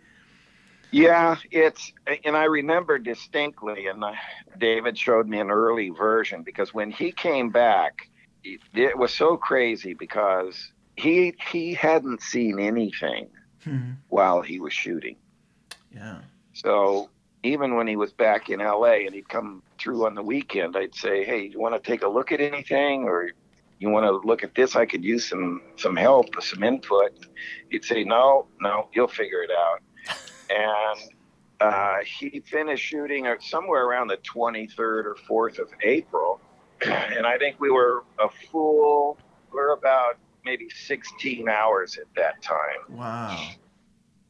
Yeah, 0.91 1.38
it's 1.50 1.91
and 2.24 2.38
I 2.38 2.44
remember 2.44 3.00
distinctly, 3.00 3.88
and 3.88 4.04
David 4.60 4.96
showed 4.96 5.28
me 5.28 5.39
an 5.39 5.50
early 5.50 5.89
version 5.89 6.44
because 6.44 6.72
when 6.72 6.91
he 6.91 7.12
came 7.12 7.50
back, 7.50 8.10
it, 8.44 8.60
it 8.76 8.96
was 8.96 9.12
so 9.12 9.36
crazy 9.36 9.96
because 9.96 10.72
he 10.96 11.34
he 11.52 11.74
hadn't 11.74 12.22
seen 12.22 12.60
anything 12.60 13.28
Hmm. 13.64 13.91
while 14.10 14.41
he 14.41 14.60
was 14.60 14.74
shooting. 14.74 15.16
Yeah. 15.96 16.20
So 16.52 17.10
even 17.44 17.76
when 17.76 17.88
he 17.88 17.96
was 17.96 18.12
back 18.12 18.50
in 18.50 18.60
LA 18.60 19.06
and 19.06 19.14
he'd 19.14 19.30
come 19.30 19.64
through 19.80 20.06
on 20.06 20.16
the 20.16 20.22
weekend, 20.24 20.76
I'd 20.76 20.94
say, 20.96 21.24
"Hey, 21.24 21.46
you 21.48 21.60
want 21.62 21.74
to 21.82 21.91
take 21.91 22.04
a 22.04 22.08
look 22.10 22.32
at 22.34 22.41
anything, 22.41 23.06
or 23.06 23.32
you 23.80 23.89
want 23.89 24.06
to 24.06 24.28
look 24.28 24.44
at 24.44 24.54
this? 24.56 24.76
I 24.76 24.86
could 24.86 25.04
use 25.04 25.26
some 25.30 25.62
some 25.78 25.96
help, 25.96 26.41
some 26.41 26.62
input." 26.64 27.26
He'd 27.70 27.86
say, 27.86 28.04
"No, 28.04 28.48
no, 28.60 28.89
you'll 28.94 29.08
figure 29.08 29.44
it 29.44 29.52
out." 29.52 29.82
and 30.50 31.14
uh, 31.62 31.98
he 32.04 32.41
finished 32.41 32.84
shooting 32.84 33.26
somewhere 33.39 33.86
around 33.86 34.10
the 34.10 34.18
23rd 34.18 35.06
or 35.06 35.16
4th 35.30 35.60
of 35.60 35.70
April, 35.84 36.41
and 36.86 37.26
I 37.26 37.38
think 37.38 37.62
we 37.62 37.72
were 37.72 38.04
a 38.20 38.28
full, 38.52 39.18
we're 39.54 39.72
about 39.74 40.18
maybe 40.46 40.70
16 40.70 41.48
hours 41.50 41.98
at 41.98 42.06
that 42.16 42.41
time. 42.41 42.98
Wow. 42.98 43.50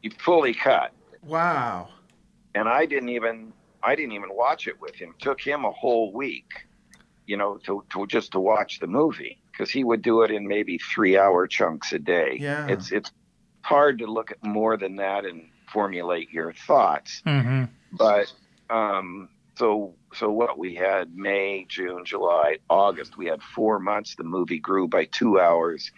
He 0.02 0.10
fully 0.10 0.54
cut 0.54 0.92
Wow. 1.26 1.90
and 2.56 2.68
I 2.68 2.86
didn't 2.86 3.10
even 3.10 3.54
I 3.82 3.96
didn't 3.96 4.14
even 4.14 4.30
watch 4.32 4.68
it 4.68 4.80
with 4.80 4.96
him. 4.96 5.10
It 5.18 5.22
took 5.24 5.42
him 5.42 5.66
a 5.66 5.72
whole 5.72 6.14
week, 6.14 6.68
you 7.26 7.36
know, 7.38 7.58
to, 7.66 7.84
to 7.92 8.08
just 8.08 8.32
to 8.32 8.40
watch 8.40 8.80
the 8.80 8.88
movie 8.88 9.40
because 9.52 9.70
he 9.70 9.84
would 9.84 10.02
do 10.02 10.22
it 10.22 10.32
in 10.32 10.48
maybe 10.48 10.78
three 10.78 11.18
hour 11.18 11.48
chunks 11.48 11.92
a 11.94 12.00
day. 12.00 12.38
Yeah. 12.40 12.68
It's 12.68 12.92
it's 12.92 13.12
hard 13.62 14.00
to 14.00 14.06
look 14.08 14.32
at 14.32 14.44
more 14.44 14.78
than 14.78 14.96
that 14.98 15.26
and 15.26 15.50
formulate 15.72 16.32
your 16.32 16.54
thoughts. 16.54 17.22
Mm-hmm. 17.26 17.66
But 17.94 18.32
um, 18.70 19.30
so 19.56 19.96
so 20.14 20.30
what 20.32 20.58
we 20.58 20.76
had 20.76 21.16
May, 21.16 21.66
June, 21.68 22.06
July, 22.06 22.58
August. 22.70 23.18
We 23.18 23.28
had 23.28 23.42
four 23.42 23.80
months. 23.80 24.16
The 24.16 24.24
movie 24.24 24.60
grew 24.60 24.88
by 24.88 25.06
two 25.06 25.40
hours, 25.40 25.92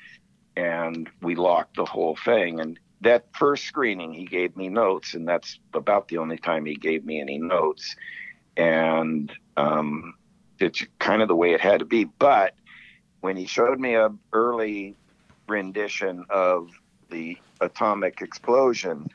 and 0.56 1.10
we 1.22 1.36
locked 1.36 1.76
the 1.76 1.86
whole 1.86 2.16
thing. 2.16 2.60
And 2.60 2.80
that 3.02 3.28
first 3.34 3.66
screening, 3.66 4.14
he 4.14 4.26
gave 4.26 4.56
me 4.56 4.70
notes, 4.70 5.14
and 5.14 5.28
that's 5.28 5.60
about 5.74 6.08
the 6.08 6.18
only 6.18 6.38
time 6.38 6.66
he 6.66 6.76
gave 6.76 7.06
me 7.06 7.20
any 7.20 7.38
notes. 7.38 7.96
And 8.58 9.32
um, 9.58 10.16
it's 10.60 10.86
kind 11.00 11.22
of 11.22 11.28
the 11.28 11.36
way 11.36 11.54
it 11.54 11.62
had 11.62 11.80
to 11.80 11.86
be. 11.86 12.06
But 12.06 12.56
when 13.22 13.38
he 13.38 13.46
showed 13.46 13.80
me 13.80 13.96
a 13.96 14.10
early 14.34 14.96
rendition 15.48 16.26
of 16.30 16.70
the 17.10 17.38
atomic 17.62 18.22
explosion, 18.22 19.10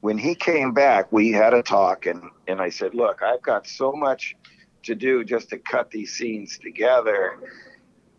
when 0.00 0.18
he 0.18 0.34
came 0.34 0.72
back, 0.72 1.10
we 1.12 1.30
had 1.32 1.54
a 1.54 1.62
talk, 1.62 2.06
and 2.06 2.22
and 2.46 2.60
I 2.60 2.70
said, 2.70 2.94
"Look, 2.94 3.22
I've 3.22 3.42
got 3.42 3.66
so 3.66 3.92
much 3.92 4.36
to 4.84 4.94
do 4.94 5.24
just 5.24 5.50
to 5.50 5.58
cut 5.58 5.90
these 5.90 6.12
scenes 6.14 6.58
together, 6.58 7.38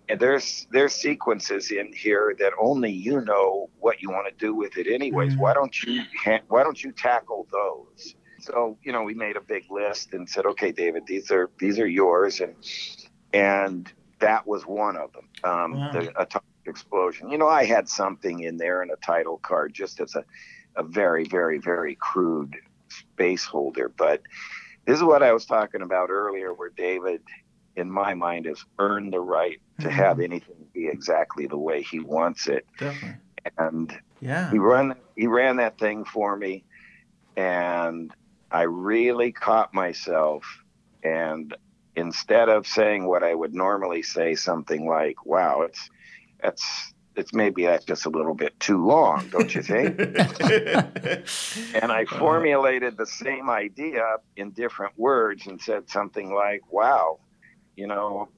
and 0.09 0.19
there's 0.19 0.67
there's 0.71 0.93
sequences 0.93 1.71
in 1.71 1.93
here 1.93 2.35
that 2.39 2.53
only 2.59 2.91
you 2.91 3.21
know 3.21 3.69
what 3.79 4.01
you 4.01 4.09
want 4.09 4.27
to 4.27 4.35
do 4.45 4.53
with 4.55 4.77
it, 4.77 4.87
anyways. 4.87 5.35
Mhm. 5.35 5.39
Why 5.39 5.53
don't 5.53 5.83
you 5.83 6.03
why 6.49 6.63
don't 6.63 6.83
you 6.83 6.91
tackle 6.91 7.47
those?" 7.51 8.15
So 8.41 8.77
you 8.83 8.91
know, 8.91 9.03
we 9.03 9.13
made 9.13 9.37
a 9.37 9.41
big 9.41 9.63
list 9.69 10.13
and 10.13 10.29
said, 10.29 10.45
"Okay, 10.45 10.71
David, 10.71 11.03
these 11.07 11.31
are 11.31 11.49
these 11.59 11.79
are 11.79 11.87
yours," 11.87 12.41
and 12.41 12.55
and 13.33 13.91
that 14.19 14.45
was 14.47 14.63
one 14.65 14.97
of 14.97 15.11
them. 15.13 15.27
Um, 15.43 15.71
Wow. 15.79 15.89
The 15.93 16.21
atomic 16.21 16.43
explosion. 16.65 17.29
You 17.29 17.37
know, 17.37 17.47
I 17.47 17.65
had 17.65 17.87
something 17.87 18.41
in 18.41 18.57
there 18.57 18.83
in 18.83 18.91
a 18.91 18.95
title 18.97 19.39
card 19.39 19.73
just 19.73 19.99
as 20.01 20.15
a 20.15 20.25
a 20.75 20.83
very, 20.83 21.25
very, 21.25 21.59
very 21.59 21.95
crude 21.95 22.55
space 22.89 23.45
holder. 23.45 23.91
But 23.97 24.21
this 24.85 24.97
is 24.97 25.03
what 25.03 25.23
I 25.23 25.33
was 25.33 25.45
talking 25.45 25.81
about 25.81 26.09
earlier, 26.09 26.53
where 26.53 26.71
David, 26.75 27.21
in 27.75 27.91
my 27.91 28.13
mind, 28.13 28.45
has 28.45 28.63
earned 28.79 29.13
the 29.13 29.19
right 29.19 29.59
to 29.81 29.87
Mhm. 29.87 29.91
have 29.91 30.19
anything 30.19 30.55
be 30.73 30.87
exactly 30.87 31.47
the 31.47 31.57
way 31.57 31.81
he 31.81 31.99
wants 31.99 32.47
it. 32.47 32.65
Definitely. 32.77 33.17
And 33.57 34.01
Yeah. 34.21 34.51
he 34.51 34.59
run 34.59 34.95
he 35.15 35.27
ran 35.27 35.57
that 35.57 35.77
thing 35.77 36.05
for 36.05 36.35
me, 36.35 36.65
and 37.35 38.11
I 38.51 38.63
really 38.63 39.31
caught 39.31 39.73
myself. 39.73 40.45
And 41.03 41.55
instead 41.95 42.49
of 42.49 42.67
saying 42.67 43.05
what 43.05 43.23
I 43.23 43.33
would 43.33 43.53
normally 43.53 44.03
say, 44.03 44.35
something 44.35 44.87
like, 44.87 45.25
"Wow, 45.25 45.61
it's 45.61 45.89
that's." 46.41 46.93
It's 47.15 47.33
maybe 47.33 47.65
that's 47.65 47.85
just 47.85 48.05
a 48.05 48.09
little 48.09 48.33
bit 48.33 48.59
too 48.59 48.85
long, 48.85 49.27
don't 49.29 49.53
you 49.53 49.61
think? 49.61 49.99
And 51.73 51.91
I 51.91 52.05
formulated 52.05 52.97
the 52.97 53.05
same 53.05 53.49
idea 53.49 54.03
in 54.37 54.51
different 54.51 54.97
words 54.97 55.47
and 55.47 55.61
said 55.61 55.89
something 55.89 56.33
like, 56.33 56.61
"Wow, 56.71 57.19
you 57.75 57.87
know, 57.87 58.29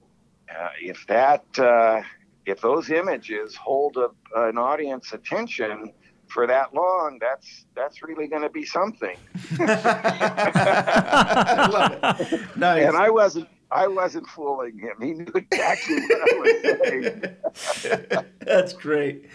uh, 0.49 0.69
if 0.81 1.05
that, 1.07 1.43
uh, 1.59 2.01
if 2.45 2.61
those 2.61 2.89
images 2.89 3.55
hold 3.55 3.97
a, 3.97 4.09
an 4.35 4.57
audience 4.57 5.13
attention 5.13 5.93
for 6.27 6.47
that 6.47 6.73
long, 6.73 7.17
that's 7.19 7.65
that's 7.75 8.01
really 8.03 8.27
going 8.27 8.43
to 8.43 8.49
be 8.49 8.65
something." 8.65 9.17
I 9.59 11.67
love 11.71 11.93
it. 12.31 12.57
Nice. 12.57 12.87
And 12.87 12.97
I 12.97 13.09
wasn't, 13.09 13.47
I 13.71 13.87
wasn't 13.87 14.27
fooling 14.27 14.77
him. 14.77 14.93
He 15.01 15.13
knew 15.13 15.31
exactly 15.33 16.01
what 16.01 16.21
I 16.21 16.37
was 16.39 17.79
saying. 17.81 18.25
That's 18.39 18.73
great. 18.73 19.25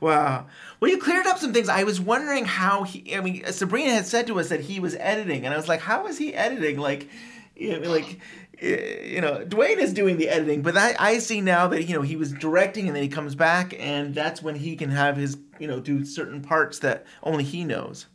Wow. 0.00 0.46
Well, 0.80 0.90
you 0.90 0.98
cleared 0.98 1.26
up 1.26 1.38
some 1.38 1.52
things. 1.52 1.68
I 1.68 1.84
was 1.84 2.00
wondering 2.00 2.44
how 2.44 2.82
he. 2.82 3.14
I 3.14 3.20
mean, 3.20 3.44
Sabrina 3.52 3.92
had 3.92 4.06
said 4.06 4.26
to 4.28 4.38
us 4.40 4.48
that 4.48 4.60
he 4.60 4.80
was 4.80 4.96
editing, 4.96 5.44
and 5.44 5.54
I 5.54 5.56
was 5.56 5.68
like, 5.68 5.80
how 5.80 6.06
is 6.06 6.18
he 6.18 6.34
editing? 6.34 6.78
Like, 6.78 7.08
you 7.56 7.78
know, 7.78 7.90
like, 7.90 8.20
eh, 8.60 9.02
you 9.04 9.20
know, 9.20 9.44
Duwayne 9.44 9.78
is 9.78 9.92
doing 9.92 10.16
the 10.16 10.28
editing, 10.28 10.62
but 10.62 10.76
I, 10.76 10.94
I 10.98 11.18
see 11.18 11.40
now 11.40 11.68
that 11.68 11.84
you 11.84 11.94
know 11.94 12.02
he 12.02 12.16
was 12.16 12.32
directing, 12.32 12.86
and 12.86 12.96
then 12.96 13.02
he 13.02 13.08
comes 13.08 13.34
back, 13.34 13.74
and 13.78 14.14
that's 14.14 14.42
when 14.42 14.56
he 14.56 14.76
can 14.76 14.90
have 14.90 15.16
his, 15.16 15.38
you 15.58 15.68
know, 15.68 15.80
do 15.80 16.04
certain 16.04 16.42
parts 16.42 16.80
that 16.80 17.06
only 17.22 17.44
he 17.44 17.64
knows. 17.64 18.06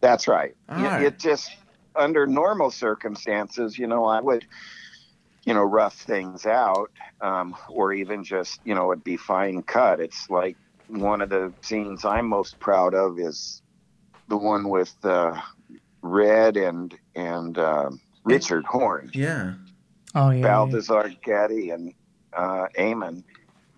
That's 0.00 0.28
right. 0.28 0.54
Y- 0.68 0.82
right. 0.82 1.02
It 1.04 1.18
just 1.18 1.50
under 1.94 2.26
normal 2.26 2.70
circumstances, 2.70 3.78
you 3.78 3.86
know, 3.86 4.04
I 4.04 4.20
would, 4.20 4.46
you 5.46 5.54
know, 5.54 5.62
rough 5.62 5.94
things 5.94 6.44
out, 6.44 6.90
um, 7.20 7.56
or 7.70 7.92
even 7.92 8.24
just, 8.24 8.60
you 8.64 8.74
know, 8.74 8.90
it'd 8.92 9.04
be 9.04 9.16
fine 9.16 9.62
cut. 9.62 10.00
It's 10.00 10.28
like 10.28 10.56
one 10.88 11.22
of 11.22 11.30
the 11.30 11.54
scenes 11.62 12.04
I'm 12.04 12.28
most 12.28 12.58
proud 12.60 12.94
of 12.94 13.18
is 13.18 13.62
the 14.28 14.36
one 14.36 14.68
with 14.68 14.94
uh, 15.04 15.40
Red 16.02 16.56
and 16.56 16.94
and 17.14 17.56
um 17.58 18.00
Richard 18.24 18.64
Horne. 18.66 19.10
Yeah. 19.14 19.54
Oh 20.14 20.30
yeah. 20.30 20.36
yeah. 20.36 20.42
Balthazar 20.42 21.10
Getty 21.24 21.70
and 21.70 21.94
uh, 22.36 22.66
Eamon, 22.76 23.22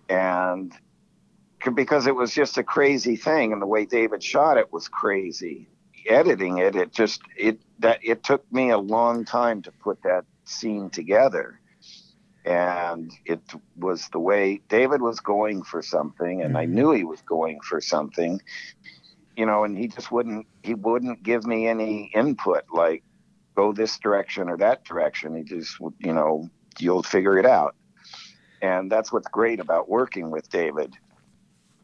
and 0.09 0.73
c- 1.63 1.69
because 1.71 2.07
it 2.07 2.15
was 2.15 2.33
just 2.33 2.57
a 2.57 2.63
crazy 2.63 3.15
thing, 3.15 3.53
and 3.53 3.61
the 3.61 3.67
way 3.67 3.85
David 3.85 4.23
shot 4.23 4.57
it 4.57 4.73
was 4.73 4.87
crazy. 4.87 5.67
Editing 6.07 6.57
it, 6.57 6.75
it 6.75 6.93
just 6.93 7.21
it 7.37 7.59
that 7.79 7.99
it 8.03 8.23
took 8.23 8.51
me 8.51 8.71
a 8.71 8.77
long 8.77 9.25
time 9.25 9.61
to 9.63 9.71
put 9.83 10.01
that 10.03 10.25
scene 10.49 10.89
together, 10.89 11.59
and 12.45 13.11
it 13.25 13.41
was 13.77 14.09
the 14.09 14.19
way 14.19 14.61
David 14.69 15.01
was 15.01 15.19
going 15.19 15.63
for 15.63 15.81
something, 15.81 16.41
and 16.41 16.57
I 16.57 16.65
mm-hmm. 16.65 16.75
knew 16.75 16.91
he 16.91 17.03
was 17.03 17.21
going 17.21 17.59
for 17.61 17.81
something, 17.81 18.41
you 19.37 19.45
know, 19.45 19.63
and 19.63 19.77
he 19.77 19.87
just 19.87 20.11
wouldn't 20.11 20.47
he 20.63 20.73
wouldn't 20.73 21.23
give 21.23 21.45
me 21.45 21.67
any 21.67 22.11
input 22.13 22.63
like 22.73 23.03
go 23.55 23.73
this 23.73 23.99
direction 23.99 24.49
or 24.49 24.57
that 24.57 24.85
direction. 24.85 25.35
He 25.35 25.43
just 25.43 25.79
would, 25.81 25.93
you 25.99 26.13
know, 26.13 26.49
you'll 26.79 27.03
figure 27.03 27.37
it 27.37 27.45
out. 27.45 27.75
And 28.61 28.91
that's 28.91 29.11
what's 29.11 29.27
great 29.27 29.59
about 29.59 29.89
working 29.89 30.31
with 30.31 30.49
David. 30.49 30.95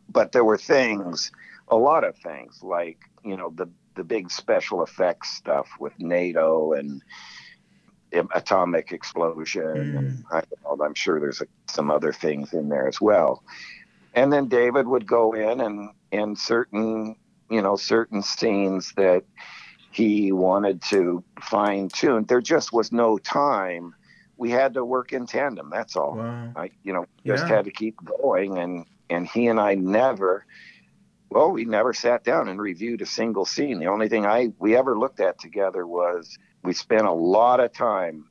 But 0.10 0.32
there 0.32 0.46
were 0.46 0.58
things, 0.58 1.32
a 1.68 1.76
lot 1.76 2.04
of 2.04 2.18
things, 2.18 2.62
like, 2.64 3.00
you 3.24 3.36
know, 3.36 3.52
the, 3.56 3.68
the 3.96 4.04
big 4.04 4.32
special 4.32 4.84
effects 4.84 5.36
stuff 5.36 5.68
with 5.80 5.94
NATO 6.00 6.74
and 6.74 7.02
atomic 8.12 8.92
explosion. 8.92 9.96
And 9.98 10.12
mm. 10.12 10.24
I, 10.32 10.42
don't 10.42 10.80
know, 10.80 10.86
I'm 10.86 10.94
sure 10.94 11.20
there's 11.20 11.42
a, 11.42 11.48
some 11.68 11.92
other 11.92 12.14
things 12.14 12.54
in 12.54 12.70
there 12.70 12.88
as 12.88 13.02
well. 13.02 13.44
And 14.14 14.32
then 14.32 14.48
David 14.48 14.88
would 14.88 15.06
go 15.06 15.34
in 15.34 15.60
and, 15.62 15.90
and 16.12 16.38
certain, 16.38 17.16
you 17.50 17.62
know, 17.62 17.76
certain 17.76 18.22
scenes 18.22 18.94
that 18.96 19.24
he 19.92 20.32
wanted 20.32 20.82
to 20.84 21.24
fine 21.42 21.90
tune. 21.90 22.26
There 22.26 22.42
just 22.42 22.74
was 22.74 22.92
no 22.92 23.18
time. 23.18 23.94
We 24.38 24.52
had 24.52 24.74
to 24.74 24.84
work 24.84 25.14
in 25.14 25.26
tandem. 25.26 25.70
That's 25.70 25.96
all. 25.96 26.16
Wow. 26.16 26.52
I, 26.56 26.72
you 26.84 26.94
know, 26.94 27.06
just 27.26 27.48
Yeah. 27.48 27.56
had 27.56 27.66
to 27.66 27.72
keep 27.72 27.96
going. 28.04 28.58
And 28.58 28.86
and 29.10 29.28
he 29.28 29.48
and 29.48 29.60
I 29.60 29.76
never, 29.76 30.46
well, 31.30 31.52
we 31.52 31.64
never 31.64 31.94
sat 31.94 32.24
down 32.24 32.50
and 32.50 32.60
reviewed 32.60 33.02
a 33.02 33.06
single 33.06 33.46
scene. 33.46 33.80
The 33.80 33.88
only 33.88 34.10
thing 34.10 34.26
I 34.26 34.52
we 34.60 34.76
ever 34.76 34.98
looked 34.98 35.20
at 35.20 35.40
together 35.40 35.86
was 35.86 36.38
we 36.66 36.74
spent 36.74 37.06
a 37.06 37.12
lot 37.12 37.60
of 37.60 37.72
time 37.74 38.26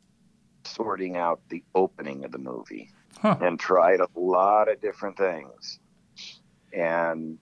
sorting 0.65 1.17
out 1.17 1.41
the 1.49 1.63
opening 1.75 2.25
of 2.25 2.33
the 2.33 2.39
movie 2.39 2.91
Huh. 3.21 3.37
and 3.41 3.59
tried 3.59 4.01
a 4.01 4.09
lot 4.15 4.69
of 4.69 4.81
different 4.81 5.17
things. 5.17 5.79
And 6.73 7.39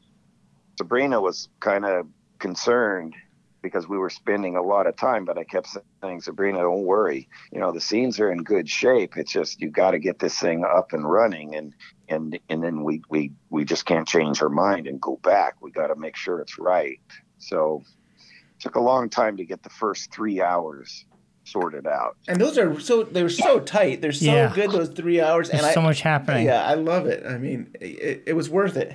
Sabrina 0.79 1.21
was 1.21 1.49
kind 1.61 1.85
of 1.85 2.07
concerned 2.39 3.15
because 3.63 3.89
we 3.89 3.97
were 3.97 4.11
spending 4.11 4.57
a 4.57 4.63
lot 4.63 4.87
of 4.87 4.97
time, 4.97 5.25
but 5.25 5.39
I 5.39 5.45
kept 5.45 5.69
saying, 6.03 6.21
Sabrina, 6.21 6.59
don't 6.59 6.83
worry. 6.85 7.29
You 7.53 7.61
know, 7.61 7.73
the 7.73 7.81
scenes 7.81 8.19
are 8.21 8.31
in 8.31 8.43
good 8.43 8.69
shape. 8.69 9.17
It's 9.17 9.33
just 9.33 9.61
you 9.61 9.71
got 9.71 9.93
to 9.93 9.99
get 9.99 10.19
this 10.19 10.39
thing 10.39 10.65
up 10.65 10.93
and 10.93 11.09
running, 11.09 11.55
and 11.55 11.75
and 12.09 12.39
and 12.49 12.63
then 12.63 12.83
we 12.83 13.03
we 13.09 13.33
we 13.51 13.65
just 13.65 13.87
can't 13.87 14.07
change 14.07 14.39
her 14.39 14.49
mind 14.51 14.87
and 14.89 15.01
go 15.01 15.17
back. 15.23 15.55
We 15.63 15.71
got 15.71 15.89
to 15.89 15.97
make 15.97 16.17
sure 16.17 16.41
it's 16.41 16.59
right. 16.59 17.01
So 17.39 17.83
took 18.63 18.77
a 18.77 18.81
long 18.81 19.11
time 19.11 19.37
to 19.37 19.45
get 19.45 19.63
the 19.63 19.69
first 19.69 20.13
three 20.13 20.41
hours 20.41 21.05
sorted 21.45 21.87
out. 21.87 22.17
And 22.29 22.41
those 22.41 22.57
are 22.57 22.79
so 22.79 23.03
they're 23.03 23.29
so 23.29 23.59
tight. 23.59 24.01
They're 24.01 24.13
so 24.13 24.27
Yeah. 24.33 24.53
good 24.55 24.71
those 24.71 24.91
three 24.91 25.21
hours. 25.21 25.51
There's 25.51 25.61
and 25.63 25.71
I, 25.71 25.75
so 25.75 25.83
much 25.83 26.01
happening. 26.01 26.47
Yeah, 26.47 26.65
I 26.65 26.75
love 26.75 27.07
it. 27.07 27.27
I 27.27 27.37
mean, 27.37 27.75
it, 27.81 28.23
it 28.29 28.33
was 28.35 28.49
worth 28.49 28.77
it. 28.77 28.95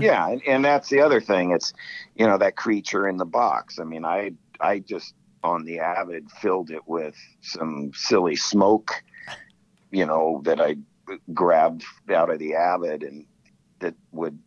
Yeah, 0.00 0.28
and, 0.28 0.40
and 0.46 0.64
that's 0.64 0.88
the 0.88 1.00
other 1.00 1.20
thing. 1.20 1.50
It's 1.50 1.72
you 2.14 2.26
know 2.26 2.38
that 2.38 2.54
creature 2.56 3.08
in 3.08 3.16
the 3.16 3.26
box. 3.26 3.80
I 3.80 3.84
mean, 3.84 4.04
I 4.04 4.32
I 4.60 4.78
just 4.78 5.14
on 5.42 5.64
the 5.64 5.80
Avid 5.80 6.30
filled 6.30 6.70
it 6.70 6.86
with 6.86 7.16
some 7.40 7.90
silly 7.94 8.36
smoke, 8.36 9.02
you 9.90 10.06
know, 10.06 10.40
that 10.44 10.60
I 10.60 10.76
grabbed 11.34 11.84
out 12.14 12.30
of 12.30 12.38
the 12.38 12.54
Avid 12.54 13.02
and 13.02 13.24
that 13.80 13.94
would 14.12 14.38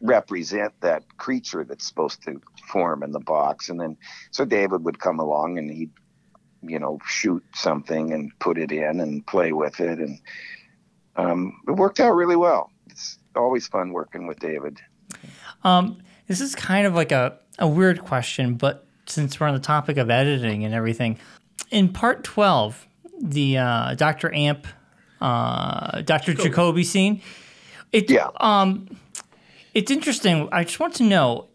represent 0.00 0.72
that 0.80 1.04
creature 1.18 1.64
that's 1.64 1.86
supposed 1.86 2.22
to 2.22 2.40
form 2.68 3.02
in 3.02 3.12
the 3.12 3.20
box. 3.20 3.68
And 3.68 3.80
then 3.80 3.96
so 4.30 4.44
David 4.44 4.84
would 4.84 4.98
come 4.98 5.18
along 5.18 5.58
and 5.58 5.70
he'd 5.70 5.90
you 6.62 6.78
know 6.78 6.98
shoot 7.06 7.44
something 7.54 8.12
and 8.12 8.32
put 8.40 8.58
it 8.58 8.72
in 8.72 9.00
and 9.00 9.24
play 9.26 9.52
with 9.52 9.78
it 9.80 9.98
and 10.00 10.18
um, 11.16 11.60
it 11.66 11.72
worked 11.72 12.00
out 12.00 12.12
really 12.14 12.36
well. 12.36 12.70
It's 12.90 13.18
always 13.34 13.66
fun 13.66 13.92
working 13.92 14.26
with 14.26 14.38
David. 14.38 14.80
Um, 15.64 15.98
this 16.28 16.40
is 16.40 16.54
kind 16.54 16.86
of 16.86 16.94
like 16.94 17.10
a, 17.12 17.38
a 17.58 17.66
weird 17.66 18.04
question, 18.04 18.54
but 18.54 18.86
since 19.06 19.40
we're 19.40 19.48
on 19.48 19.54
the 19.54 19.60
topic 19.60 19.96
of 19.96 20.10
editing 20.10 20.64
and 20.64 20.72
everything, 20.74 21.18
in 21.70 21.92
part 21.92 22.22
12, 22.22 22.86
the 23.20 23.58
uh, 23.58 23.94
Dr. 23.94 24.32
Amp, 24.32 24.66
uh, 25.20 26.02
Dr. 26.02 26.34
Jacoby 26.34 26.84
scene, 26.84 27.20
it, 27.92 28.08
Yeah. 28.10 28.28
um, 28.38 28.86
it's 29.74 29.90
interesting. 29.90 30.48
I 30.52 30.62
just 30.64 30.78
want 30.78 30.94
to 30.96 31.02
know 31.02 31.48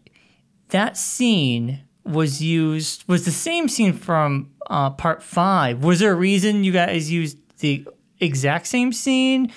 that 0.68 0.96
scene 0.96 1.80
was 2.04 2.42
used, 2.42 3.04
was 3.08 3.24
the 3.24 3.30
same 3.30 3.68
scene 3.68 3.92
from 3.92 4.50
uh, 4.68 4.90
part 4.90 5.22
five. 5.22 5.82
Was 5.82 6.00
there 6.00 6.12
a 6.12 6.16
reason 6.16 6.64
you 6.64 6.72
guys 6.72 7.10
used 7.10 7.38
the 7.58 7.86
exact 8.20 8.66
same 8.66 8.92
scene? 8.92 9.52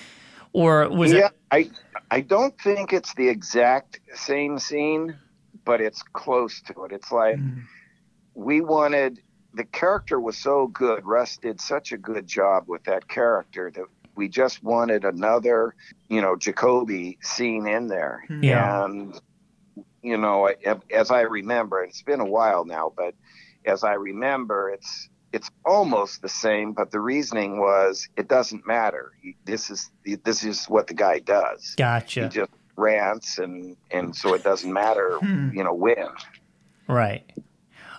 Or 0.52 0.88
was 0.88 1.12
yeah, 1.12 1.26
it? 1.26 1.32
I 1.50 1.70
I 2.10 2.20
don't 2.22 2.58
think 2.60 2.92
it's 2.92 3.14
the 3.14 3.28
exact 3.28 4.00
same 4.14 4.58
scene, 4.58 5.16
but 5.64 5.80
it's 5.80 6.02
close 6.02 6.62
to 6.62 6.84
it. 6.84 6.92
It's 6.92 7.12
like 7.12 7.38
we 8.34 8.60
wanted 8.60 9.20
the 9.54 9.64
character 9.64 10.18
was 10.18 10.36
so 10.36 10.68
good. 10.68 11.04
Russ 11.04 11.36
did 11.36 11.60
such 11.60 11.92
a 11.92 11.98
good 11.98 12.26
job 12.26 12.64
with 12.66 12.84
that 12.84 13.08
character 13.08 13.70
that 13.74 13.84
we 14.14 14.28
just 14.28 14.62
wanted 14.62 15.04
another, 15.04 15.74
you 16.08 16.20
know, 16.20 16.36
Jacoby 16.36 17.18
scene 17.22 17.66
in 17.66 17.88
there. 17.88 18.24
Yeah. 18.40 18.84
And 18.84 19.20
you 20.02 20.16
know, 20.16 20.50
as 20.92 21.10
I 21.10 21.22
remember, 21.22 21.82
it's 21.82 22.02
been 22.02 22.20
a 22.20 22.26
while 22.26 22.64
now, 22.64 22.92
but 22.96 23.14
as 23.64 23.84
I 23.84 23.94
remember, 23.94 24.70
it's 24.70 25.08
it's 25.32 25.50
almost 25.64 26.22
the 26.22 26.28
same, 26.28 26.72
but 26.72 26.90
the 26.90 27.00
reasoning 27.00 27.60
was 27.60 28.08
it 28.16 28.28
doesn't 28.28 28.66
matter. 28.66 29.12
This 29.44 29.70
is 29.70 29.90
this 30.24 30.44
is 30.44 30.66
what 30.66 30.86
the 30.86 30.94
guy 30.94 31.18
does. 31.18 31.74
Gotcha. 31.76 32.24
He 32.24 32.28
just 32.28 32.50
rants, 32.76 33.38
and 33.38 33.76
and 33.90 34.14
so 34.16 34.34
it 34.34 34.42
doesn't 34.42 34.72
matter, 34.72 35.18
you 35.52 35.64
know, 35.64 35.74
when. 35.74 36.08
Right. 36.86 37.30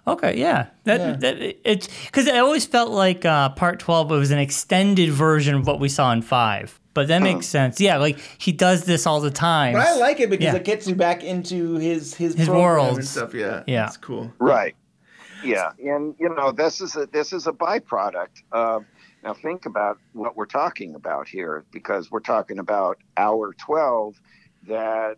Okay. 0.08 0.39
Yeah. 0.39 0.68
That, 0.86 1.20
that 1.20 1.70
it's 1.70 1.88
because 2.06 2.28
I 2.28 2.39
always 2.39 2.66
felt 2.66 2.89
like 2.89 3.26
uh, 3.26 3.50
part 3.50 3.80
twelve 3.80 4.10
was 4.10 4.32
an 4.32 4.39
extended 4.39 5.12
version 5.12 5.54
of 5.54 5.68
what 5.68 5.80
we 5.80 5.89
saw 5.89 6.12
in 6.12 6.24
five. 6.24 6.79
But 6.94 7.08
that 7.08 7.22
makes 7.22 7.46
sense. 7.46 7.80
Yeah. 7.80 7.98
Like 7.98 8.20
he 8.40 8.52
does 8.52 8.84
this 8.84 9.06
all 9.06 9.22
the 9.22 9.32
time. 9.32 9.74
But 9.74 9.88
I 9.88 9.96
like 9.98 10.20
it 10.20 10.30
because 10.30 10.46
Yeah. 10.46 10.56
it 10.56 10.64
gets 10.66 10.88
you 10.88 10.96
back 10.96 11.24
into 11.24 11.76
his 11.76 12.14
his, 12.16 12.36
His 12.36 12.48
program 12.48 12.96
and 12.96 13.06
stuff. 13.08 13.34
Yeah, 13.34 13.64
Yeah. 13.68 13.88
it's 13.88 13.98
cool. 13.98 14.34
Right. 14.40 14.76
Yeah, 15.44 15.72
and 15.82 16.16
you 16.20 16.28
know 16.36 16.52
this 16.52 16.82
is 16.82 16.96
a 16.98 17.06
this 17.06 17.32
is 17.32 17.48
a 17.48 17.54
byproduct. 17.54 18.44
of 18.52 18.84
now 19.24 19.34
think 19.34 19.66
about 19.66 19.98
what 20.14 20.36
we're 20.36 20.46
talking 20.46 20.96
about 20.96 21.28
here, 21.30 21.64
because 21.72 22.12
we're 22.12 22.20
talking 22.20 22.60
about 22.60 22.98
hour 23.16 23.54
twelve 23.54 24.16
that 24.68 25.18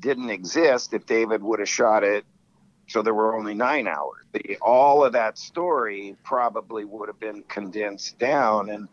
didn't 0.00 0.28
exist 0.30 0.92
if 0.92 1.06
David 1.06 1.42
would 1.42 1.60
have 1.60 1.68
shot 1.68 2.04
it. 2.04 2.24
So 2.88 3.00
there 3.00 3.14
were 3.14 3.34
only 3.34 3.54
nine 3.54 3.88
hours. 3.88 4.26
The, 4.32 4.58
all 4.60 5.02
of 5.02 5.14
that 5.14 5.38
story 5.38 6.16
probably 6.22 6.84
would 6.84 7.08
have 7.08 7.18
been 7.18 7.42
condensed 7.48 8.18
down, 8.18 8.68
and 8.68 8.88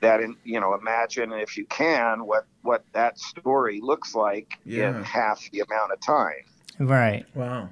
that 0.00 0.20
in, 0.20 0.36
you 0.44 0.60
know 0.60 0.74
imagine 0.74 1.32
if 1.32 1.56
you 1.56 1.64
can 1.66 2.24
what 2.26 2.46
what 2.62 2.84
that 2.92 3.18
story 3.18 3.80
looks 3.82 4.14
like 4.14 4.58
Yeah. 4.64 4.96
in 4.96 5.02
half 5.04 5.48
the 5.50 5.60
amount 5.60 5.92
of 5.92 6.00
time. 6.00 6.44
Right. 6.78 7.24
Wow. 7.34 7.70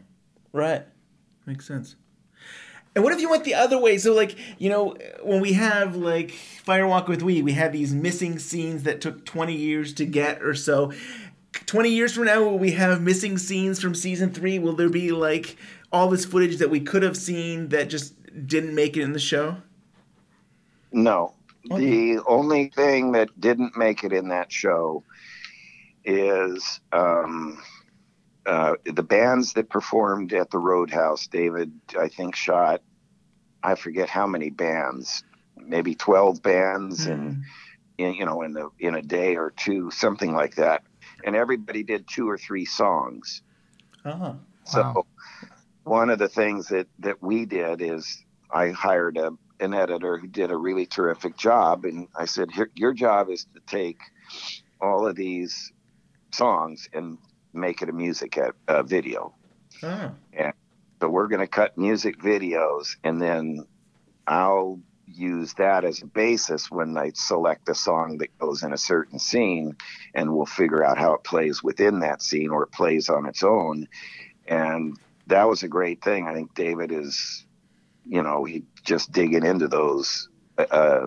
Right. 0.52 0.82
Makes 1.46 1.66
sense. 1.66 1.96
And 2.94 3.04
what 3.04 3.12
if 3.12 3.20
you 3.20 3.30
went 3.30 3.44
the 3.44 3.54
other 3.54 3.78
way? 3.78 3.96
So, 3.98 4.12
like, 4.12 4.34
you 4.58 4.68
know, 4.68 4.96
when 5.22 5.40
we 5.40 5.52
have 5.52 5.94
like 5.96 6.32
Fire 6.32 6.86
Walk 6.86 7.06
with 7.06 7.22
Me, 7.22 7.42
we 7.42 7.52
have 7.52 7.72
these 7.72 7.94
missing 7.94 8.38
scenes 8.38 8.82
that 8.82 9.00
took 9.00 9.24
20 9.24 9.54
years 9.54 9.92
to 9.94 10.04
get 10.04 10.42
or 10.42 10.54
so. 10.54 10.92
20 11.66 11.88
years 11.90 12.12
from 12.14 12.24
now, 12.24 12.42
will 12.42 12.58
we 12.58 12.72
have 12.72 13.00
missing 13.00 13.38
scenes 13.38 13.80
from 13.80 13.94
season 13.94 14.32
three? 14.32 14.58
Will 14.58 14.74
there 14.74 14.88
be 14.90 15.10
like 15.12 15.56
all 15.92 16.08
this 16.10 16.24
footage 16.24 16.56
that 16.58 16.70
we 16.70 16.80
could 16.80 17.02
have 17.02 17.16
seen 17.16 17.68
that 17.68 17.88
just 17.88 18.14
didn't 18.46 18.74
make 18.74 18.96
it 18.96 19.02
in 19.02 19.12
the 19.12 19.18
show? 19.20 19.58
No. 20.92 21.34
The 21.76 22.20
only 22.26 22.70
thing 22.70 23.12
that 23.12 23.38
didn't 23.38 23.76
make 23.76 24.04
it 24.04 24.12
in 24.12 24.28
that 24.28 24.50
show 24.52 25.04
is 26.04 26.80
um, 26.92 27.62
uh, 28.46 28.74
the 28.84 29.02
bands 29.02 29.52
that 29.54 29.68
performed 29.68 30.32
at 30.32 30.50
the 30.50 30.58
Roadhouse. 30.58 31.26
David, 31.26 31.72
I 31.98 32.08
think, 32.08 32.34
shot, 32.34 32.82
I 33.62 33.74
forget 33.74 34.08
how 34.08 34.26
many 34.26 34.50
bands, 34.50 35.22
maybe 35.56 35.94
12 35.94 36.42
bands, 36.42 37.06
and 37.06 37.44
in, 37.98 38.14
you 38.14 38.24
know, 38.24 38.42
in, 38.42 38.52
the, 38.54 38.70
in 38.78 38.94
a 38.94 39.02
day 39.02 39.36
or 39.36 39.52
two, 39.56 39.90
something 39.90 40.34
like 40.34 40.54
that. 40.56 40.82
And 41.24 41.36
everybody 41.36 41.82
did 41.82 42.06
two 42.08 42.28
or 42.28 42.38
three 42.38 42.64
songs. 42.64 43.42
Uh-huh. 44.04 44.34
So 44.64 44.80
Wow. 44.80 45.06
one 45.84 46.10
of 46.10 46.18
the 46.18 46.28
things 46.28 46.68
that 46.68 46.86
that 47.00 47.22
we 47.22 47.46
did 47.46 47.82
is 47.82 48.24
I 48.52 48.70
hired 48.70 49.16
a 49.16 49.32
an 49.60 49.74
editor 49.74 50.18
who 50.18 50.26
did 50.26 50.50
a 50.50 50.56
really 50.56 50.86
terrific 50.86 51.36
job, 51.36 51.84
and 51.84 52.08
I 52.16 52.26
said, 52.26 52.50
"Your 52.74 52.92
job 52.92 53.30
is 53.30 53.46
to 53.54 53.60
take 53.66 53.98
all 54.80 55.06
of 55.06 55.16
these 55.16 55.72
songs 56.30 56.88
and 56.92 57.18
make 57.52 57.82
it 57.82 57.88
a 57.88 57.92
music 57.92 58.38
at, 58.38 58.54
uh, 58.68 58.82
video. 58.82 59.34
Oh. 59.82 60.12
So 61.00 61.08
we're 61.08 61.28
going 61.28 61.40
to 61.40 61.46
cut 61.46 61.78
music 61.78 62.18
videos, 62.18 62.96
and 63.04 63.22
then 63.22 63.64
I'll 64.26 64.80
use 65.06 65.54
that 65.54 65.84
as 65.84 66.02
a 66.02 66.06
basis 66.06 66.70
when 66.70 66.98
I 66.98 67.12
select 67.14 67.68
a 67.68 67.74
song 67.74 68.18
that 68.18 68.36
goes 68.38 68.62
in 68.62 68.72
a 68.72 68.78
certain 68.78 69.18
scene, 69.18 69.76
and 70.14 70.34
we'll 70.34 70.46
figure 70.46 70.84
out 70.84 70.98
how 70.98 71.14
it 71.14 71.24
plays 71.24 71.62
within 71.62 72.00
that 72.00 72.20
scene 72.20 72.50
or 72.50 72.64
it 72.64 72.72
plays 72.72 73.08
on 73.08 73.26
its 73.26 73.42
own. 73.44 73.88
And 74.46 74.98
that 75.28 75.48
was 75.48 75.62
a 75.62 75.68
great 75.68 76.02
thing. 76.02 76.26
I 76.26 76.34
think 76.34 76.54
David 76.54 76.90
is, 76.90 77.46
you 78.08 78.22
know, 78.22 78.44
he 78.44 78.64
just 78.84 79.12
digging 79.12 79.44
into 79.44 79.68
those 79.68 80.28
uh, 80.58 81.06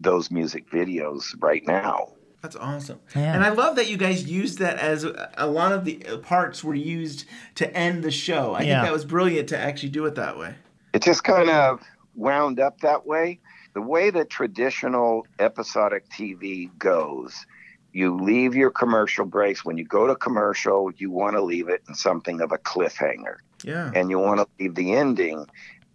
those 0.00 0.30
music 0.30 0.70
videos 0.70 1.34
right 1.40 1.66
now. 1.66 2.12
That's 2.42 2.54
awesome. 2.56 3.00
Yeah. 3.16 3.34
And 3.34 3.44
I 3.44 3.48
love 3.50 3.74
that 3.76 3.90
you 3.90 3.96
guys 3.96 4.24
used 4.30 4.58
that 4.60 4.78
as 4.78 5.02
a, 5.02 5.28
a 5.36 5.48
lot 5.48 5.72
of 5.72 5.84
the 5.84 5.96
parts 6.22 6.62
were 6.62 6.74
used 6.74 7.24
to 7.56 7.76
end 7.76 8.04
the 8.04 8.12
show. 8.12 8.52
I 8.54 8.60
Yeah. 8.62 8.76
think 8.80 8.86
that 8.86 8.92
was 8.92 9.04
brilliant 9.04 9.48
to 9.48 9.58
actually 9.58 9.88
do 9.88 10.06
it 10.06 10.14
that 10.14 10.38
way. 10.38 10.54
it 10.94 11.02
just 11.02 11.24
kind 11.24 11.50
of 11.50 11.82
wound 12.14 12.60
up 12.60 12.80
that 12.80 13.04
way. 13.06 13.40
The 13.74 13.82
way 13.82 14.10
that 14.10 14.30
traditional 14.30 15.26
episodic 15.40 16.08
TV 16.10 16.70
goes, 16.78 17.44
you 17.92 18.16
leave 18.16 18.54
your 18.54 18.70
commercial 18.70 19.24
breaks. 19.26 19.64
When 19.64 19.76
you 19.76 19.84
go 19.84 20.06
to 20.06 20.14
commercial, 20.14 20.90
you 20.96 21.10
want 21.10 21.34
to 21.36 21.42
leave 21.42 21.68
it 21.68 21.82
in 21.88 21.94
something 21.94 22.40
of 22.40 22.52
a 22.52 22.58
cliffhanger. 22.58 23.36
Yeah. 23.64 23.90
And 23.94 24.10
you 24.10 24.18
want 24.20 24.38
to 24.40 24.46
leave 24.60 24.76
the 24.76 24.94
ending 24.94 25.44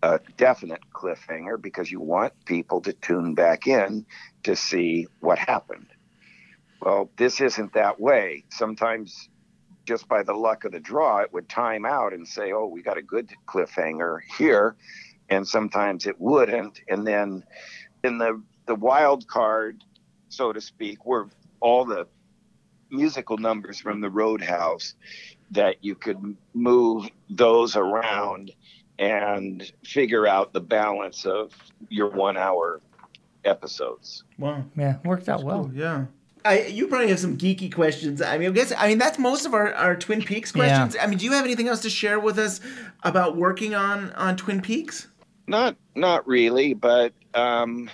a 0.03 0.19
definite 0.35 0.81
cliffhanger 0.93 1.59
because 1.59 1.89
you 1.89 2.01
want 2.01 2.33
people 2.43 2.81
to 2.81 2.91
tune 2.91 3.33
back 3.33 3.67
in 3.67 4.05
to 4.43 4.53
see 4.53 5.07
what 5.21 5.39
happened. 5.39 5.87
Well, 6.81 7.09
this 7.15 7.39
isn't 7.39 7.73
that 7.73 8.01
way. 8.01 8.43
Sometimes, 8.49 9.29
just 9.85 10.09
by 10.09 10.23
the 10.23 10.33
luck 10.33 10.65
of 10.65 10.73
the 10.73 10.81
draw, 10.81 11.19
it 11.19 11.31
would 11.31 11.47
time 11.47 11.85
out 11.85 12.11
and 12.11 12.27
say, 12.27 12.51
oh, 12.51 12.67
we 12.67 12.81
got 12.81 12.97
a 12.97 13.01
good 13.01 13.31
cliffhanger 13.47 14.19
here. 14.37 14.75
And 15.29 15.47
sometimes 15.47 16.05
it 16.05 16.19
wouldn't. 16.19 16.81
And 16.89 17.07
then 17.07 17.45
in 18.03 18.17
the, 18.17 18.43
the 18.65 18.75
wild 18.75 19.25
card, 19.25 19.85
so 20.27 20.51
to 20.51 20.59
speak, 20.59 21.05
were 21.05 21.29
all 21.61 21.85
the 21.85 22.07
musical 22.91 23.37
numbers 23.37 23.79
from 23.79 24.01
the 24.01 24.09
Roadhouse 24.09 24.95
that 25.51 25.77
you 25.79 25.95
could 25.95 26.35
move 26.53 27.09
those 27.29 27.77
around 27.77 28.51
and 28.99 29.71
figure 29.83 30.27
out 30.27 30.53
the 30.53 30.61
balance 30.61 31.25
of 31.25 31.51
your 31.89 32.09
one 32.09 32.37
hour 32.37 32.79
episodes. 33.45 34.23
Wow. 34.37 34.63
Yeah, 34.77 34.97
worked 35.03 35.29
out 35.29 35.43
well. 35.43 35.65
Cool, 35.65 35.73
yeah. 35.75 36.05
I, 36.45 36.63
you 36.63 36.87
probably 36.87 37.09
have 37.09 37.19
some 37.19 37.37
geeky 37.37 37.73
questions. 37.73 38.21
I 38.21 38.37
mean, 38.37 38.49
I 38.49 38.51
guess 38.51 38.73
I 38.77 38.89
mean 38.89 38.97
that's 38.97 39.17
most 39.17 39.45
of 39.45 39.53
our, 39.53 39.73
our 39.73 39.95
Twin 39.95 40.21
Peaks 40.21 40.51
questions. 40.51 40.97
I 40.99 41.07
mean, 41.07 41.17
do 41.17 41.25
you 41.25 41.31
have 41.33 41.45
anything 41.45 41.69
else 41.69 41.81
to 41.81 41.89
share 41.89 42.19
with 42.19 42.37
us 42.37 42.59
about 43.03 43.37
working 43.37 43.73
on 43.73 44.11
on 44.13 44.35
Twin 44.35 44.61
Peaks? 44.61 45.07
Not 45.47 45.77
not 45.95 46.27
really, 46.27 46.73
but 46.73 47.13
um, 47.33 47.89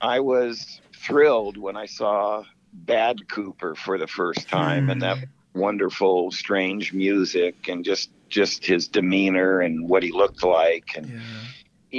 I 0.00 0.20
was 0.20 0.80
thrilled 0.94 1.56
when 1.56 1.76
I 1.76 1.86
saw 1.86 2.44
Bad 2.72 3.26
Cooper 3.28 3.74
for 3.74 3.96
the 3.96 4.06
first 4.06 4.48
time 4.48 4.90
and 4.90 5.00
that 5.00 5.18
wonderful 5.54 6.30
strange 6.30 6.92
music 6.92 7.68
and 7.68 7.84
just 7.84 8.10
just 8.34 8.64
his 8.66 8.88
demeanor 8.88 9.60
and 9.60 9.88
what 9.88 10.02
he 10.02 10.10
looked 10.12 10.42
like 10.42 10.86
and 10.96 11.06
Yeah. 11.08 11.20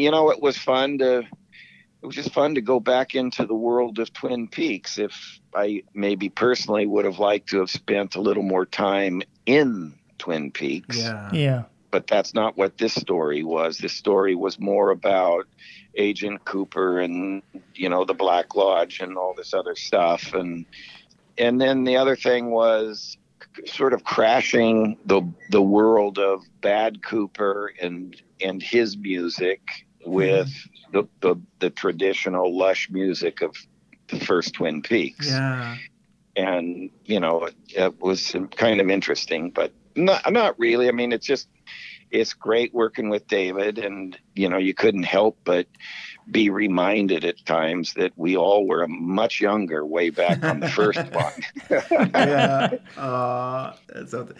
you 0.01 0.11
know 0.11 0.29
it 0.31 0.41
was 0.41 0.57
fun 0.57 0.97
to 0.99 1.19
it 2.01 2.05
was 2.05 2.15
just 2.15 2.33
fun 2.33 2.55
to 2.55 2.61
go 2.61 2.79
back 2.79 3.15
into 3.15 3.45
the 3.45 3.55
world 3.55 3.97
of 3.99 4.11
Twin 4.13 4.47
Peaks 4.47 4.99
if 4.99 5.13
I 5.55 5.83
maybe 5.93 6.27
personally 6.29 6.85
would 6.85 7.05
have 7.05 7.19
liked 7.19 7.47
to 7.49 7.59
have 7.61 7.71
spent 7.71 8.15
a 8.15 8.21
little 8.21 8.43
more 8.43 8.65
time 8.65 9.21
in 9.45 9.93
Twin 10.17 10.51
Peaks 10.51 10.97
Yeah. 10.99 11.29
Yeah. 11.33 11.63
but 11.91 12.05
that's 12.07 12.33
not 12.33 12.57
what 12.57 12.77
this 12.77 12.93
story 12.93 13.41
was. 13.43 13.77
This 13.77 13.93
story 13.93 14.35
was 14.35 14.59
more 14.59 14.91
about 14.91 15.45
Agent 15.95 16.43
Cooper 16.45 16.99
and 16.99 17.41
you 17.73 17.87
know 17.89 18.03
the 18.05 18.13
Black 18.25 18.53
Lodge 18.55 18.99
and 18.99 19.17
all 19.17 19.33
this 19.33 19.53
other 19.53 19.75
stuff, 19.75 20.33
and 20.33 20.65
and 21.37 21.59
then 21.61 21.85
the 21.85 21.95
other 21.97 22.15
thing 22.17 22.51
was 22.51 22.93
c- 23.13 23.19
sort 23.65 23.93
of 23.93 24.03
crashing 24.03 24.97
the 25.05 25.21
the 25.49 25.61
world 25.61 26.19
of 26.19 26.41
Bad 26.61 27.03
Cooper 27.03 27.73
and 27.81 28.15
and 28.41 28.61
his 28.61 28.97
music 28.97 29.61
with 30.05 30.49
the 30.91 31.07
the, 31.21 31.35
the 31.59 31.69
traditional 31.69 32.55
lush 32.55 32.89
music 32.89 33.41
of 33.41 33.55
the 34.07 34.19
first 34.19 34.53
Twin 34.53 34.81
Peaks 34.81 35.27
Yeah. 35.29 35.77
and 36.35 36.89
you 37.05 37.19
know 37.19 37.45
it, 37.45 37.55
it 37.69 37.99
was 38.01 38.35
kind 38.55 38.79
of 38.81 38.89
interesting 38.89 39.49
but 39.51 39.71
not 39.95 40.31
not 40.31 40.59
really 40.59 40.87
i 40.87 40.91
mean 40.91 41.11
it's 41.11 41.25
just 41.25 41.47
it's 42.11 42.33
great 42.33 42.73
working 42.73 43.09
with 43.09 43.25
david 43.27 43.79
and 43.79 44.17
you 44.35 44.47
know 44.49 44.57
you 44.57 44.73
couldn't 44.73 45.03
help 45.03 45.39
but 45.43 45.65
be 46.29 46.49
reminded 46.49 47.23
at 47.23 47.43
times 47.45 47.93
that 47.93 48.11
we 48.15 48.35
all 48.35 48.67
were 48.67 48.87
much 48.87 49.39
younger 49.39 49.85
way 49.85 50.09
back 50.09 50.43
on 50.43 50.59
the 50.59 50.69
first 50.69 50.99
one 51.11 51.33
yeah. 51.69 52.75
Uh, 52.97 53.73
that's 53.87 54.11
something. 54.11 54.37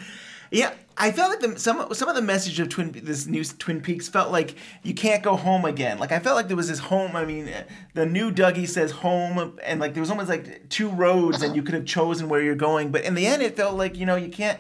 Yeah, 0.52 0.74
I 0.98 1.12
felt 1.12 1.32
like 1.32 1.40
the, 1.42 1.60
some 1.60 1.94
some 1.94 2.08
of 2.08 2.16
the 2.16 2.22
message 2.22 2.60
of 2.60 2.70
Twin 2.70 2.92
this 3.04 3.26
new 3.26 3.44
Twin 3.44 3.82
Peaks 3.82 4.08
felt 4.08 4.32
like 4.32 4.56
you 4.84 4.94
can't 4.94 5.22
go 5.24 5.36
home 5.36 5.66
again. 5.66 6.00
Like 6.00 6.12
I 6.12 6.20
felt 6.20 6.36
like 6.36 6.48
there 6.48 6.56
was 6.56 6.70
this 6.70 6.80
home. 6.80 7.16
I 7.16 7.26
mean, 7.26 7.50
the 7.94 8.06
new 8.06 8.32
Dougie 8.32 8.68
says 8.68 8.92
home, 8.92 9.60
and 9.64 9.80
like 9.80 9.94
there 9.94 10.02
was 10.02 10.10
almost 10.10 10.30
like 10.30 10.70
two 10.70 10.90
roads, 10.90 11.42
and 11.42 11.56
you 11.56 11.64
could 11.64 11.74
have 11.74 11.86
chosen 11.86 12.30
where 12.30 12.42
you're 12.42 12.56
going. 12.56 12.92
But 12.92 13.04
in 13.04 13.16
the 13.16 13.26
end, 13.26 13.42
it 13.42 13.58
felt 13.58 13.76
like 13.76 13.98
you 13.98 14.06
know 14.06 14.16
you 14.16 14.30
can't. 14.30 14.60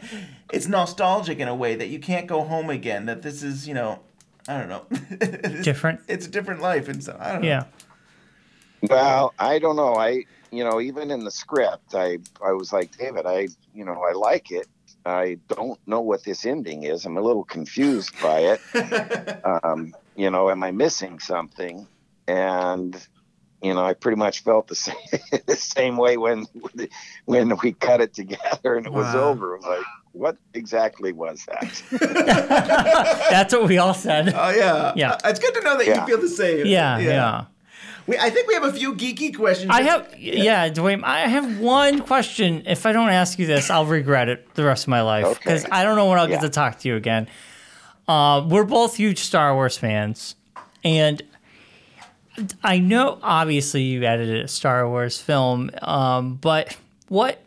It's 0.52 0.68
nostalgic 0.68 1.40
in 1.40 1.48
a 1.48 1.56
way 1.56 1.76
that 1.76 1.88
you 1.88 2.00
can't 2.00 2.28
go 2.28 2.44
home 2.44 2.70
again. 2.70 3.06
That 3.06 3.22
this 3.22 3.42
is 3.42 3.68
you 3.68 3.74
know, 3.74 4.02
I 4.48 4.58
don't 4.60 4.70
know, 4.70 4.86
It's- 4.92 5.64
Different. 5.72 6.02
It's 6.08 6.28
a 6.28 6.30
different 6.30 6.62
life, 6.62 6.88
and 6.88 7.04
so 7.04 7.18
I 7.20 7.32
don't 7.32 7.42
know. 7.42 7.48
Yeah. 7.48 7.64
well 8.84 9.34
i 9.40 9.58
don't 9.58 9.76
know 9.78 9.96
i 9.96 10.24
you 10.52 10.64
know 10.64 10.80
even 10.80 11.10
in 11.10 11.24
the 11.24 11.32
script 11.32 11.96
i 11.96 12.18
i 12.46 12.52
was 12.52 12.72
like 12.72 12.96
david 12.98 13.26
i 13.26 13.48
you 13.74 13.84
know 13.86 14.04
i 14.04 14.12
like 14.14 14.52
it 14.52 14.68
i 15.06 15.38
don't 15.48 15.80
know 15.88 16.02
what 16.02 16.24
this 16.24 16.46
ending 16.46 16.84
is 16.84 17.06
i'm 17.06 17.18
a 17.18 17.22
little 17.22 17.44
confused 17.44 18.14
by 18.22 18.40
it 18.40 18.62
um, 19.64 19.94
you 20.16 20.30
know, 20.30 20.50
am 20.50 20.64
I 20.64 20.72
missing 20.72 21.20
something? 21.20 21.88
And 22.28 22.96
you 23.62 23.74
know, 23.74 23.84
I 23.84 23.94
pretty 23.94 24.16
much 24.18 24.44
felt 24.44 24.68
the 24.68 24.76
same 24.88 24.96
the 25.46 25.56
same 25.58 25.98
way 25.98 26.16
when 26.18 26.46
when 27.26 27.58
we 27.64 27.74
cut 27.74 28.00
it 28.02 28.14
together 28.14 28.76
and 28.76 28.86
it 28.86 28.94
was 28.94 29.14
over. 29.14 29.60
Like, 29.62 29.86
what 30.16 30.38
exactly 30.54 31.12
was 31.12 31.46
that? 31.46 31.82
That's 33.30 33.54
what 33.54 33.68
we 33.68 33.78
all 33.78 33.94
said. 33.94 34.34
Oh 34.36 34.50
yeah, 34.50 34.94
Yeah. 34.96 35.12
Uh, 35.14 35.20
It's 35.30 35.40
good 35.40 35.54
to 35.56 35.62
know 35.62 35.78
that 35.78 35.86
Yeah. 35.86 36.02
you 36.02 36.08
feel 36.08 36.22
the 36.22 36.30
same. 36.30 36.66
Yeah, 36.66 36.98
yeah. 37.00 37.46
We, 38.08 38.18
I 38.20 38.30
think 38.30 38.48
we 38.48 38.54
have 38.54 38.64
a 38.64 38.72
few 38.72 38.94
geeky 38.94 39.36
questions. 39.36 39.72
I 39.74 39.82
have, 39.82 40.14
yeah, 40.20 40.70
Duwayne. 40.70 41.04
I 41.04 41.22
have 41.22 41.60
one 41.60 42.02
question. 42.02 42.62
If 42.68 42.86
I 42.86 42.92
don't 42.92 43.10
ask 43.10 43.40
you 43.40 43.48
this, 43.48 43.72
I'll 43.72 43.88
regret 43.88 44.30
it 44.30 44.54
the 44.54 44.64
rest 44.64 44.84
of 44.84 44.90
my 44.90 45.02
life 45.02 45.26
Okay. 45.26 45.40
because 45.44 45.66
I 45.72 45.84
don't 45.84 45.96
know 45.96 46.08
when 46.08 46.20
I'll 46.20 46.28
get 46.28 46.42
to 46.42 46.50
talk 46.50 46.78
to 46.80 46.88
you 46.88 46.96
again. 46.98 47.28
Uh, 48.08 48.46
we're 48.48 48.64
both 48.64 48.96
huge 48.98 49.20
Star 49.20 49.56
Wars 49.56 49.76
fans, 49.78 50.36
and 50.84 51.24
I 52.64 52.78
know 52.78 53.18
obviously 53.24 53.82
you 53.82 54.04
edited 54.04 54.46
a 54.46 54.48
Star 54.48 54.88
Wars 54.88 55.20
film, 55.20 55.72
um, 55.82 56.36
but 56.36 56.78
what 57.08 57.42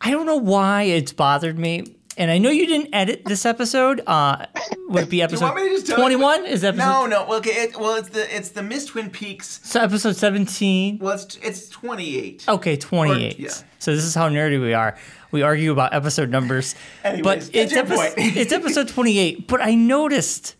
I 0.00 0.10
don't 0.10 0.26
know 0.26 0.36
why 0.36 0.82
it's 0.84 1.12
bothered 1.12 1.58
me. 1.58 1.96
And 2.16 2.30
I 2.30 2.38
know 2.38 2.50
you 2.50 2.66
didn't 2.66 2.92
edit 2.94 3.22
this 3.24 3.46
episode. 3.46 4.02
Uh, 4.06 4.44
would 4.88 5.04
it 5.04 5.10
be 5.10 5.22
episode 5.22 5.44
want 5.44 5.56
me 5.56 5.62
to 5.68 5.74
just 5.76 5.86
tell 5.86 5.96
you- 5.96 6.02
twenty-one? 6.02 6.44
Is 6.44 6.64
episode 6.64 6.84
No, 6.84 7.06
no. 7.06 7.24
Well, 7.26 7.38
okay. 7.38 7.50
It, 7.64 7.78
well, 7.78 7.96
it's 7.96 8.10
the 8.10 8.36
it's 8.36 8.50
the 8.50 8.62
Miss 8.62 8.86
Twin 8.86 9.08
Peaks. 9.10 9.60
so 9.62 9.80
episode 9.80 10.16
seventeen? 10.16 10.98
Well, 10.98 11.14
it's 11.14 11.36
it's 11.36 11.68
twenty 11.68 12.18
eight. 12.18 12.44
Okay, 12.48 12.76
28. 12.76 13.38
Or- 13.38 13.42
yeah. 13.42 13.48
So 13.78 13.94
this 13.94 14.04
is 14.04 14.14
how 14.14 14.28
nerdy 14.28 14.60
we 14.60 14.74
are. 14.74 14.98
We 15.30 15.42
argue 15.42 15.72
about 15.72 15.94
episode 15.94 16.28
numbers. 16.28 16.74
Anyways, 17.04 17.22
but 17.48 17.50
it's, 17.56 17.72
epi- 17.72 17.94
it's 18.40 18.52
episode 18.52 18.88
28. 18.88 19.46
But 19.46 19.62
I 19.62 19.74
noticed 19.76 20.56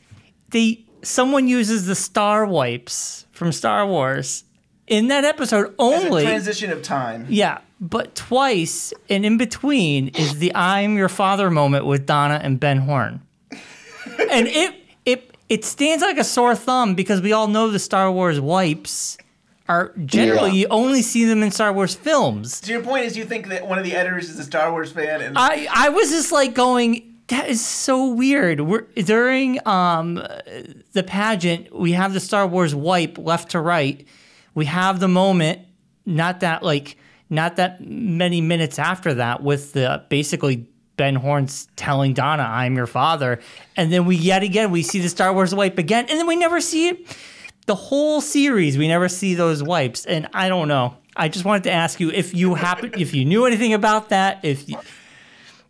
they 0.50 0.86
someone 1.02 1.46
uses 1.48 1.86
the 1.86 1.96
star 1.96 2.46
wipes 2.46 3.26
from 3.32 3.52
Star 3.52 3.86
Wars 3.86 4.44
in 4.90 5.08
that 5.08 5.24
episode 5.24 5.74
only. 5.78 6.24
transition 6.24 6.70
of 6.70 6.82
time. 6.82 7.24
yeah, 7.30 7.60
but 7.80 8.14
twice 8.14 8.92
and 9.08 9.24
in 9.24 9.38
between 9.38 10.08
is 10.08 10.38
the 10.38 10.52
I'm 10.54 10.96
your 10.98 11.08
father 11.08 11.50
moment 11.50 11.86
with 11.86 12.04
Donna 12.04 12.38
and 12.42 12.60
Ben 12.60 12.78
Horne. 12.78 13.22
and 14.30 14.46
it 14.48 14.74
it 15.06 15.36
it 15.48 15.64
stands 15.64 16.02
like 16.02 16.18
a 16.18 16.24
sore 16.24 16.54
thumb 16.54 16.94
because 16.94 17.22
we 17.22 17.32
all 17.32 17.48
know 17.48 17.70
the 17.70 17.78
Star 17.78 18.12
Wars 18.12 18.38
wipes 18.40 19.16
are 19.68 19.92
generally 20.04 20.50
Yeah. 20.50 20.56
you 20.56 20.66
only 20.70 21.00
see 21.02 21.24
them 21.24 21.42
in 21.42 21.50
Star 21.52 21.72
Wars 21.72 21.94
films. 21.94 22.56
So 22.66 22.72
your 22.72 22.82
point 22.82 23.04
is, 23.06 23.16
you 23.16 23.24
think 23.24 23.48
that 23.48 23.66
one 23.68 23.78
of 23.78 23.84
the 23.84 23.94
editors 23.94 24.28
is 24.28 24.38
a 24.38 24.44
Star 24.44 24.70
Wars 24.72 24.90
fan, 24.92 25.20
and 25.22 25.38
I 25.38 25.66
I 25.72 25.88
was 25.90 26.10
just 26.10 26.32
like 26.32 26.54
going. 26.54 27.06
That 27.28 27.48
is 27.48 27.64
so 27.64 28.08
weird. 28.08 28.60
We're 28.60 28.86
during 28.96 29.64
um 29.64 30.14
the 30.92 31.04
pageant. 31.06 31.72
We 31.72 31.92
have 31.92 32.12
the 32.12 32.18
Star 32.18 32.44
Wars 32.44 32.74
wipe 32.74 33.18
left 33.18 33.52
to 33.52 33.60
right. 33.60 34.04
We 34.54 34.66
have 34.66 35.00
the 35.00 35.08
moment, 35.08 35.60
not 36.06 36.40
that 36.40 36.62
like 36.62 36.96
not 37.28 37.56
that 37.56 37.80
many 37.80 38.40
minutes 38.40 38.78
after 38.78 39.14
that, 39.14 39.42
with 39.42 39.72
the 39.72 40.04
basically 40.08 40.68
Ben 40.96 41.14
Horne's 41.14 41.68
telling 41.76 42.14
Donna, 42.14 42.42
"I'm 42.42 42.76
your 42.76 42.86
father," 42.86 43.40
and 43.76 43.92
then 43.92 44.04
we 44.04 44.16
yet 44.16 44.42
again 44.42 44.70
we 44.70 44.82
see 44.82 44.98
the 44.98 45.08
Star 45.08 45.32
Wars 45.32 45.54
wipe 45.54 45.78
again, 45.78 46.06
and 46.08 46.18
then 46.18 46.26
we 46.26 46.36
never 46.36 46.60
see 46.60 46.88
it. 46.88 47.16
The 47.66 47.74
whole 47.74 48.20
series, 48.20 48.76
we 48.76 48.88
never 48.88 49.08
see 49.08 49.34
those 49.34 49.62
wipes, 49.62 50.04
and 50.04 50.28
I 50.34 50.48
don't 50.48 50.68
know. 50.68 50.96
I 51.16 51.28
just 51.28 51.44
wanted 51.44 51.64
to 51.64 51.72
ask 51.72 52.00
you 52.00 52.10
if 52.10 52.34
you 52.34 52.54
happen, 52.54 52.92
if 52.98 53.14
you 53.14 53.24
knew 53.24 53.46
anything 53.46 53.74
about 53.74 54.08
that. 54.08 54.44
If 54.44 54.68
you, 54.68 54.78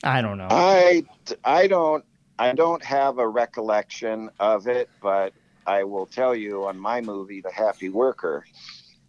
I 0.02 0.22
don't 0.22 0.38
know. 0.38 0.48
I 0.50 1.04
I 1.44 1.66
don't 1.66 2.04
I 2.38 2.52
don't 2.54 2.82
have 2.82 3.18
a 3.18 3.28
recollection 3.28 4.30
of 4.40 4.66
it, 4.66 4.88
but 5.02 5.34
I 5.66 5.84
will 5.84 6.06
tell 6.06 6.34
you 6.34 6.66
on 6.66 6.78
my 6.78 7.00
movie, 7.00 7.40
The 7.40 7.52
Happy 7.52 7.88
Worker, 7.88 8.44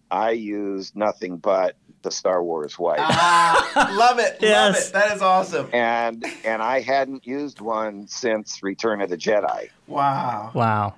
I 0.09 0.31
used 0.31 0.95
nothing 0.95 1.37
but 1.37 1.75
the 2.01 2.11
Star 2.11 2.43
Wars 2.43 2.77
wipe. 2.79 2.99
Ah, 3.01 3.93
love 3.97 4.19
it. 4.19 4.33
Love 4.33 4.41
Yes. 4.41 4.89
it. 4.89 4.93
That 4.93 5.15
is 5.15 5.21
awesome. 5.21 5.69
and 5.71 6.25
and 6.43 6.61
I 6.61 6.81
hadn't 6.81 7.25
used 7.27 7.61
one 7.61 8.07
since 8.07 8.61
Return 8.63 9.01
of 9.01 9.09
the 9.09 9.17
Jedi. 9.17 9.69
Wow. 9.87 10.51
wow. 10.53 10.95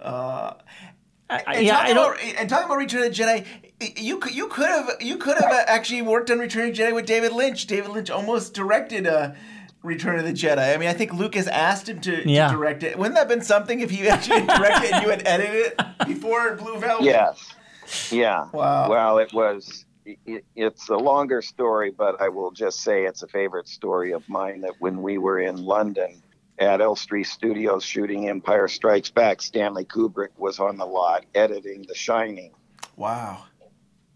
Uh, 0.00 0.54
I, 1.30 1.42
I- 1.46 1.54
and, 1.56 1.66
yeah, 1.66 1.72
talking 1.78 1.90
I 1.90 1.94
don't. 1.94 2.12
about, 2.20 2.40
and 2.40 2.48
talking 2.50 2.66
about 2.66 2.78
Return 2.78 3.02
of 3.04 3.14
the 3.16 3.22
Jedi, 3.22 3.46
you 4.00 4.18
could 4.18 4.34
you 4.34 4.48
could 4.48 4.66
have 4.68 4.90
you 5.00 5.16
could 5.16 5.36
have 5.38 5.52
actually 5.66 6.02
worked 6.02 6.30
on 6.30 6.38
Return 6.38 6.68
of 6.70 6.76
the 6.76 6.82
Jedi 6.82 6.94
with 6.94 7.06
David 7.06 7.32
Lynch. 7.32 7.66
David 7.66 7.90
Lynch 7.90 8.10
almost 8.10 8.54
directed 8.54 9.06
uh, 9.06 9.32
Return 9.82 10.18
of 10.18 10.24
the 10.24 10.32
Jedi. 10.32 10.74
I 10.74 10.76
mean, 10.76 10.88
I 10.88 10.92
think 10.92 11.12
Lucas 11.14 11.46
asked 11.46 11.88
him 11.88 12.00
to, 12.00 12.22
to 12.24 12.28
Yeah. 12.28 12.50
direct 12.50 12.82
it. 12.82 12.98
Wouldn't 12.98 13.14
that 13.14 13.20
have 13.22 13.28
been 13.28 13.42
something 13.42 13.80
if 13.80 13.90
he 13.90 14.08
actually 14.08 14.40
directed 14.46 14.84
it 14.84 14.92
and 14.94 15.02
you 15.04 15.10
had 15.10 15.26
edited 15.26 15.66
it 15.72 15.80
before 16.06 16.56
Blue 16.56 16.78
Velvet? 16.78 17.04
Yes. 17.04 17.54
Yeah. 18.10 18.48
Wow. 18.52 18.90
Well, 18.90 19.18
it 19.18 19.32
was. 19.32 19.84
It, 20.04 20.44
it's 20.56 20.88
a 20.88 20.96
longer 20.96 21.42
story, 21.42 21.90
but 21.90 22.20
I 22.20 22.28
will 22.30 22.50
just 22.50 22.80
say 22.80 23.04
it's 23.04 23.22
a 23.22 23.28
favorite 23.28 23.68
story 23.68 24.12
of 24.12 24.26
mine. 24.28 24.62
That 24.62 24.72
when 24.78 25.02
we 25.02 25.18
were 25.18 25.38
in 25.38 25.56
London 25.64 26.22
at 26.58 26.80
Elstree 26.80 27.24
Studios 27.24 27.84
shooting 27.84 28.28
Empire 28.28 28.68
Strikes 28.68 29.10
Back, 29.10 29.40
Stanley 29.42 29.84
Kubrick 29.84 30.30
was 30.38 30.58
on 30.60 30.76
the 30.78 30.86
lot 30.86 31.24
editing 31.34 31.84
The 31.86 31.94
Shining, 31.94 32.52
Wow. 32.96 33.44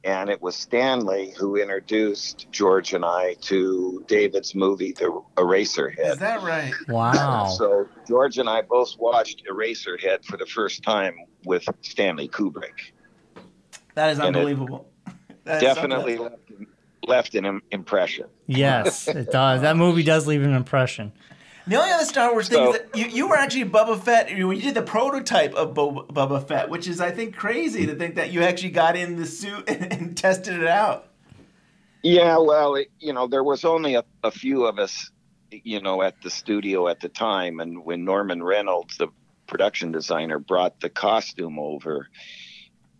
And 0.04 0.30
it 0.30 0.42
was 0.42 0.56
Stanley 0.56 1.32
who 1.38 1.56
introduced 1.56 2.46
George 2.50 2.92
and 2.92 3.04
I 3.04 3.34
to 3.42 4.04
David's 4.08 4.54
movie, 4.54 4.92
The 4.92 5.22
Eraserhead. 5.36 6.12
Is 6.12 6.18
that 6.18 6.42
right? 6.42 6.72
Wow. 6.88 7.46
So 7.46 7.88
George 8.08 8.38
and 8.38 8.48
I 8.48 8.62
both 8.62 8.98
watched 8.98 9.42
Eraserhead 9.50 10.24
for 10.24 10.36
the 10.36 10.46
first 10.46 10.82
time 10.82 11.14
with 11.44 11.64
Stanley 11.82 12.28
Kubrick. 12.28 12.92
That 13.94 14.10
is 14.10 14.18
And 14.18 14.28
unbelievable. 14.28 14.88
That 15.44 15.56
is 15.56 15.74
Definitely 15.74 16.18
something 16.18 16.66
left, 17.04 17.34
left 17.34 17.34
an 17.34 17.60
impression. 17.72 18.26
Yes, 18.46 19.08
it 19.08 19.32
does. 19.32 19.62
That 19.62 19.76
movie 19.76 20.04
does 20.04 20.24
leave 20.28 20.44
an 20.44 20.54
impression. 20.54 21.10
The 21.66 21.76
only 21.76 21.92
other 21.92 22.04
Star 22.04 22.32
Wars 22.32 22.48
thing 22.48 22.58
So- 22.58 22.72
is 22.74 22.78
that 22.80 22.96
you, 22.96 23.06
you 23.06 23.28
were 23.28 23.36
actually 23.36 23.64
Boba 23.64 24.00
Fett. 24.02 24.30
You, 24.30 24.50
you 24.50 24.60
did 24.62 24.74
the 24.74 24.82
prototype 24.82 25.54
of 25.54 25.74
Bo- 25.74 26.06
Boba 26.10 26.46
Fett, 26.46 26.68
which 26.68 26.88
is, 26.88 27.00
I 27.00 27.10
think, 27.12 27.36
crazy 27.36 27.86
to 27.86 27.94
think 27.94 28.16
that 28.16 28.32
you 28.32 28.42
actually 28.42 28.70
got 28.70 28.96
in 28.96 29.16
the 29.16 29.26
suit 29.26 29.64
and, 29.68 29.92
and 29.92 30.16
tested 30.16 30.60
it 30.60 30.66
out. 30.66 31.08
Yeah, 32.02 32.38
well, 32.38 32.74
it, 32.74 32.88
you 32.98 33.12
know, 33.12 33.28
there 33.28 33.44
was 33.44 33.64
only 33.64 33.94
a, 33.94 34.04
a 34.24 34.32
few 34.32 34.64
of 34.64 34.80
us, 34.80 35.10
you 35.52 35.80
know, 35.80 36.02
at 36.02 36.20
the 36.22 36.30
studio 36.30 36.88
at 36.88 36.98
the 36.98 37.08
time, 37.08 37.60
and 37.60 37.84
when 37.84 38.04
Norman 38.04 38.42
Reynolds, 38.42 38.96
the 38.96 39.06
production 39.46 39.92
designer, 39.92 40.40
brought 40.40 40.80
the 40.80 40.90
costume 40.90 41.60
over, 41.60 42.08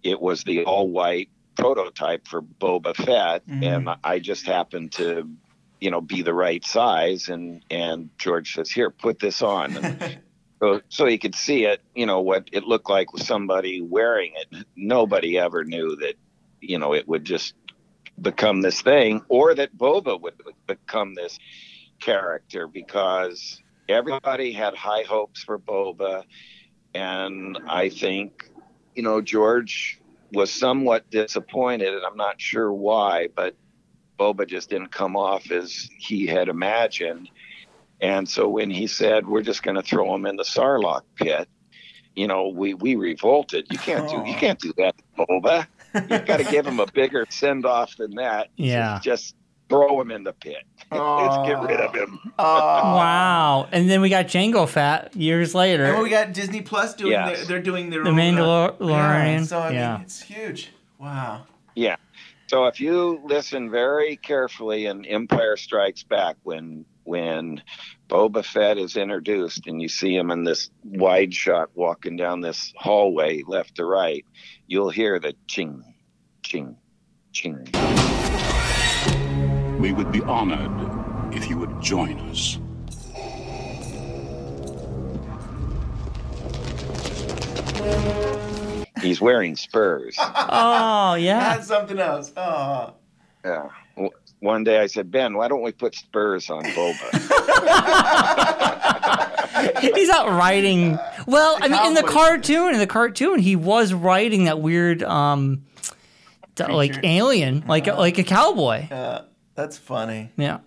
it 0.04 0.20
was 0.20 0.44
the 0.44 0.64
all 0.64 0.88
white 0.88 1.30
prototype 1.56 2.28
for 2.28 2.42
Boba 2.42 2.94
Fett, 2.94 3.44
Mhm. 3.48 3.62
and 3.64 3.88
I 4.04 4.20
just 4.20 4.46
happened 4.46 4.92
to, 4.92 5.28
you 5.82 5.90
know, 5.90 6.00
be 6.00 6.22
the 6.22 6.32
right 6.32 6.64
size, 6.64 7.28
and 7.28 7.64
and 7.68 8.10
George 8.16 8.54
says, 8.54 8.70
"Here, 8.70 8.88
put 8.88 9.18
this 9.18 9.42
on." 9.42 9.76
So, 10.62 10.80
so 10.88 11.06
he 11.06 11.18
could 11.18 11.34
see 11.34 11.64
it, 11.64 11.82
you 11.92 12.06
know, 12.06 12.20
what 12.20 12.48
it 12.52 12.62
looked 12.62 12.88
like 12.88 13.12
with 13.12 13.24
somebody 13.24 13.82
wearing 13.82 14.34
it. 14.36 14.64
Nobody 14.76 15.36
ever 15.36 15.64
knew 15.64 15.96
that, 15.96 16.14
you 16.60 16.78
know, 16.78 16.94
it 16.94 17.08
would 17.08 17.24
just 17.24 17.54
become 18.20 18.60
this 18.60 18.80
thing 18.80 19.22
or 19.28 19.56
that 19.56 19.76
Boba 19.76 20.20
would 20.20 20.34
become 20.68 21.16
this 21.16 21.36
character 21.98 22.68
because 22.68 23.60
everybody 23.88 24.52
had 24.52 24.76
high 24.76 25.02
hopes 25.02 25.42
for 25.42 25.58
Boba. 25.58 26.22
And 26.94 27.58
I 27.66 27.88
think, 27.88 28.48
you 28.94 29.02
know, 29.02 29.20
George 29.20 30.00
was 30.32 30.52
somewhat 30.52 31.10
disappointed, 31.10 31.92
and 31.92 32.04
I'm 32.04 32.16
not 32.16 32.40
sure 32.40 32.72
why, 32.72 33.30
but 33.34 33.56
Boba 34.18 34.46
just 34.46 34.70
didn't 34.70 34.92
come 34.92 35.16
off 35.16 35.50
as 35.50 35.88
he 35.98 36.26
had 36.26 36.48
imagined. 36.48 37.28
And 38.00 38.28
so 38.28 38.48
when 38.48 38.70
he 38.70 38.86
said, 38.86 39.26
we're 39.26 39.42
just 39.42 39.62
going 39.62 39.76
to 39.76 39.82
throw 39.82 40.14
him 40.14 40.26
in 40.26 40.36
the 40.36 40.42
Sarlacc 40.42 41.02
pit, 41.16 41.48
you 42.14 42.26
know, 42.26 42.48
we, 42.48 42.74
we 42.74 42.94
revolted. 42.96 43.66
You 43.70 43.78
can't 43.78 44.08
do 44.08 44.16
you 44.16 44.34
Oh. 44.34 44.38
can't 44.38 44.58
do 44.58 44.72
that, 44.76 44.94
Boba. 45.16 45.66
You've 45.94 46.08
got 46.26 46.38
to 46.38 46.44
give 46.44 46.66
him 46.66 46.80
a 46.80 46.86
bigger 46.86 47.26
send 47.30 47.64
off 47.64 47.96
than 47.96 48.14
that. 48.16 48.48
Yeah. 48.56 48.98
Just 49.02 49.34
throw 49.68 50.00
him 50.00 50.10
in 50.10 50.22
the 50.24 50.32
pit. 50.34 50.64
Let's 50.92 51.48
get 51.48 51.62
rid 51.62 51.80
of 51.80 51.94
him. 51.94 52.18
Oh. 52.38 52.58
Wow. 52.92 53.68
And 53.72 53.88
then 53.88 54.00
we 54.02 54.10
got 54.10 54.26
Jango 54.26 54.68
Fett 54.68 55.14
years 55.16 55.54
later. 55.54 55.84
And 55.84 56.02
we 56.02 56.10
got 56.10 56.32
Disney 56.34 56.60
Plus 56.60 56.94
doing 56.94 57.12
Yes. 57.12 57.38
their, 57.38 57.46
they're 57.46 57.62
doing 57.62 57.88
their 57.90 58.02
The 58.04 58.10
own, 58.10 58.18
uh, 58.18 58.22
Mandalorian. 58.22 59.38
Yeah, 59.38 59.42
so 59.44 59.58
I 59.60 59.70
Yeah. 59.70 59.92
mean, 59.94 60.02
it's 60.02 60.20
huge. 60.22 60.70
Wow. 60.98 61.44
Yeah. 61.74 61.96
So 62.52 62.66
if 62.66 62.80
you 62.80 63.18
listen 63.24 63.70
very 63.70 64.16
carefully 64.16 64.84
in 64.84 65.06
Empire 65.06 65.56
Strikes 65.56 66.02
Back, 66.02 66.36
when 66.42 66.84
when 67.04 67.62
Boba 68.10 68.44
Fett 68.44 68.76
is 68.76 68.94
introduced 68.94 69.66
and 69.66 69.80
you 69.80 69.88
see 69.88 70.14
him 70.14 70.30
in 70.30 70.44
this 70.44 70.68
wide 70.84 71.32
shot 71.32 71.70
walking 71.74 72.14
down 72.18 72.42
this 72.42 72.74
hallway 72.76 73.42
left 73.46 73.76
to 73.76 73.86
right, 73.86 74.26
you'll 74.66 74.90
hear 74.90 75.18
the 75.18 75.32
ching, 75.46 75.82
ching, 76.42 76.76
ching. 77.32 77.68
We 79.80 79.94
would 79.94 80.12
be 80.12 80.20
honored 80.20 81.34
if 81.34 81.48
you 81.48 81.56
would 81.56 81.80
join 81.80 82.20
us. 82.28 82.58
He's 89.02 89.20
wearing 89.20 89.56
spurs. 89.56 90.16
oh, 90.20 91.14
yeah. 91.14 91.54
That's 91.56 91.68
something 91.68 91.98
else. 91.98 92.32
Oh. 92.36 92.94
Yeah. 93.44 93.68
One 94.40 94.64
day 94.64 94.80
I 94.80 94.86
said, 94.86 95.10
Ben, 95.10 95.34
why 95.36 95.48
don't 95.48 95.62
we 95.62 95.72
put 95.72 95.94
spurs 95.94 96.50
on 96.50 96.64
Boba? 96.64 97.10
He's 99.80 100.08
not 100.08 100.28
riding. 100.28 100.98
Well, 101.26 101.58
I 101.60 101.68
mean, 101.68 101.86
in 101.86 101.94
the 101.94 102.02
cartoon, 102.02 102.72
in 102.74 102.80
the 102.80 102.86
cartoon, 102.86 103.38
he 103.38 103.54
was 103.54 103.92
riding 103.92 104.44
that 104.44 104.60
weird, 104.60 105.02
um, 105.04 105.64
d- 106.56 106.64
like 106.64 107.04
alien, 107.04 107.64
like 107.68 107.86
a, 107.86 107.94
like 107.94 108.18
a 108.18 108.24
cowboy. 108.24 108.88
Uh, 108.90 109.24
that's 109.54 109.78
funny. 109.78 110.32
Yeah. 110.36 110.58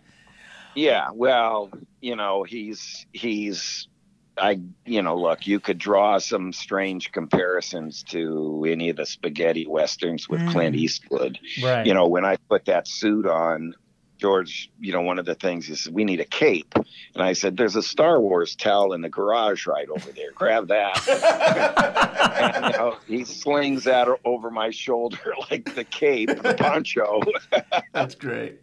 Yeah, 0.76 1.10
well, 1.14 1.70
you 2.02 2.16
know, 2.16 2.44
he's 2.44 3.06
he's 3.14 3.88
I 4.38 4.60
you 4.86 5.02
know, 5.02 5.16
look, 5.16 5.48
you 5.48 5.60
could 5.60 5.78
draw 5.78 6.18
some 6.18 6.52
strange 6.54 7.12
comparisons 7.12 8.04
to 8.10 8.66
any 8.68 8.90
of 8.90 8.98
the 8.98 9.06
spaghetti 9.06 9.66
westerns 9.66 10.28
with 10.28 10.46
Clint 10.52 10.76
Eastwood. 10.76 11.40
Right. 11.64 11.86
You 11.86 11.94
know, 11.94 12.08
when 12.08 12.26
I 12.26 12.38
put 12.50 12.66
that 12.66 12.88
suit 12.88 13.26
on, 13.26 13.76
George, 14.18 14.72
you 14.80 14.94
know, 14.94 15.02
one 15.02 15.20
of 15.20 15.26
the 15.26 15.36
things 15.36 15.70
is 15.70 15.90
we 15.90 16.04
need 16.04 16.20
a 16.20 16.26
cape. 16.26 16.74
And 16.76 17.24
I 17.24 17.34
said, 17.34 17.58
There's 17.58 17.76
a 17.76 17.82
Star 17.82 18.20
Wars 18.20 18.56
towel 18.56 18.94
in 18.94 19.02
the 19.02 19.10
garage 19.10 19.68
right 19.68 19.88
over 19.90 20.12
there. 20.12 20.32
Grab 20.34 20.68
that. 20.70 21.08
and, 22.56 22.74
you 22.74 22.80
know, 22.80 22.98
he 23.08 23.24
slings 23.24 23.84
that 23.86 24.08
over 24.24 24.50
my 24.52 24.72
shoulder 24.72 25.34
like 25.52 25.76
the 25.76 25.84
cape, 25.84 26.30
the 26.30 26.56
poncho. 26.56 27.22
That's 27.94 28.16
great. 28.16 28.62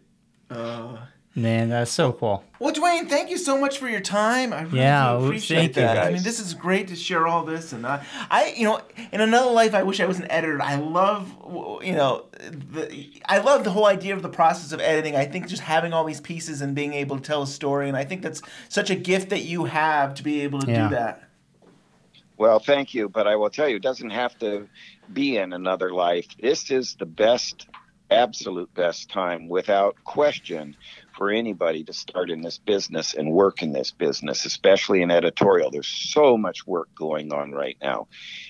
Uh, 0.49 0.97
Man, 1.35 1.69
that's 1.69 1.89
so 1.89 2.13
cool. 2.13 2.43
well, 2.59 2.71
Duwayne, 2.71 3.09
thank 3.09 3.31
you 3.31 3.39
so 3.39 3.57
much 3.59 3.79
for 3.79 3.89
your 3.89 4.01
time. 4.01 4.53
I 4.53 4.61
really 4.61 4.77
Yeah, 4.79 5.17
do 5.17 5.25
appreciate 5.25 5.57
thank 5.57 5.75
you, 5.77 5.81
that. 5.81 5.97
I 5.97 6.11
mean, 6.11 6.21
this 6.21 6.39
is 6.39 6.53
great 6.53 6.89
to 6.89 6.95
share 6.95 7.25
all 7.25 7.43
this, 7.43 7.73
and 7.73 7.87
I, 7.87 8.05
I, 8.29 8.53
you 8.55 8.65
know, 8.65 8.79
in 9.11 9.19
another 9.19 9.49
life, 9.49 9.73
I 9.73 9.81
wish 9.81 9.99
I 9.99 10.05
was 10.05 10.19
an 10.19 10.29
editor. 10.29 10.61
I 10.61 10.75
love, 10.75 11.35
you 11.83 11.93
know, 11.93 12.25
the, 12.51 13.09
I 13.25 13.39
love 13.39 13.63
the 13.63 13.71
whole 13.71 13.87
idea 13.87 14.15
of 14.15 14.21
the 14.21 14.29
process 14.29 14.71
of 14.73 14.79
editing. 14.79 15.15
I 15.15 15.25
think 15.25 15.47
just 15.47 15.63
having 15.63 15.91
all 15.91 16.03
these 16.05 16.21
pieces 16.21 16.61
and 16.61 16.75
being 16.75 16.93
able 16.93 17.15
to 17.17 17.23
tell 17.23 17.41
a 17.41 17.47
story, 17.47 17.87
and 17.87 17.97
I 17.97 18.03
think 18.05 18.21
that's 18.21 18.43
such 18.69 18.91
a 18.91 18.95
gift 18.95 19.29
that 19.31 19.41
you 19.41 19.65
have 19.65 20.13
to 20.15 20.23
be 20.23 20.41
able 20.41 20.59
to 20.61 20.67
Yeah. 20.69 20.89
do 20.89 20.95
that. 20.95 21.29
Well, 22.37 22.59
thank 22.59 22.93
you, 22.93 23.09
but 23.09 23.27
I 23.27 23.35
will 23.37 23.49
tell 23.49 23.67
you, 23.67 23.77
it 23.77 23.81
doesn't 23.83 24.11
have 24.11 24.37
to 24.39 24.67
be 25.11 25.37
in 25.37 25.51
another 25.53 25.91
life. 25.93 26.27
This 26.39 26.69
is 26.71 26.95
the 26.99 27.05
best, 27.05 27.67
absolute 28.11 28.71
best 28.75 29.09
time, 29.09 29.47
without 29.47 29.95
question, 30.03 30.75
for 31.13 31.29
anybody 31.29 31.83
to 31.83 31.93
start 31.93 32.29
in 32.29 32.41
this 32.41 32.57
business 32.57 33.13
and 33.13 33.31
work 33.31 33.61
in 33.61 33.71
this 33.71 33.91
business, 33.91 34.45
especially 34.45 35.01
in 35.01 35.11
editorial. 35.11 35.71
There's 35.71 35.87
so 35.87 36.37
much 36.37 36.65
work 36.65 36.93
going 36.95 37.31
on 37.31 37.51
right 37.51 37.77
now. 37.81 38.07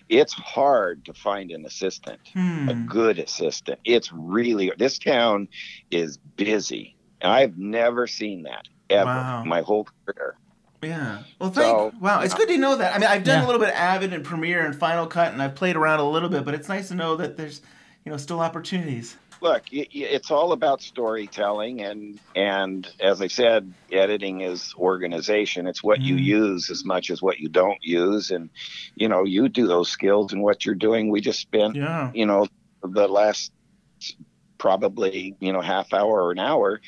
It's 0.09 0.33
hard 0.33 1.05
to 1.05 1.13
find 1.13 1.51
an 1.51 1.65
assistant, 1.65 2.19
a 2.35 2.39
hmm. 2.39 2.85
good 2.85 3.19
assistant. 3.19 3.79
It's 3.85 4.11
really, 4.11 4.71
this 4.77 4.97
town 4.97 5.47
is 5.91 6.17
busy. 6.35 6.95
I've 7.21 7.57
never 7.57 8.07
seen 8.07 8.43
that 8.43 8.67
ever 8.89 9.05
Wow. 9.05 9.43
my 9.45 9.61
whole 9.61 9.87
career. 10.05 10.35
Yeah. 10.81 11.19
Well, 11.39 11.51
thank. 11.51 11.65
So- 11.65 11.93
wow, 11.99 12.21
it's 12.21 12.33
good 12.33 12.49
to 12.49 12.57
know 12.57 12.75
that. 12.75 12.95
I 12.95 12.99
mean, 12.99 13.09
I've 13.09 13.23
done 13.23 13.39
Yeah. 13.39 13.45
a 13.45 13.47
little 13.47 13.59
bit 13.59 13.69
of 13.69 13.75
Avid 13.75 14.13
and 14.13 14.23
Premiere 14.23 14.65
and 14.65 14.75
Final 14.75 15.07
Cut, 15.07 15.31
and 15.31 15.41
I've 15.41 15.55
played 15.55 15.75
around 15.75 15.99
a 15.99 16.09
little 16.09 16.29
bit, 16.29 16.43
but 16.43 16.53
it's 16.53 16.67
nice 16.67 16.89
to 16.89 16.95
know 16.95 17.15
that 17.15 17.37
there's, 17.37 17.61
you 18.03 18.11
know, 18.11 18.17
still 18.17 18.41
opportunities. 18.41 19.15
Look, 19.43 19.63
it's 19.71 20.31
all 20.31 20.53
about 20.53 20.81
storytelling, 20.81 21.81
and 21.81 22.21
and 22.33 22.87
as 23.01 23.21
I 23.21 23.27
said, 23.27 23.75
editing 23.91 24.39
is 24.39 24.71
organization. 24.77 25.67
It's 25.67 25.83
what 25.83 26.01
you 26.01 26.15
Mhm. 26.15 26.23
use 26.23 26.69
as 26.69 26.85
much 26.85 27.09
as 27.09 27.21
what 27.21 27.39
you 27.39 27.49
don't 27.49 27.77
use, 27.83 28.31
and 28.31 28.49
you 28.95 29.09
know 29.09 29.25
you 29.25 29.49
do 29.49 29.67
those 29.67 29.89
skills 29.89 30.31
and 30.31 30.41
what 30.41 30.65
you're 30.65 30.75
doing. 30.75 31.09
We 31.09 31.19
just 31.19 31.41
spent 31.41 31.75
Yeah. 31.75 32.09
you 32.13 32.25
know 32.25 32.47
the 32.83 33.09
last 33.09 33.51
probably 34.57 35.35
you 35.41 35.51
know 35.51 35.61
half 35.61 35.91
hour 35.91 36.23
or 36.23 36.31
an 36.31 36.39
hour 36.39 36.79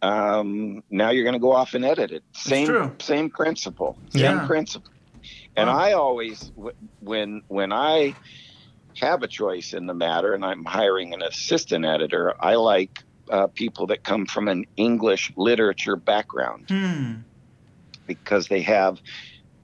um 0.00 0.80
now 0.88 1.10
you're 1.10 1.24
going 1.24 1.34
to 1.34 1.38
go 1.38 1.52
off 1.52 1.74
and 1.74 1.84
edit 1.84 2.10
it 2.10 2.24
same 2.34 2.94
same 2.98 3.28
principle 3.30 3.98
Yeah. 4.14 4.30
same 4.30 4.46
principle 4.46 4.90
and 5.56 5.68
Wow. 5.68 5.78
i 5.78 5.92
always 5.92 6.50
when 7.00 7.42
when 7.48 7.72
i 7.72 8.14
have 9.00 9.22
a 9.22 9.28
choice 9.28 9.72
in 9.72 9.86
the 9.86 9.94
matter 9.94 10.34
and 10.34 10.44
i'm 10.44 10.64
hiring 10.64 11.14
an 11.14 11.22
assistant 11.22 11.84
editor 11.84 12.34
i 12.40 12.54
like 12.54 12.90
uh, 13.30 13.46
people 13.54 13.86
that 13.86 14.04
come 14.04 14.26
from 14.26 14.48
an 14.48 14.64
english 14.76 15.32
literature 15.36 15.96
background 15.96 16.66
Hmm. 16.68 17.14
because 18.06 18.48
they 18.48 18.62
have 18.62 19.00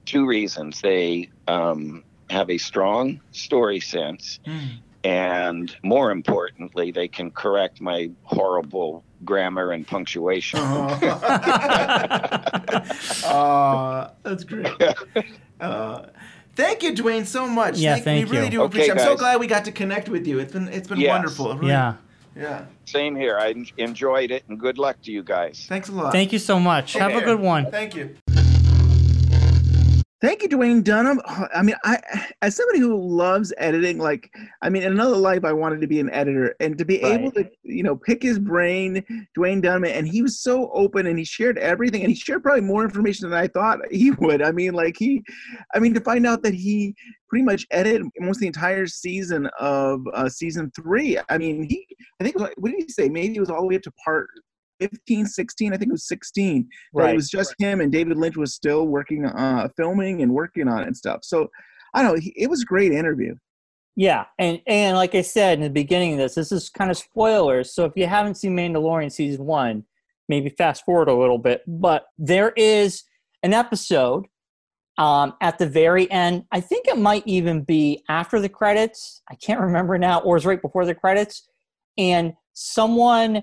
two 0.05 0.25
reasons 0.25 0.79
they 0.81 1.29
um, 1.47 2.03
have 2.29 2.49
a 2.49 2.57
strong 2.57 3.19
story 3.31 3.79
sense 3.79 4.39
Hmm. 4.45 4.67
and 5.03 5.75
more 5.83 6.11
importantly, 6.11 6.91
they 6.91 7.07
can 7.07 7.31
correct 7.31 7.79
my 7.79 8.09
horrible 8.23 9.05
grammar 9.23 9.71
and 9.71 9.87
punctuation. 9.87 10.59
oh, 10.59 10.97
that's 14.23 14.43
great. 14.43 14.67
Uh, 15.59 16.05
thank 16.57 16.83
you, 16.83 16.91
Duwayne, 16.93 17.25
so 17.25 17.47
much. 17.47 17.77
Yeah, 17.77 17.95
thank 17.97 18.25
we 18.25 18.31
really 18.31 18.45
you. 18.45 18.51
do 18.51 18.61
Okay, 18.63 18.67
appreciate. 18.81 18.91
I'm 18.99 19.05
so 19.11 19.15
glad 19.15 19.39
we 19.39 19.47
got 19.47 19.63
to 19.65 19.71
connect 19.71 20.09
with 20.09 20.27
you. 20.27 20.39
It's 20.39 20.51
been 20.51 20.67
it's 20.67 20.87
been 20.87 20.99
Yes. 20.99 21.09
wonderful. 21.09 21.55
Really- 21.55 21.69
Yeah. 21.71 21.93
Yeah. 22.35 22.65
Same 22.85 23.15
here. 23.15 23.35
I 23.39 23.55
enjoyed 23.77 24.29
it, 24.29 24.43
and 24.47 24.59
good 24.59 24.77
luck 24.77 24.97
to 25.05 25.11
you 25.11 25.23
guys. 25.23 25.65
Thanks 25.67 25.89
a 25.89 25.91
lot. 25.91 26.11
Thank 26.11 26.31
you 26.33 26.39
so 26.39 26.59
much. 26.59 26.93
Have 26.93 27.15
a 27.15 27.21
good 27.21 27.39
one. 27.39 27.71
Thank 27.71 27.95
you. 27.95 28.15
Thank 30.19 30.41
you, 30.41 30.49
Duwayne 30.49 30.83
Dunham. 30.83 31.21
Oh, 31.27 31.47
I 31.53 31.61
mean, 31.61 31.75
I 31.83 31.99
as 32.41 32.55
somebody 32.55 32.79
who 32.79 32.99
loves 32.99 33.53
editing, 33.59 33.99
like, 33.99 34.31
I 34.63 34.69
mean, 34.69 34.81
in 34.81 34.91
another 34.91 35.15
life, 35.15 35.45
I 35.45 35.53
wanted 35.53 35.79
to 35.81 35.87
be 35.87 35.99
an 35.99 36.09
editor, 36.09 36.55
and 36.59 36.75
to 36.79 36.85
be 36.85 37.03
able 37.03 37.31
to, 37.33 37.47
you 37.61 37.83
know, 37.83 37.95
pick 37.95 38.23
his 38.23 38.39
brain, 38.39 39.03
Duwayne 39.37 39.61
Dunham, 39.61 39.85
and 39.85 40.07
he 40.07 40.23
was 40.23 40.41
so 40.41 40.71
open, 40.71 41.05
and 41.05 41.19
he 41.19 41.25
shared 41.25 41.59
everything, 41.59 42.01
and 42.01 42.09
he 42.09 42.15
shared 42.15 42.41
probably 42.41 42.61
more 42.61 42.83
information 42.83 43.29
than 43.29 43.37
I 43.37 43.47
thought 43.47 43.79
he 43.91 44.09
would. 44.19 44.41
I 44.41 44.51
mean, 44.51 44.73
like 44.73 44.95
he, 44.97 45.23
I 45.75 45.79
mean, 45.79 45.93
to 45.93 46.01
find 46.01 46.25
out 46.25 46.41
that 46.41 46.55
he 46.55 46.95
pretty 47.29 47.43
much 47.43 47.67
edited 47.69 48.01
almost 48.19 48.39
the 48.39 48.47
entire 48.47 48.87
season 48.87 49.47
of 49.59 50.01
uh, 50.15 50.29
season 50.29 50.71
three. 50.75 51.19
I 51.29 51.37
mean, 51.37 51.61
he, 51.61 51.85
I 52.19 52.23
think, 52.23 52.39
what 52.39 52.71
did 52.71 52.75
he 52.75 52.89
say? 52.89 53.07
Maybe 53.07 53.35
it 53.35 53.39
was 53.39 53.51
all 53.51 53.61
the 53.61 53.67
way 53.67 53.75
up 53.75 53.83
to 53.83 53.91
part 54.03 54.29
15, 54.79 55.25
16. 55.25 55.73
I 55.73 55.77
think 55.77 55.89
it 55.89 55.91
was 55.91 56.07
16 56.07 56.67
that 56.93 57.03
Right. 57.03 57.13
it 57.13 57.15
was 57.15 57.29
just 57.29 57.55
him 57.59 57.81
and 57.81 57.91
David 57.91 58.17
Lynch 58.17 58.37
was 58.37 58.53
still 58.53 58.87
working 58.87 59.25
uh 59.25 59.67
filming 59.77 60.21
and 60.21 60.33
working 60.33 60.67
on 60.67 60.81
it 60.81 60.87
and 60.87 60.97
stuff. 60.97 61.19
So 61.23 61.49
I 61.93 62.01
don't 62.03 62.13
know, 62.13 62.19
he, 62.19 62.33
it 62.35 62.49
was 62.49 62.61
a 62.61 62.65
great 62.65 62.91
interview. 62.91 63.35
Yeah, 63.95 64.25
and 64.37 64.61
and 64.67 64.95
like 64.95 65.15
I 65.15 65.21
said 65.21 65.57
in 65.57 65.63
the 65.63 65.71
beginning 65.71 66.13
of 66.13 66.19
this, 66.19 66.35
this 66.35 66.51
is 66.51 66.69
kind 66.69 66.91
of 66.91 66.97
spoilers. 66.97 67.73
So 67.73 67.85
if 67.85 67.93
you 67.95 68.05
haven't 68.05 68.35
seen 68.35 68.55
Mandalorian 68.55 69.11
season 69.11 69.45
one, 69.45 69.85
maybe 70.29 70.49
fast 70.49 70.85
forward 70.85 71.07
a 71.09 71.15
little 71.15 71.39
bit. 71.39 71.63
But 71.65 72.05
there 72.17 72.51
is 72.55 73.03
an 73.41 73.53
episode 73.53 74.27
um, 74.99 75.33
at 75.41 75.57
the 75.57 75.65
very 75.67 76.09
end. 76.11 76.43
I 76.51 76.59
think 76.61 76.87
it 76.87 76.99
might 76.99 77.23
even 77.25 77.63
be 77.63 78.03
after 78.07 78.39
the 78.39 78.49
credits. 78.49 79.23
I 79.31 79.35
can't 79.35 79.59
remember 79.59 79.97
now, 79.97 80.19
or 80.19 80.37
it's 80.37 80.45
right 80.45 80.61
before 80.61 80.85
the 80.85 80.93
credits. 80.95 81.47
And 81.97 82.33
someone, 82.53 83.41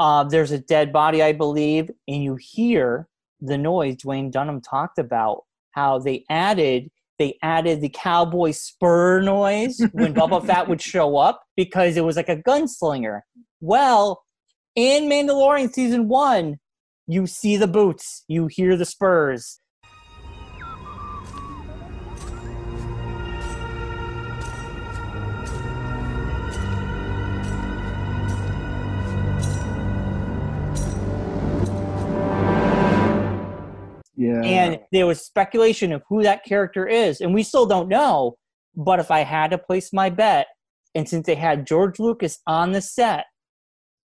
uh, 0.00 0.24
there's 0.24 0.52
a 0.52 0.58
dead 0.58 0.92
body, 0.92 1.22
I 1.22 1.32
believe, 1.32 1.90
and 2.06 2.22
you 2.22 2.36
hear 2.36 3.08
the 3.40 3.58
noise 3.58 3.96
Duwayne 3.96 4.30
Dunham 4.30 4.60
talked 4.60 4.98
about. 4.98 5.44
How 5.72 5.98
they 5.98 6.24
added 6.28 6.90
they 7.18 7.36
added 7.42 7.80
the 7.80 7.88
cowboy 7.88 8.52
spur 8.52 9.20
noise 9.20 9.80
when 9.92 10.14
Boba 10.14 10.44
Fett 10.46 10.68
would 10.68 10.80
show 10.80 11.16
up 11.16 11.42
because 11.56 11.96
it 11.96 12.04
was 12.04 12.16
like 12.16 12.28
a 12.28 12.36
gunslinger. 12.36 13.20
Well, 13.60 14.22
in 14.76 15.04
Mandalorian 15.04 15.72
season 15.72 16.08
one, 16.08 16.58
you 17.08 17.26
see 17.26 17.56
the 17.56 17.66
boots, 17.66 18.24
you 18.28 18.46
hear 18.46 18.76
the 18.76 18.84
spurs. 18.84 19.60
Yeah. 34.18 34.42
And 34.42 34.80
there 34.90 35.06
was 35.06 35.24
speculation 35.24 35.92
of 35.92 36.02
who 36.08 36.24
that 36.24 36.44
character 36.44 36.88
is, 36.88 37.20
and 37.20 37.32
we 37.32 37.44
still 37.44 37.66
don't 37.66 37.88
know. 37.88 38.36
But 38.74 38.98
if 38.98 39.12
I 39.12 39.20
had 39.20 39.52
to 39.52 39.58
place 39.58 39.92
my 39.92 40.10
bet, 40.10 40.48
and 40.96 41.08
since 41.08 41.24
they 41.24 41.36
had 41.36 41.68
George 41.68 42.00
Lucas 42.00 42.40
on 42.44 42.72
the 42.72 42.80
set, 42.80 43.26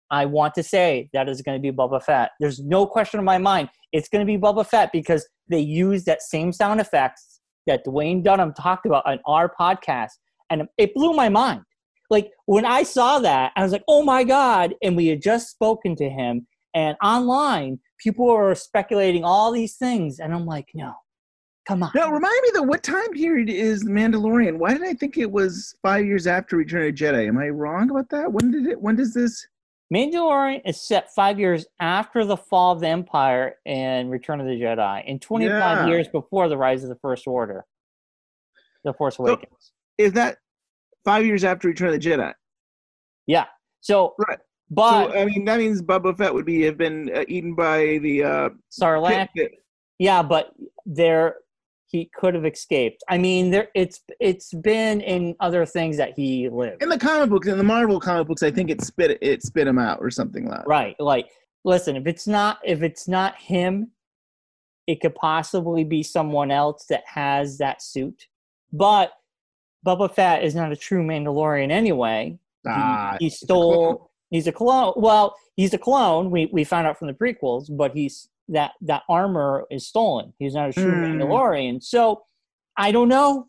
I 0.10 0.26
want 0.26 0.56
to 0.56 0.64
say 0.64 1.10
that 1.14 1.30
is 1.30 1.44
going 1.44 1.62
to 1.62 1.62
be 1.62 1.76
Boba 1.76 2.04
Fett. 2.04 2.32
There's 2.40 2.60
no 2.60 2.88
question 2.88 3.20
in 3.20 3.26
my 3.26 3.38
mind. 3.38 3.70
It's 3.94 4.10
going 4.10 4.26
to 4.26 4.32
be 4.32 4.40
Boba 4.40 4.66
Fett 4.66 4.92
because 4.92 5.28
they 5.48 5.60
used 5.60 6.08
that 6.08 6.24
same 6.24 6.52
sound 6.52 6.82
effects 6.82 7.40
that 7.68 7.86
Duwayne 7.86 8.24
Dunham 8.24 8.56
talked 8.56 8.88
about 8.88 9.06
on 9.06 9.20
our 9.28 9.54
podcast, 9.60 10.14
and 10.50 10.64
it 10.80 10.96
blew 10.96 11.14
my 11.14 11.30
mind. 11.30 11.62
Like 12.10 12.32
when 12.48 12.66
I 12.66 12.82
saw 12.82 13.20
that, 13.20 13.52
I 13.56 13.62
was 13.62 13.72
like, 13.72 13.84
"Oh 13.88 14.02
my 14.04 14.24
god!" 14.24 14.74
And 14.82 14.98
we 14.98 15.06
had 15.06 15.22
just 15.22 15.52
spoken 15.52 15.96
to 15.98 16.10
him, 16.10 16.48
and 16.74 16.98
online 17.04 17.80
people 18.00 18.30
are 18.30 18.56
speculating 18.56 19.24
all 19.24 19.52
these 19.52 19.76
things, 19.76 20.20
and 20.20 20.34
I'm 20.34 20.46
like, 20.46 20.70
"No, 20.74 20.94
come 21.68 21.84
on." 21.84 21.92
now 21.96 22.12
remind 22.12 22.40
me 22.44 22.50
though, 22.54 22.64
what 22.64 22.82
time 22.84 23.12
period 23.14 23.50
is 23.50 23.84
Mandalorian? 23.86 24.58
Why 24.58 24.74
did 24.74 24.84
I 24.84 24.94
think 24.94 25.18
it 25.18 25.30
was 25.32 25.76
five 25.82 26.06
years 26.06 26.26
after 26.28 26.58
Return 26.58 26.88
of 26.88 26.96
the 26.96 27.04
Jedi? 27.04 27.28
Am 27.28 27.38
I 27.38 27.50
wrong 27.50 27.90
about 27.90 28.10
that? 28.10 28.32
When 28.32 28.52
did 28.52 28.66
it 28.66 28.82
when 28.82 28.96
does 28.96 29.14
this 29.14 29.46
Mandalorian 29.94 30.62
is 30.66 30.80
set 30.86 31.12
five 31.16 31.40
years 31.40 31.66
after 31.80 32.24
the 32.24 32.38
fall 32.38 32.74
of 32.74 32.80
the 32.80 32.88
Empire 32.88 33.56
and 33.66 34.12
Return 34.12 34.40
of 34.40 34.46
the 34.46 34.54
Jedi, 34.54 35.04
and 35.08 35.20
25 35.22 35.50
Yeah. 35.50 35.88
years 35.88 36.08
before 36.08 36.48
the 36.48 36.58
rise 36.58 36.84
of 36.84 36.90
the 36.90 36.96
First 37.02 37.26
Order, 37.26 37.66
the 38.84 38.94
Force 38.94 39.18
Awakens. 39.20 39.72
is 39.98 40.14
that 40.14 40.38
five 41.04 41.26
years 41.26 41.44
after 41.44 41.68
Return 41.68 41.88
of 41.94 42.00
the 42.00 42.08
Jedi? 42.10 42.34
yeah. 43.26 43.46
So, 43.82 44.14
Right. 44.28 44.38
But 44.72 45.12
so 45.12 45.18
I 45.20 45.26
mean 45.26 45.46
that 45.46 45.58
means 45.60 45.82
Boba 45.82 46.18
Fett 46.18 46.34
would 46.34 46.46
be 46.46 46.62
have 46.64 46.78
been 46.78 47.10
uh, 47.16 47.24
eaten 47.28 47.54
by 47.56 48.00
the 48.00 48.24
uh 48.24 48.50
Sarlacc, 48.72 49.30
pit- 49.34 49.52
pit. 49.52 49.52
yeah, 49.98 50.22
but 50.22 50.54
there 50.86 51.36
he 51.88 52.06
could 52.16 52.36
have 52.36 52.46
escaped. 52.46 53.04
I 53.10 53.18
mean, 53.18 53.50
there 53.50 53.70
it's 53.74 54.02
it's 54.20 54.54
been 54.54 55.02
in 55.02 55.36
other 55.40 55.66
things 55.66 55.98
that 55.98 56.14
he 56.16 56.48
lived. 56.50 56.84
in 56.84 56.90
the 56.90 57.00
comic 57.00 57.30
books 57.32 57.48
in 57.48 57.58
the 57.58 57.64
Marvel 57.64 58.00
comic 58.00 58.28
books 58.28 58.44
I 58.44 58.52
think 58.52 58.70
it 58.70 58.82
spit 58.82 59.18
it 59.22 59.42
spit 59.44 59.66
him 59.68 59.80
out 59.80 59.98
or 60.00 60.12
something 60.12 60.46
like 60.48 60.60
that. 60.60 60.68
Right. 60.68 60.96
Like, 61.00 61.30
listen, 61.64 61.96
if 61.96 62.06
it's 62.06 62.28
not 62.28 62.60
if 62.64 62.84
it's 62.84 63.08
not 63.08 63.36
him, 63.38 63.90
it 64.86 65.02
could 65.02 65.16
possibly 65.16 65.84
be 65.84 66.04
someone 66.04 66.52
else 66.52 66.86
that 66.90 67.04
has 67.08 67.58
that 67.58 67.82
suit. 67.82 68.28
But 68.72 69.12
Boba 69.86 70.14
Fett 70.14 70.44
is 70.44 70.54
not 70.54 70.72
a 70.72 70.76
true 70.76 71.04
Mandalorian 71.04 71.72
anyway. 71.72 72.38
He- 72.64 72.70
Ah, 72.70 73.16
he, 73.20 73.28
a 73.28 73.30
stole. 73.32 74.09
He's 74.30 74.48
a 74.48 74.52
clone. 74.52 74.94
Well, 74.96 75.36
he's 75.56 75.74
a 75.74 75.78
clone. 75.78 76.32
We 76.32 76.50
we 76.52 76.64
found 76.64 76.88
out 76.88 76.98
from 77.00 77.08
the 77.08 77.14
prequels, 77.14 77.66
but 77.70 77.94
he's 77.94 78.30
that 78.50 78.72
that 78.82 79.04
armor 79.10 79.66
is 79.70 79.88
stolen. 79.88 80.34
He's 80.40 80.54
not 80.54 80.70
a 80.70 80.74
true 80.74 80.92
Hmm. 80.92 81.04
Mandalorian. 81.04 81.84
So 81.84 82.24
I 82.78 82.92
don't 82.92 83.10
know. 83.10 83.48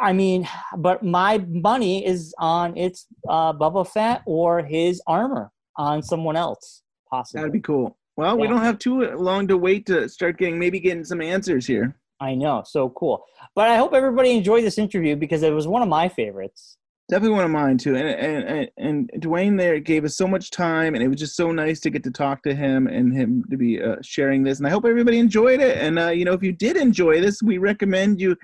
I 0.00 0.12
mean, 0.12 0.48
but 0.76 1.02
my 1.04 1.38
money 1.48 2.04
is 2.04 2.34
on 2.38 2.76
it's 2.76 3.06
uh, 3.28 3.52
Boba 3.52 3.86
Fett 3.88 4.22
or 4.26 4.62
his 4.62 5.00
armor 5.06 5.52
on 5.76 6.02
someone 6.02 6.36
else, 6.36 6.82
possibly. 7.08 7.40
That'd 7.40 7.52
be 7.52 7.60
cool. 7.60 7.96
Well, 8.16 8.38
we 8.38 8.46
don't 8.46 8.62
have 8.62 8.78
too 8.78 9.10
long 9.16 9.48
to 9.48 9.56
wait 9.58 9.86
to 9.86 10.08
start 10.08 10.38
getting 10.38 10.58
maybe 10.58 10.78
getting 10.80 11.04
some 11.04 11.20
answers 11.20 11.66
here. 11.66 11.96
I 12.20 12.34
know, 12.34 12.62
so 12.64 12.90
cool. 12.90 13.24
But 13.56 13.68
I 13.70 13.76
hope 13.76 13.92
everybody 13.92 14.30
enjoyed 14.36 14.62
this 14.64 14.78
interview 14.78 15.16
because 15.16 15.42
it 15.42 15.52
was 15.52 15.66
one 15.66 15.82
of 15.82 15.88
my 15.88 16.08
favorites. 16.08 16.76
Definitely 17.14 17.36
one 17.36 17.44
of 17.44 17.52
mine 17.52 17.78
too. 17.78 17.94
And 17.94 18.08
and 18.08 18.44
and, 18.44 18.70
and 18.76 19.22
Duwayne 19.22 19.56
there 19.56 19.78
gave 19.78 20.04
us 20.04 20.16
so 20.16 20.26
much 20.26 20.50
time, 20.50 20.96
and 20.96 21.04
it 21.04 21.06
was 21.06 21.20
just 21.20 21.36
so 21.36 21.52
nice 21.52 21.78
to 21.82 21.90
get 21.90 22.02
to 22.02 22.10
talk 22.10 22.42
to 22.42 22.52
him 22.52 22.88
and 22.88 23.14
him 23.14 23.44
to 23.52 23.56
be 23.56 23.80
uh, 23.80 23.98
sharing 24.02 24.42
this. 24.42 24.58
And 24.58 24.66
I 24.66 24.70
hope 24.70 24.84
everybody 24.84 25.20
enjoyed 25.20 25.60
it. 25.60 25.78
And 25.78 25.96
uh, 25.96 26.08
you 26.08 26.24
know, 26.24 26.32
if 26.32 26.42
you 26.42 26.50
did 26.50 26.76
enjoy 26.76 27.20
this, 27.20 27.40
we 27.40 27.58
recommend 27.58 28.20
you, 28.20 28.34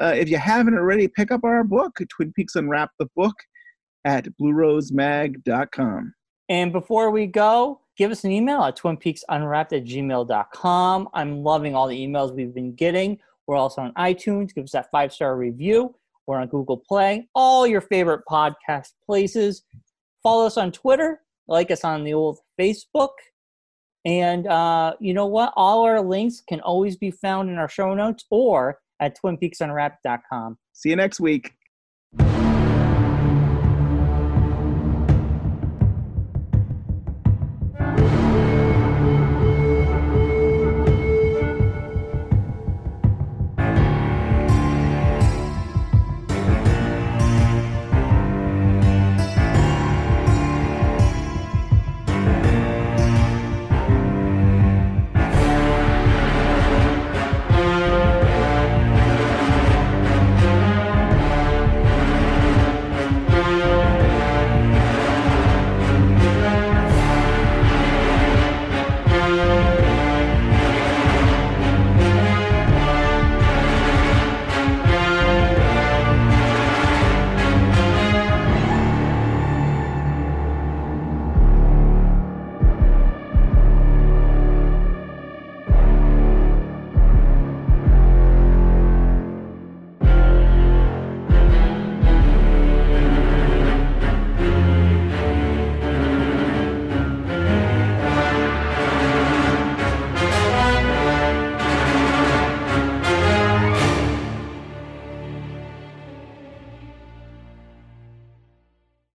uh, 0.00 0.14
if 0.16 0.28
you 0.28 0.38
haven't 0.38 0.74
already, 0.74 1.08
pick 1.08 1.32
up 1.32 1.42
our 1.42 1.64
book, 1.64 1.98
Twin 2.10 2.32
Peaks 2.32 2.54
Unwrapped, 2.54 2.92
the 3.00 3.08
book, 3.16 3.34
at 4.04 4.28
BlueRoseMag.com. 4.40 6.14
And 6.48 6.70
before 6.70 7.10
we 7.10 7.26
go, 7.26 7.80
give 7.96 8.12
us 8.12 8.22
an 8.22 8.30
email 8.30 8.62
at 8.62 8.78
twinpeaksunwrapped 8.78 9.72
at 9.72 9.84
gmail.com. 9.84 11.08
I'm 11.12 11.42
loving 11.42 11.74
all 11.74 11.88
the 11.88 11.98
emails 11.98 12.32
we've 12.32 12.54
been 12.54 12.76
getting. 12.76 13.18
We're 13.48 13.56
also 13.56 13.82
on 13.82 13.92
iTunes. 13.94 14.54
Give 14.54 14.62
us 14.62 14.70
that 14.70 14.92
five 14.92 15.12
star 15.12 15.36
review. 15.36 15.96
We're 16.26 16.40
on 16.40 16.48
Google 16.48 16.82
Play, 16.88 17.28
all 17.34 17.66
your 17.66 17.80
favorite 17.80 18.22
podcast 18.30 18.92
places. 19.04 19.62
Follow 20.22 20.46
us 20.46 20.56
on 20.56 20.72
Twitter, 20.72 21.20
like 21.48 21.70
us 21.70 21.84
on 21.84 22.04
the 22.04 22.14
old 22.14 22.38
Facebook. 22.60 23.10
And 24.04 24.46
uh, 24.46 24.94
you 25.00 25.14
know 25.14 25.26
what? 25.26 25.52
All 25.56 25.84
our 25.84 26.00
links 26.00 26.42
can 26.48 26.60
always 26.60 26.96
be 26.96 27.10
found 27.10 27.50
in 27.50 27.56
our 27.56 27.68
show 27.68 27.94
notes 27.94 28.24
or 28.30 28.78
at 29.00 29.16
twinpeaksunwrapped.com. 29.22 30.58
See 30.72 30.90
you 30.90 30.96
next 30.96 31.20
week. 31.20 31.52